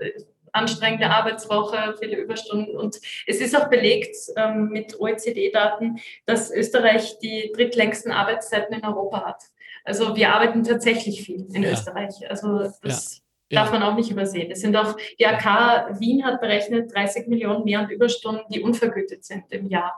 anstrengende 0.55 1.09
Arbeitswoche, 1.09 1.95
viele 1.99 2.17
Überstunden. 2.17 2.75
Und 2.75 2.99
es 3.27 3.41
ist 3.41 3.55
auch 3.55 3.69
belegt 3.69 4.15
ähm, 4.35 4.69
mit 4.69 4.99
OECD-Daten, 4.99 5.99
dass 6.25 6.51
Österreich 6.51 7.19
die 7.19 7.51
drittlängsten 7.53 8.11
Arbeitszeiten 8.11 8.75
in 8.75 8.85
Europa 8.85 9.25
hat. 9.25 9.43
Also 9.83 10.15
wir 10.15 10.33
arbeiten 10.33 10.63
tatsächlich 10.63 11.23
viel 11.23 11.45
in 11.53 11.63
ja. 11.63 11.71
Österreich. 11.71 12.15
Also 12.29 12.71
das 12.81 13.21
ja. 13.49 13.61
darf 13.61 13.71
man 13.71 13.83
auch 13.83 13.95
nicht 13.95 14.09
übersehen. 14.09 14.49
Es 14.49 14.61
sind 14.61 14.75
auch, 14.75 14.97
die 15.19 15.27
AK 15.27 15.99
Wien 15.99 16.25
hat 16.25 16.41
berechnet 16.41 16.93
30 16.93 17.27
Millionen 17.27 17.63
mehr 17.63 17.81
und 17.81 17.91
Überstunden, 17.91 18.45
die 18.51 18.61
unvergütet 18.61 19.23
sind 19.23 19.43
im 19.49 19.67
Jahr. 19.67 19.97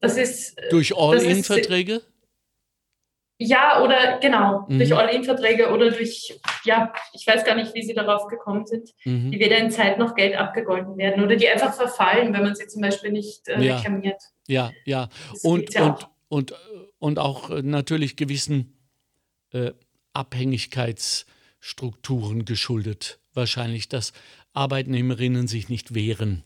Das 0.00 0.16
ist. 0.16 0.58
Durch 0.70 0.96
All-In-Verträge? 0.96 2.02
Ja, 3.46 3.82
oder 3.82 4.18
genau, 4.20 4.64
mhm. 4.68 4.78
durch 4.78 4.94
All-In-Verträge 4.94 5.70
oder 5.70 5.90
durch, 5.90 6.38
ja, 6.64 6.92
ich 7.12 7.26
weiß 7.26 7.44
gar 7.44 7.56
nicht, 7.56 7.74
wie 7.74 7.82
sie 7.82 7.92
darauf 7.94 8.28
gekommen 8.28 8.66
sind, 8.66 8.88
mhm. 9.04 9.30
die 9.30 9.38
weder 9.38 9.58
in 9.58 9.70
Zeit 9.70 9.98
noch 9.98 10.14
Geld 10.14 10.34
abgegolten 10.36 10.96
werden 10.96 11.22
oder 11.22 11.36
die 11.36 11.46
einfach 11.48 11.74
verfallen, 11.74 12.32
wenn 12.32 12.42
man 12.42 12.54
sie 12.54 12.66
zum 12.66 12.80
Beispiel 12.80 13.12
nicht 13.12 13.46
äh, 13.48 13.60
ja. 13.60 13.76
reklamiert. 13.76 14.22
Ja, 14.46 14.72
ja. 14.84 15.10
und, 15.42 15.74
ja 15.74 15.86
und, 15.86 16.08
und, 16.28 16.54
und 16.98 17.18
auch 17.18 17.50
äh, 17.50 17.60
natürlich 17.62 18.16
gewissen 18.16 18.78
äh, 19.52 19.72
Abhängigkeitsstrukturen 20.14 22.44
geschuldet. 22.44 23.18
Wahrscheinlich, 23.34 23.88
dass 23.88 24.12
Arbeitnehmerinnen 24.52 25.48
sich 25.48 25.68
nicht 25.68 25.94
wehren 25.94 26.44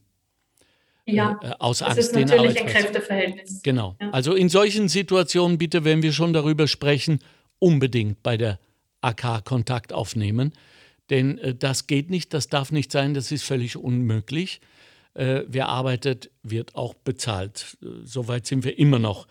ja, 1.15 1.39
äh, 1.43 1.51
aus 1.59 1.79
das 1.79 1.89
Angst, 1.89 1.99
ist 1.99 2.15
natürlich 2.15 2.55
den 2.55 2.67
ein 2.67 2.73
Kräfteverhältnis. 2.73 3.63
Genau. 3.63 3.97
Ja. 4.01 4.11
Also 4.11 4.35
in 4.35 4.49
solchen 4.49 4.89
Situationen 4.89 5.59
bitte, 5.59 5.85
wenn 5.85 6.03
wir 6.03 6.13
schon 6.13 6.33
darüber 6.33 6.67
sprechen, 6.67 7.21
unbedingt 7.59 8.23
bei 8.23 8.37
der 8.37 8.59
AK 9.01 9.45
Kontakt 9.45 9.93
aufnehmen. 9.93 10.53
Denn 11.11 11.39
äh, 11.39 11.55
das 11.55 11.87
geht 11.87 12.11
nicht, 12.11 12.35
das 12.35 12.49
darf 12.49 12.73
nicht 12.73 12.93
sein, 12.93 13.15
das 13.15 13.33
ist 13.33 13.45
völlig 13.45 13.77
unmöglich. 13.77 14.61
Äh, 15.15 15.45
wer 15.49 15.69
arbeitet, 15.69 16.31
wird 16.43 16.75
auch 16.75 16.95
bezahlt. 16.95 17.77
Äh, 17.83 17.87
soweit 18.05 18.47
sind 18.47 18.65
wir 18.65 18.79
immer 18.79 18.99
noch 18.99 19.27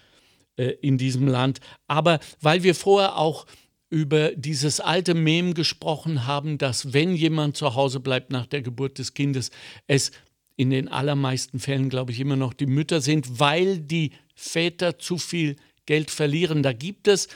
äh, 0.57 0.71
in 0.81 0.97
diesem 0.97 1.27
Land. 1.27 1.59
Aber 1.87 2.19
weil 2.41 2.63
wir 2.63 2.75
vorher 2.75 3.17
auch 3.17 3.45
über 3.89 4.31
dieses 4.35 4.79
alte 4.79 5.13
Mem 5.13 5.53
gesprochen 5.53 6.25
haben, 6.27 6.57
dass 6.57 6.91
wenn 6.93 7.15
jemand 7.15 7.55
zu 7.55 7.75
Hause 7.75 7.99
bleibt 8.01 8.31
nach 8.31 8.45
der 8.45 8.61
Geburt 8.61 8.97
des 8.97 9.13
Kindes, 9.13 9.49
es 9.87 10.11
in 10.57 10.71
den 10.71 10.87
allermeisten 10.89 11.59
Fällen, 11.59 11.87
glaube 11.87 12.11
ich, 12.11 12.19
immer 12.19 12.35
noch 12.35 12.53
die 12.53 12.65
Mütter 12.65 12.99
sind, 12.99 13.39
weil 13.39 13.77
die 13.79 14.11
Väter 14.35 14.99
zu 14.99 15.17
viel 15.17 15.55
Geld 15.85 16.11
verlieren. 16.11 16.63
Da 16.63 16.73
gibt 16.73 17.07
es, 17.07 17.27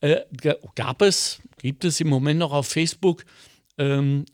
äh, 0.00 0.20
gab 0.74 1.00
es, 1.00 1.40
gibt 1.58 1.84
es 1.84 2.00
im 2.00 2.08
Moment 2.08 2.40
noch 2.40 2.52
auf 2.52 2.66
Facebook 2.66 3.24
ähm, 3.78 4.26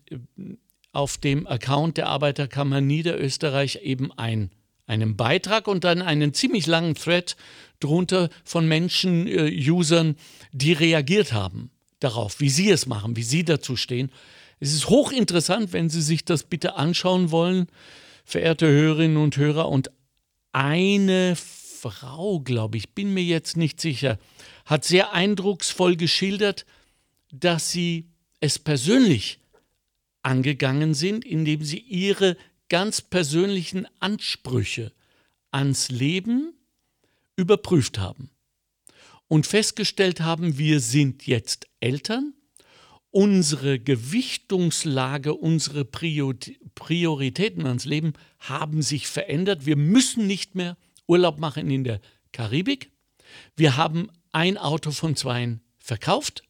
auf 0.93 1.19
dem 1.19 1.47
Account 1.47 1.99
der 1.99 2.09
Arbeiterkammer 2.09 2.81
Niederösterreich 2.81 3.81
eben 3.83 4.11
ein, 4.19 4.51
einen 4.87 5.17
Beitrag 5.17 5.69
und 5.69 5.85
dann 5.85 6.03
einen 6.03 6.33
ziemlich 6.33 6.67
langen 6.67 6.95
Thread 6.95 7.37
drunter 7.79 8.31
von 8.43 8.67
Menschen, 8.67 9.27
äh, 9.27 9.51
Usern, 9.71 10.17
die 10.53 10.73
reagiert 10.73 11.33
haben 11.33 11.71
darauf, 12.01 12.41
wie 12.41 12.49
sie 12.49 12.71
es 12.71 12.87
machen, 12.87 13.17
wie 13.17 13.23
sie 13.23 13.45
dazu 13.45 13.77
stehen. 13.77 14.11
Es 14.59 14.73
ist 14.73 14.89
hochinteressant, 14.89 15.73
wenn 15.73 15.89
Sie 15.89 16.03
sich 16.03 16.25
das 16.25 16.43
bitte 16.43 16.77
anschauen 16.77 17.31
wollen 17.31 17.69
verehrte 18.31 18.67
Hörerinnen 18.67 19.17
und 19.17 19.37
Hörer. 19.37 19.69
Und 19.69 19.91
eine 20.53 21.37
Frau, 21.37 22.41
glaube 22.41 22.77
ich, 22.77 22.95
bin 22.95 23.13
mir 23.13 23.25
jetzt 23.25 23.57
nicht 23.57 23.81
sicher, 23.81 24.19
hat 24.65 24.85
sehr 24.85 25.13
eindrucksvoll 25.13 25.97
geschildert, 25.97 26.65
dass 27.33 27.71
sie 27.71 28.09
es 28.41 28.59
persönlich 28.59 29.41
angegangen 30.23 30.95
sind, 30.95 31.25
indem 31.25 31.63
sie 31.65 31.79
ihre 31.79 32.37
ganz 32.69 33.01
persönlichen 33.01 33.87
Ansprüche 33.99 34.93
ans 35.51 35.91
Leben 35.91 36.55
überprüft 37.37 37.99
haben 37.99 38.31
und 39.29 39.47
festgestellt 39.47 40.21
haben, 40.21 40.59
wir 40.59 40.81
sind 40.81 41.27
jetzt 41.27 41.67
Eltern, 41.81 42.35
unsere 43.11 43.81
Gewichtungslage, 43.81 45.35
unsere 45.35 45.85
Prioritäten 46.81 47.67
ans 47.67 47.85
Leben 47.85 48.15
haben 48.41 48.83
sich 48.83 49.07
verändert. 49.07 49.67
Wir 49.67 49.77
müssen 49.77 50.27
nicht 50.27 50.57
mehr 50.57 50.77
Urlaub 51.07 51.39
machen 51.39 51.71
in 51.71 51.85
der 51.85 52.01
Karibik. 52.33 52.91
Wir 53.55 53.77
haben 53.77 54.11
ein 54.33 54.59
Auto 54.59 54.91
von 54.91 55.15
zweien 55.15 55.61
verkauft. 55.79 56.43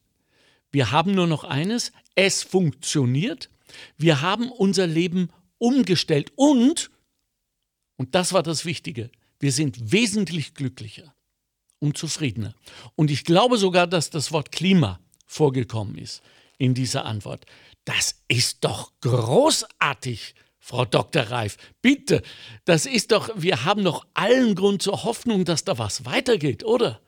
Wir 0.73 0.91
haben 0.93 1.15
nur 1.15 1.27
noch 1.27 1.45
eines. 1.45 1.93
Es 2.15 2.43
funktioniert. 2.43 3.51
Wir 3.99 4.23
haben 4.23 4.51
unser 4.51 4.87
Leben 4.87 5.29
umgestellt 5.59 6.33
und, 6.37 6.91
und 7.97 8.15
das 8.15 8.33
war 8.33 8.43
das 8.43 8.65
Wichtige, 8.65 9.11
wir 9.39 9.53
sind 9.53 9.93
wesentlich 9.93 10.55
glücklicher 10.55 11.15
und 11.79 11.97
zufriedener. 11.97 12.55
Und 12.97 13.11
ich 13.11 13.25
glaube 13.25 13.59
sogar, 13.59 13.87
dass 13.87 14.11
das 14.11 14.33
Wort 14.33 14.53
Klima 14.53 15.01
vorgekommen 15.27 15.97
ist 15.99 16.23
in 16.59 16.75
dieser 16.75 17.05
Antwort. 17.05 17.47
Das 17.85 18.23
ist 18.29 18.65
doch 18.65 18.93
großartig, 19.01 20.35
Frau 20.59 20.85
Dr. 20.85 21.23
Reif. 21.23 21.57
Bitte, 21.83 22.23
das 22.65 22.87
ist 22.87 23.13
doch, 23.13 23.31
wir 23.35 23.65
haben 23.65 23.85
doch 23.85 24.07
allen 24.15 24.55
Grund 24.55 24.83
zur 24.83 25.05
Hoffnung, 25.05 25.45
dass 25.45 25.65
da 25.65 25.79
was 25.79 26.05
weitergeht, 26.05 26.65
oder? 26.65 27.01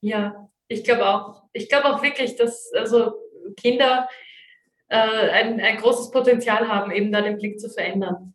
Ja, 0.00 0.48
ich 0.68 0.84
glaube 0.84 1.08
auch. 1.08 1.42
Ich 1.52 1.68
glaube 1.68 1.94
auch 1.94 2.02
wirklich, 2.02 2.36
dass 2.36 2.72
also 2.74 3.14
Kinder 3.56 4.08
äh, 4.88 4.96
ein, 4.96 5.60
ein 5.60 5.76
großes 5.78 6.10
Potenzial 6.10 6.68
haben, 6.68 6.90
eben 6.90 7.10
da 7.10 7.20
den 7.20 7.38
Blick 7.38 7.58
zu 7.58 7.68
verändern. 7.68 8.34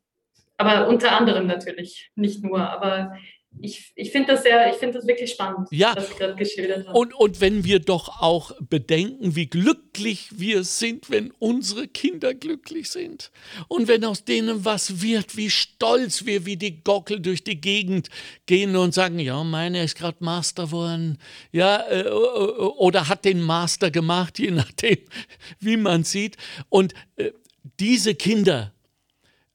Aber 0.58 0.88
unter 0.88 1.18
anderem 1.18 1.48
natürlich, 1.48 2.12
nicht 2.16 2.44
nur. 2.44 2.60
Aber 2.60 3.18
ich, 3.62 3.94
ich 3.96 4.12
finde 4.12 4.34
das 4.34 4.44
sehr, 4.44 4.70
ich 4.72 4.78
finde 4.78 4.98
das 4.98 5.08
wirklich 5.08 5.32
spannend, 5.32 5.68
ja. 5.72 5.96
was 5.96 6.10
Sie 6.10 6.16
gerade 6.16 6.36
geschildert 6.36 6.88
haben. 6.88 6.96
Und, 6.96 7.14
und 7.14 7.40
wenn 7.40 7.64
wir 7.64 7.80
doch 7.80 8.22
auch 8.22 8.52
bedenken, 8.60 9.36
wie 9.36 9.48
glücklich 9.48 10.30
wir 10.32 10.64
sind, 10.64 11.10
wenn 11.10 11.32
unsere 11.40 11.88
Kinder 11.88 12.34
glücklich 12.34 12.90
sind. 12.90 13.32
Und 13.68 13.88
wenn 13.88 14.04
aus 14.06 14.26
denen 14.26 14.66
was 14.66 15.02
wird, 15.02 15.38
wie 15.38 15.50
stolz 15.50 16.26
wir 16.26 16.46
wie 16.46 16.58
die 16.58 16.84
Gockel 16.84 17.20
durch 17.20 17.44
die 17.44 17.62
Gegend 17.62 18.10
gehen 18.46 18.76
und 18.76 18.94
sagen, 18.94 19.20
ja, 19.20 19.44
meine 19.44 19.84
ist 19.84 19.98
gerade 19.98 20.18
Master 20.20 20.66
geworden. 20.66 21.20
Ja, 21.52 21.90
äh, 21.90 22.10
oder 22.10 23.08
hat 23.08 23.26
den 23.26 23.42
Master 23.42 23.92
gemacht, 23.92 24.40
je 24.40 24.52
nachdem, 24.52 24.98
wie 25.60 25.78
man 25.78 26.04
sieht. 26.04 26.38
Und 26.70 26.94
äh, 27.16 27.32
diese 27.80 28.16
Kinder, 28.16 28.74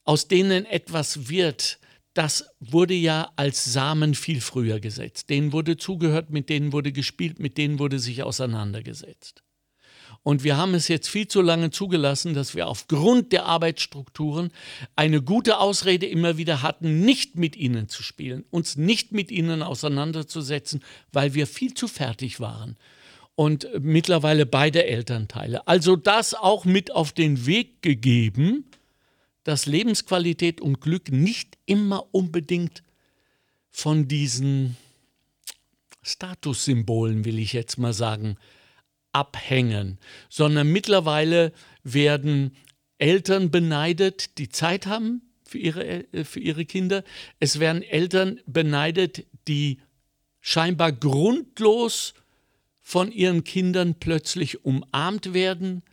aus 0.03 0.27
denen 0.27 0.65
etwas 0.65 1.29
wird, 1.29 1.79
das 2.13 2.49
wurde 2.59 2.93
ja 2.93 3.31
als 3.35 3.71
Samen 3.71 4.15
viel 4.15 4.41
früher 4.41 4.79
gesetzt. 4.79 5.29
Denen 5.29 5.53
wurde 5.53 5.77
zugehört, 5.77 6.31
mit 6.31 6.49
denen 6.49 6.73
wurde 6.73 6.91
gespielt, 6.91 7.39
mit 7.39 7.57
denen 7.57 7.79
wurde 7.79 7.99
sich 7.99 8.23
auseinandergesetzt. 8.23 9.43
Und 10.23 10.43
wir 10.43 10.57
haben 10.57 10.73
es 10.73 10.87
jetzt 10.87 11.07
viel 11.07 11.27
zu 11.27 11.41
lange 11.41 11.69
zugelassen, 11.69 12.33
dass 12.33 12.55
wir 12.55 12.67
aufgrund 12.67 13.31
der 13.31 13.45
Arbeitsstrukturen 13.45 14.51
eine 14.95 15.21
gute 15.21 15.59
Ausrede 15.59 16.07
immer 16.07 16.37
wieder 16.37 16.61
hatten, 16.61 17.01
nicht 17.01 17.35
mit 17.37 17.55
ihnen 17.55 17.87
zu 17.87 18.03
spielen, 18.03 18.43
uns 18.49 18.75
nicht 18.75 19.11
mit 19.11 19.31
ihnen 19.31 19.63
auseinanderzusetzen, 19.63 20.83
weil 21.11 21.33
wir 21.33 21.47
viel 21.47 21.73
zu 21.73 21.87
fertig 21.87 22.39
waren. 22.39 22.75
Und 23.35 23.69
mittlerweile 23.79 24.45
beide 24.45 24.85
Elternteile. 24.85 25.65
Also 25.65 25.95
das 25.95 26.33
auch 26.33 26.65
mit 26.65 26.93
auf 26.93 27.13
den 27.13 27.45
Weg 27.45 27.81
gegeben, 27.81 28.68
dass 29.43 29.65
Lebensqualität 29.65 30.61
und 30.61 30.81
Glück 30.81 31.11
nicht 31.11 31.57
immer 31.65 32.13
unbedingt 32.13 32.83
von 33.69 34.07
diesen 34.07 34.77
Statussymbolen, 36.01 37.25
will 37.25 37.39
ich 37.39 37.53
jetzt 37.53 37.77
mal 37.77 37.93
sagen, 37.93 38.37
abhängen, 39.11 39.97
sondern 40.29 40.71
mittlerweile 40.71 41.51
werden 41.83 42.55
Eltern 42.97 43.49
beneidet, 43.49 44.37
die 44.37 44.49
Zeit 44.49 44.85
haben 44.85 45.21
für 45.43 45.57
ihre, 45.57 46.13
äh, 46.13 46.23
für 46.23 46.39
ihre 46.39 46.65
Kinder. 46.65 47.03
Es 47.39 47.59
werden 47.59 47.81
Eltern 47.81 48.39
beneidet, 48.45 49.25
die 49.47 49.79
scheinbar 50.41 50.91
grundlos 50.91 52.13
von 52.81 53.11
ihren 53.11 53.43
Kindern 53.43 53.95
plötzlich 53.99 54.65
umarmt 54.65 55.33
werden, 55.33 55.83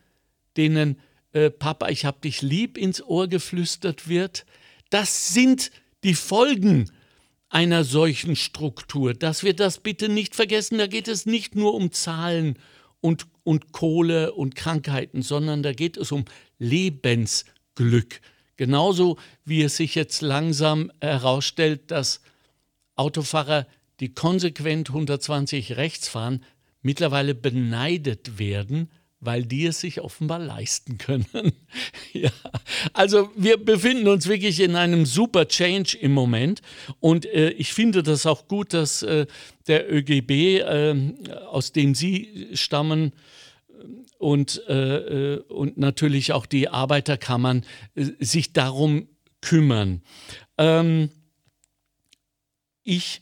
denen 0.57 0.99
äh, 1.33 1.49
Papa, 1.49 1.89
ich 1.89 2.05
hab 2.05 2.21
dich 2.21 2.41
lieb 2.41 2.77
ins 2.77 3.01
Ohr 3.01 3.27
geflüstert 3.27 4.07
wird. 4.07 4.45
Das 4.89 5.33
sind 5.33 5.71
die 6.03 6.15
Folgen 6.15 6.91
einer 7.49 7.83
solchen 7.83 8.35
Struktur, 8.35 9.13
dass 9.13 9.43
wir 9.43 9.53
das 9.53 9.79
bitte 9.79 10.09
nicht 10.09 10.35
vergessen. 10.35 10.77
Da 10.77 10.87
geht 10.87 11.07
es 11.07 11.25
nicht 11.25 11.55
nur 11.55 11.73
um 11.73 11.91
Zahlen 11.91 12.57
und, 12.99 13.27
und 13.43 13.71
Kohle 13.71 14.33
und 14.33 14.55
Krankheiten, 14.55 15.21
sondern 15.21 15.63
da 15.63 15.73
geht 15.73 15.97
es 15.97 16.11
um 16.11 16.25
Lebensglück. 16.59 18.21
Genauso 18.57 19.17
wie 19.45 19.61
es 19.61 19.77
sich 19.77 19.95
jetzt 19.95 20.21
langsam 20.21 20.91
herausstellt, 20.99 21.91
dass 21.91 22.21
Autofahrer, 22.95 23.67
die 23.99 24.13
konsequent 24.13 24.89
120 24.89 25.77
rechts 25.77 26.07
fahren, 26.07 26.43
mittlerweile 26.81 27.35
beneidet 27.35 28.39
werden, 28.39 28.89
weil 29.19 29.45
die 29.45 29.65
es 29.65 29.79
sich 29.79 30.01
offenbar 30.01 30.39
leisten 30.39 30.97
können. 30.97 31.25
ja, 32.13 32.29
also 32.93 33.29
wir 33.35 33.57
befinden 33.57 34.07
uns 34.07 34.27
wirklich 34.27 34.59
in 34.59 34.75
einem 34.75 35.05
super 35.05 35.47
Change 35.47 35.97
im 35.99 36.13
Moment 36.13 36.61
und 36.99 37.25
äh, 37.25 37.49
ich 37.49 37.73
finde 37.73 38.03
das 38.03 38.25
auch 38.25 38.47
gut, 38.47 38.73
dass 38.73 39.01
äh, 39.03 39.25
der 39.67 39.91
ÖGB, 39.91 40.31
äh, 40.31 40.95
aus 41.49 41.71
dem 41.71 41.95
Sie 41.95 42.49
stammen, 42.53 43.13
und, 44.17 44.63
äh, 44.67 45.35
äh, 45.35 45.39
und 45.43 45.77
natürlich 45.77 46.33
auch 46.33 46.45
die 46.45 46.69
Arbeiterkammern 46.69 47.63
äh, 47.95 48.05
sich 48.19 48.53
darum 48.53 49.07
kümmern. 49.41 50.01
Ähm, 50.57 51.09
ich 52.83 53.21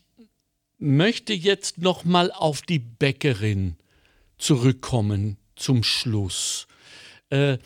möchte 0.78 1.34
jetzt 1.34 1.80
noch 1.80 2.04
mal 2.04 2.32
auf 2.32 2.62
die 2.62 2.80
Bäckerin 2.80 3.76
zurückkommen, 4.38 5.38
zum 5.56 5.84
Schluss. 5.84 6.68
Äh, 7.30 7.58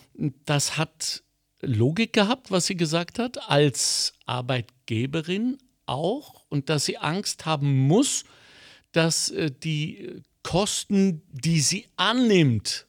das 0.45 0.77
hat 0.77 1.23
Logik 1.61 2.13
gehabt, 2.13 2.51
was 2.51 2.67
sie 2.67 2.77
gesagt 2.77 3.19
hat, 3.19 3.49
als 3.49 4.13
Arbeitgeberin 4.25 5.57
auch 5.85 6.45
und 6.49 6.69
dass 6.69 6.85
sie 6.85 6.97
Angst 6.97 7.45
haben 7.45 7.87
muss, 7.87 8.23
dass 8.91 9.29
äh, 9.31 9.51
die 9.51 10.21
Kosten, 10.43 11.21
die 11.31 11.59
sie 11.59 11.87
annimmt, 11.95 12.87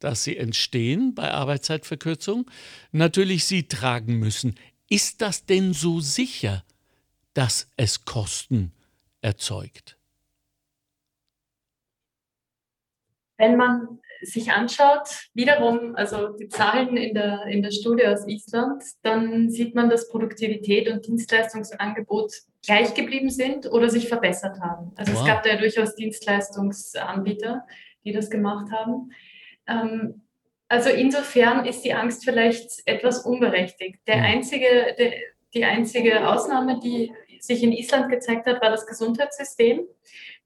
dass 0.00 0.24
sie 0.24 0.36
entstehen 0.36 1.14
bei 1.14 1.30
Arbeitszeitverkürzung, 1.30 2.50
natürlich 2.92 3.44
sie 3.44 3.68
tragen 3.68 4.18
müssen. 4.18 4.54
Ist 4.88 5.20
das 5.20 5.44
denn 5.44 5.74
so 5.74 6.00
sicher, 6.00 6.64
dass 7.34 7.70
es 7.76 8.04
Kosten 8.04 8.72
erzeugt? 9.20 9.96
Wenn 13.36 13.56
man 13.56 14.00
sich 14.22 14.50
anschaut, 14.52 15.08
wiederum, 15.34 15.94
also 15.94 16.28
die 16.28 16.48
Zahlen 16.48 16.96
in 16.96 17.14
der, 17.14 17.44
in 17.46 17.62
der 17.62 17.70
Studie 17.70 18.06
aus 18.06 18.26
Island, 18.26 18.82
dann 19.02 19.50
sieht 19.50 19.74
man, 19.74 19.88
dass 19.88 20.08
Produktivität 20.08 20.88
und 20.90 21.06
Dienstleistungsangebot 21.06 22.32
gleich 22.64 22.94
geblieben 22.94 23.30
sind 23.30 23.70
oder 23.70 23.88
sich 23.88 24.08
verbessert 24.08 24.60
haben. 24.60 24.92
Also 24.96 25.12
wow. 25.12 25.20
es 25.20 25.26
gab 25.26 25.42
da 25.42 25.50
ja 25.50 25.56
durchaus 25.56 25.94
Dienstleistungsanbieter, 25.94 27.66
die 28.04 28.12
das 28.12 28.30
gemacht 28.30 28.70
haben. 28.72 29.12
Ähm, 29.66 30.22
also 30.68 30.90
insofern 30.90 31.64
ist 31.64 31.82
die 31.82 31.94
Angst 31.94 32.24
vielleicht 32.24 32.82
etwas 32.84 33.24
unberechtigt. 33.24 34.00
Der 34.06 34.16
einzige, 34.16 34.94
der, 34.98 35.12
die 35.54 35.64
einzige 35.64 36.28
Ausnahme, 36.28 36.78
die 36.78 37.12
sich 37.40 37.62
in 37.62 37.72
Island 37.72 38.10
gezeigt 38.10 38.46
hat, 38.46 38.60
war 38.60 38.70
das 38.70 38.86
Gesundheitssystem. 38.86 39.80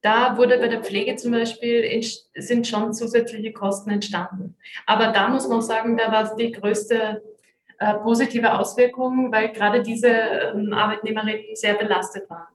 Da 0.02 0.36
wurde 0.36 0.58
bei 0.58 0.68
der 0.68 0.82
Pflege 0.82 1.16
zum 1.16 1.32
Beispiel 1.32 2.02
sind 2.34 2.66
schon 2.66 2.92
zusätzliche 2.92 3.52
Kosten 3.52 3.90
entstanden. 3.90 4.56
Aber 4.84 5.08
da 5.08 5.28
muss 5.28 5.48
man 5.48 5.62
sagen, 5.62 5.96
da 5.96 6.10
war 6.10 6.24
es 6.24 6.34
die 6.34 6.50
größte 6.50 7.22
äh, 7.78 7.94
positive 7.94 8.58
Auswirkung, 8.58 9.32
weil 9.32 9.52
gerade 9.52 9.82
diese 9.82 10.08
ähm, 10.08 10.72
Arbeitnehmerinnen 10.72 11.54
sehr 11.54 11.74
belastet 11.74 12.28
waren. 12.28 12.52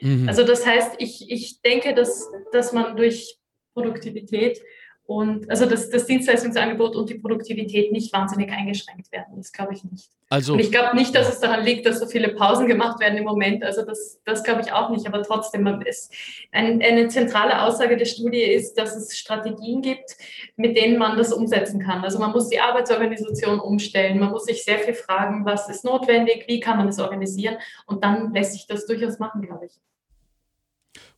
Mhm. 0.00 0.28
Also 0.28 0.42
das 0.42 0.66
heißt, 0.66 0.96
ich, 0.98 1.30
ich 1.30 1.60
denke, 1.62 1.94
dass, 1.94 2.30
dass 2.52 2.72
man 2.72 2.96
durch 2.96 3.38
Produktivität 3.74 4.60
und 5.06 5.48
also 5.48 5.66
dass 5.66 5.88
das 5.88 6.06
Dienstleistungsangebot 6.06 6.96
und 6.96 7.08
die 7.08 7.14
Produktivität 7.14 7.92
nicht 7.92 8.12
wahnsinnig 8.12 8.50
eingeschränkt 8.50 9.12
werden. 9.12 9.34
Das 9.36 9.52
glaube 9.52 9.72
ich 9.72 9.84
nicht. 9.84 10.10
Also, 10.28 10.54
und 10.54 10.58
ich 10.58 10.72
glaube 10.72 10.96
nicht, 10.96 11.14
dass 11.14 11.28
es 11.28 11.38
daran 11.38 11.64
liegt, 11.64 11.86
dass 11.86 12.00
so 12.00 12.06
viele 12.06 12.30
Pausen 12.30 12.66
gemacht 12.66 12.98
werden 12.98 13.16
im 13.16 13.22
Moment. 13.22 13.62
Also 13.62 13.82
das, 13.82 14.20
das 14.24 14.42
glaube 14.42 14.62
ich 14.62 14.72
auch 14.72 14.90
nicht. 14.90 15.06
Aber 15.06 15.22
trotzdem, 15.22 15.64
ist 15.86 16.12
ein, 16.50 16.82
eine 16.82 17.06
zentrale 17.06 17.62
Aussage 17.62 17.96
der 17.96 18.06
Studie 18.06 18.42
ist, 18.42 18.74
dass 18.74 18.96
es 18.96 19.16
Strategien 19.16 19.80
gibt, 19.80 20.16
mit 20.56 20.76
denen 20.76 20.98
man 20.98 21.16
das 21.16 21.32
umsetzen 21.32 21.78
kann. 21.80 22.02
Also 22.02 22.18
man 22.18 22.32
muss 22.32 22.48
die 22.48 22.58
Arbeitsorganisation 22.58 23.60
umstellen. 23.60 24.18
Man 24.18 24.30
muss 24.30 24.46
sich 24.46 24.64
sehr 24.64 24.80
viel 24.80 24.94
fragen, 24.94 25.44
was 25.44 25.68
ist 25.68 25.84
notwendig, 25.84 26.46
wie 26.48 26.58
kann 26.58 26.78
man 26.78 26.88
es 26.88 26.98
organisieren. 26.98 27.58
Und 27.86 28.02
dann 28.02 28.34
lässt 28.34 28.54
sich 28.54 28.66
das 28.66 28.86
durchaus 28.86 29.20
machen, 29.20 29.42
glaube 29.42 29.66
ich. 29.66 29.72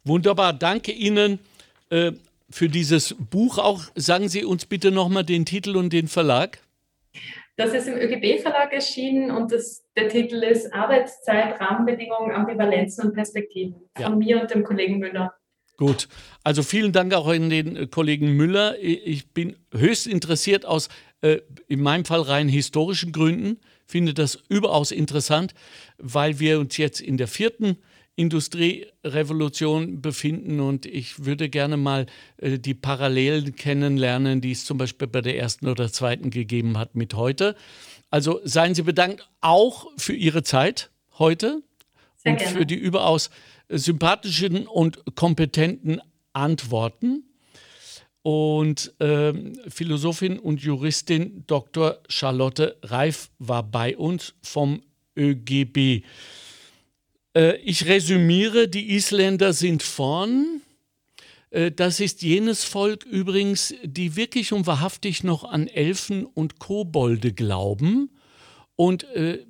Wunderbar, 0.05 0.53
danke 0.53 0.93
Ihnen. 0.93 1.39
Für 2.51 2.69
dieses 2.69 3.15
Buch 3.19 3.59
auch. 3.59 3.83
Sagen 3.95 4.29
Sie 4.29 4.45
uns 4.45 4.67
bitte 4.67 4.91
nochmal 4.91 5.25
den 5.25 5.45
Titel 5.45 5.77
und 5.77 5.93
den 5.93 6.09
Verlag. 6.09 6.59
Das 7.57 7.75
ist 7.75 7.89
im 7.89 7.97
ÖGB-Verlag 7.97 8.73
erschienen 8.73 9.33
und 9.33 9.51
das, 9.51 9.85
der 9.97 10.09
Titel 10.09 10.37
ist 10.45 10.73
Arbeitszeit, 10.73 11.61
Rahmenbedingungen, 11.61 12.31
Ambivalenzen 12.31 13.09
und 13.09 13.15
Perspektiven 13.15 13.75
von 13.97 14.03
ja. 14.03 14.11
mir 14.11 14.41
und 14.41 14.51
dem 14.53 14.63
Kollegen 14.63 14.99
Müller. 14.99 15.35
Gut, 15.77 16.09
also 16.45 16.63
vielen 16.63 16.93
Dank 16.93 17.15
auch 17.15 17.27
an 17.27 17.51
den 17.51 17.77
äh, 17.77 17.87
Kollegen 17.87 18.33
Müller. 18.33 18.77
Ich 18.81 19.33
bin 19.33 19.57
höchst 19.73 20.07
interessiert 20.07 20.67
aus, 20.67 20.89
äh, 21.21 21.39
in 21.67 21.81
meinem 21.81 22.05
Fall 22.05 22.23
rein 22.23 22.49
historischen 22.49 23.11
Gründen, 23.11 23.59
finde 23.87 24.15
das 24.15 24.43
überaus 24.49 24.93
interessant, 24.93 25.53
weil 25.99 26.39
wir 26.39 26.61
uns 26.61 26.77
jetzt 26.77 27.01
in 27.01 27.17
der 27.17 27.27
vierten 27.27 27.79
Industrierevolution 28.19 30.03
befinden 30.03 30.59
und 30.59 30.87
ich 30.87 31.25
würde 31.25 31.49
gerne 31.49 31.77
mal 31.77 32.07
äh, 32.39 32.59
die 32.59 32.75
Parallelen 32.75 33.55
kennenlernen, 33.55 34.41
die 34.41 34.51
es 34.51 34.65
zum 34.65 34.77
Beispiel 34.77 35.07
bei 35.07 35.21
der 35.21 35.39
ersten 35.39 35.69
oder 35.69 35.93
zweiten 35.93 36.31
gegeben 36.31 36.77
hat 36.77 36.97
mit 36.97 37.15
heute. 37.15 37.55
Also 38.11 38.41
seien 38.43 38.75
Sie 38.75 38.83
bedankt 38.83 39.29
auch 39.41 39.87
für 39.97 40.15
Ihre 40.15 40.43
Zeit 40.43 40.91
heute 41.19 41.63
Sehr 42.17 42.33
und 42.33 42.39
gerne. 42.39 42.59
für 42.59 42.67
die 42.67 42.75
überaus 42.75 43.31
sympathischen 43.69 44.67
und 44.67 45.15
kompetenten 45.15 46.01
Antworten. 46.33 47.23
Und 48.23 49.01
äh, 49.01 49.33
Philosophin 49.69 50.41
und 50.41 50.61
Juristin 50.61 51.45
Dr. 51.47 52.01
Charlotte 52.09 52.79
Reif 52.83 53.31
war 53.39 53.63
bei 53.63 53.97
uns 53.97 54.35
vom 54.43 54.83
ÖGB. 55.17 56.03
Äh, 57.39 57.57
ich 57.59 57.87
resümiere, 57.87 58.69
die 58.69 58.95
Isländer 58.97 59.53
sind 59.53 59.83
vorn. 59.85 60.61
Äh, 61.51 61.71
das 61.71 62.01
ist 62.01 62.23
jenes 62.23 62.65
Volk 62.65 63.05
übrigens, 63.05 63.75
die 63.85 64.17
wirklich 64.17 64.53
und 64.53 64.67
wahrhaftig 64.67 65.23
noch 65.23 65.45
an 65.45 65.69
Elfen 65.69 66.27
und 66.27 66.59
Kobolde 66.59 67.33
glauben 67.33 68.11
und 68.75 69.05
äh, 69.15 69.47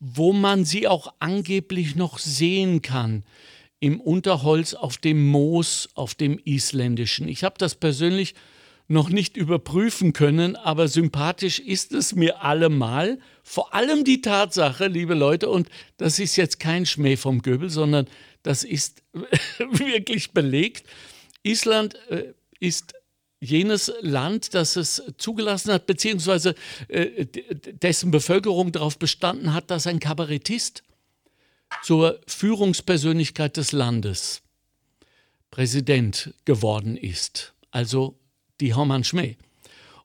wo 0.00 0.32
man 0.32 0.64
sie 0.64 0.88
auch 0.88 1.14
angeblich 1.20 1.94
noch 1.94 2.18
sehen 2.18 2.82
kann 2.82 3.24
im 3.78 4.00
Unterholz 4.00 4.74
auf 4.74 4.98
dem 4.98 5.26
Moos, 5.28 5.88
auf 5.94 6.14
dem 6.14 6.40
isländischen. 6.44 7.28
Ich 7.28 7.44
habe 7.44 7.54
das 7.58 7.74
persönlich 7.74 8.34
noch 8.86 9.08
nicht 9.08 9.36
überprüfen 9.36 10.12
können, 10.12 10.56
aber 10.56 10.88
sympathisch 10.88 11.58
ist 11.58 11.92
es 11.92 12.14
mir 12.14 12.42
allemal. 12.42 13.18
Vor 13.42 13.74
allem 13.74 14.04
die 14.04 14.20
Tatsache, 14.20 14.86
liebe 14.88 15.14
Leute, 15.14 15.48
und 15.48 15.68
das 15.96 16.18
ist 16.18 16.36
jetzt 16.36 16.60
kein 16.60 16.84
Schmäh 16.84 17.16
vom 17.16 17.40
Göbel, 17.40 17.70
sondern 17.70 18.06
das 18.42 18.62
ist 18.62 19.02
wirklich 19.58 20.32
belegt. 20.32 20.86
Island 21.42 21.94
äh, 22.10 22.32
ist 22.60 22.94
jenes 23.40 23.92
Land, 24.00 24.54
das 24.54 24.76
es 24.76 25.02
zugelassen 25.18 25.72
hat, 25.72 25.86
beziehungsweise 25.86 26.54
äh, 26.88 27.26
dessen 27.26 28.10
Bevölkerung 28.10 28.72
darauf 28.72 28.98
bestanden 28.98 29.52
hat, 29.52 29.70
dass 29.70 29.86
ein 29.86 30.00
Kabarettist 30.00 30.82
zur 31.82 32.20
Führungspersönlichkeit 32.26 33.56
des 33.56 33.72
Landes 33.72 34.42
Präsident 35.50 36.34
geworden 36.44 36.96
ist. 36.96 37.54
Also 37.70 38.18
die 38.60 38.76
Hermann 38.76 39.04
Schmäh. 39.04 39.36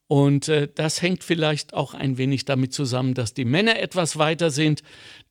Und 0.09 0.47
äh, 0.47 0.67
das 0.73 1.03
hängt 1.03 1.23
vielleicht 1.23 1.75
auch 1.75 1.93
ein 1.93 2.17
wenig 2.17 2.43
damit 2.43 2.73
zusammen, 2.73 3.13
dass 3.13 3.35
die 3.35 3.45
Männer 3.45 3.79
etwas 3.79 4.17
weiter 4.17 4.49
sind. 4.49 4.81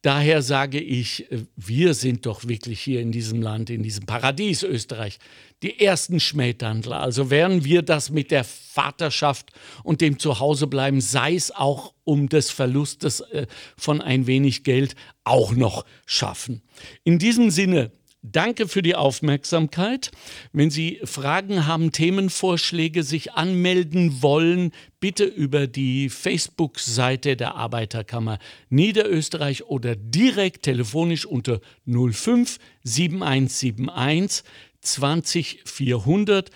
Daher 0.03 0.41
sage 0.41 0.79
ich, 0.79 1.33
äh, 1.33 1.47
wir 1.57 1.95
sind 1.95 2.27
doch 2.27 2.47
wirklich 2.47 2.81
hier 2.81 3.01
in 3.01 3.11
diesem 3.11 3.43
Land, 3.43 3.71
in 3.71 3.83
diesem 3.83 4.07
Paradies 4.07 4.63
Österreich, 4.63 5.19
die 5.65 5.81
ersten 5.81 6.21
Schmähtandler. 6.21 7.01
Also 7.01 7.29
werden 7.29 7.65
wir 7.65 7.83
das 7.83 8.11
mit 8.11 8.31
der 8.31 8.45
Vaterschaft 8.45 9.51
und 9.83 10.01
dem 10.01 10.21
Zuhausebleiben, 10.21 11.01
sei 11.01 11.35
es 11.35 11.51
auch 11.51 11.93
um 12.05 12.29
des 12.29 12.51
Verlustes 12.51 13.19
äh, 13.19 13.49
von 13.77 14.01
ein 14.01 14.29
wenig 14.29 14.63
Geld, 14.63 14.95
auch 15.25 15.57
noch 15.57 15.87
schaffen. 16.07 16.63
In 17.03 17.19
diesem 17.19 17.51
Sinne 17.51 17.91
Danke 18.23 18.67
für 18.67 18.83
die 18.83 18.97
Aufmerksamkeit. 18.97 20.11
Wenn 20.53 20.71
Sie 20.71 21.01
Fragen 21.05 21.67
haben, 21.67 21.93
Themenvorschläge, 21.93 23.05
sich 23.05 23.35
anmelden 23.35 24.23
wollen, 24.23 24.73
bitte 24.99 25.25
über 25.25 25.69
die 25.69 26.09
Facebook-Seite 26.09 27.37
der 27.37 27.55
Arbeiterkammer 27.55 28.41
Niederösterreich 28.71 29.67
oder 29.67 29.95
direkt 29.95 30.65
telefonisch 30.65 31.27
unter 31.27 31.61
05 31.87 32.59
7171 32.83 34.43
20 34.81 35.63
400. 35.65 36.51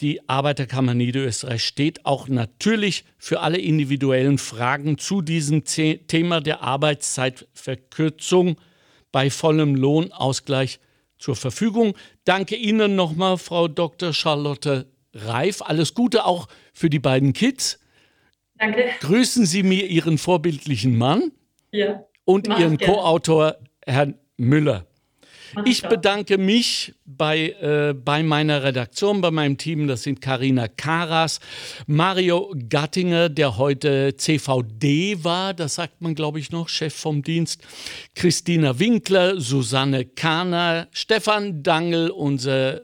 Die 0.00 0.28
Arbeiterkammer 0.28 0.94
Niederösterreich 0.94 1.64
steht 1.64 2.06
auch 2.06 2.28
natürlich 2.28 3.04
für 3.18 3.40
alle 3.40 3.58
individuellen 3.58 4.38
Fragen 4.38 4.98
zu 4.98 5.20
diesem 5.20 5.64
Thema 5.64 6.40
der 6.40 6.62
Arbeitszeitverkürzung 6.62 8.56
bei 9.16 9.30
vollem 9.30 9.74
Lohnausgleich 9.74 10.78
zur 11.16 11.36
Verfügung. 11.36 11.94
Danke 12.26 12.54
Ihnen 12.54 12.96
nochmal, 12.96 13.38
Frau 13.38 13.66
Dr. 13.66 14.12
Charlotte 14.12 14.88
Reif. 15.14 15.62
Alles 15.62 15.94
Gute 15.94 16.26
auch 16.26 16.48
für 16.74 16.90
die 16.90 16.98
beiden 16.98 17.32
Kids. 17.32 17.80
Danke. 18.58 18.90
Grüßen 19.00 19.46
Sie 19.46 19.62
mir 19.62 19.86
Ihren 19.86 20.18
vorbildlichen 20.18 20.98
Mann 20.98 21.32
ja. 21.72 22.04
und 22.26 22.46
Ihren 22.46 22.76
Co-Autor 22.76 23.56
Herrn 23.86 24.18
Müller. 24.36 24.84
Ich 25.64 25.82
bedanke 25.82 26.38
mich 26.38 26.94
bei, 27.04 27.50
äh, 27.60 27.94
bei 27.94 28.22
meiner 28.22 28.62
Redaktion, 28.62 29.20
bei 29.20 29.30
meinem 29.30 29.58
Team. 29.58 29.86
Das 29.86 30.02
sind 30.02 30.20
Karina 30.20 30.68
Karas, 30.68 31.40
Mario 31.86 32.54
Gattinger, 32.68 33.28
der 33.28 33.56
heute 33.56 34.16
CVD 34.16 35.24
war, 35.24 35.54
das 35.54 35.76
sagt 35.76 36.00
man, 36.00 36.14
glaube 36.14 36.38
ich, 36.40 36.50
noch, 36.50 36.68
Chef 36.68 36.94
vom 36.94 37.22
Dienst, 37.22 37.62
Christina 38.14 38.78
Winkler, 38.78 39.40
Susanne 39.40 40.04
Kahner, 40.04 40.88
Stefan 40.92 41.62
Dangel, 41.62 42.10
unser 42.10 42.82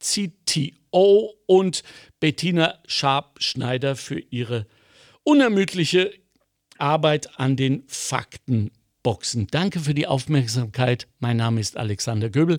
CTO 0.00 1.34
und 1.46 1.82
Bettina 2.20 2.78
Scharp-Schneider 2.86 3.96
für 3.96 4.18
ihre 4.18 4.66
unermüdliche 5.22 6.12
Arbeit 6.78 7.38
an 7.38 7.56
den 7.56 7.84
Fakten. 7.86 8.70
Boxen. 9.04 9.46
Danke 9.52 9.78
für 9.78 9.94
die 9.94 10.08
Aufmerksamkeit. 10.08 11.06
Mein 11.20 11.36
Name 11.36 11.60
ist 11.60 11.76
Alexander 11.76 12.30
Göbel 12.30 12.58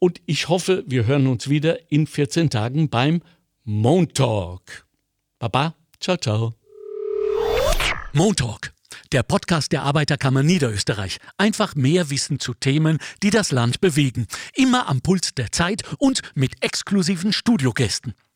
und 0.00 0.20
ich 0.26 0.48
hoffe, 0.48 0.82
wir 0.88 1.06
hören 1.06 1.28
uns 1.28 1.48
wieder 1.48 1.92
in 1.92 2.08
14 2.08 2.50
Tagen 2.50 2.88
beim 2.88 3.22
Montalk. 3.62 4.88
Baba, 5.38 5.76
ciao, 6.00 6.16
ciao. 6.16 6.54
Montalk, 8.12 8.72
der 9.12 9.22
Podcast 9.22 9.70
der 9.70 9.82
Arbeiterkammer 9.82 10.42
Niederösterreich. 10.42 11.18
Einfach 11.36 11.74
mehr 11.76 12.10
Wissen 12.10 12.40
zu 12.40 12.54
Themen, 12.54 12.98
die 13.22 13.30
das 13.30 13.52
Land 13.52 13.80
bewegen. 13.80 14.26
Immer 14.54 14.88
am 14.88 15.02
Puls 15.02 15.34
der 15.34 15.52
Zeit 15.52 15.82
und 15.98 16.22
mit 16.34 16.64
exklusiven 16.64 17.32
Studiogästen. 17.32 18.14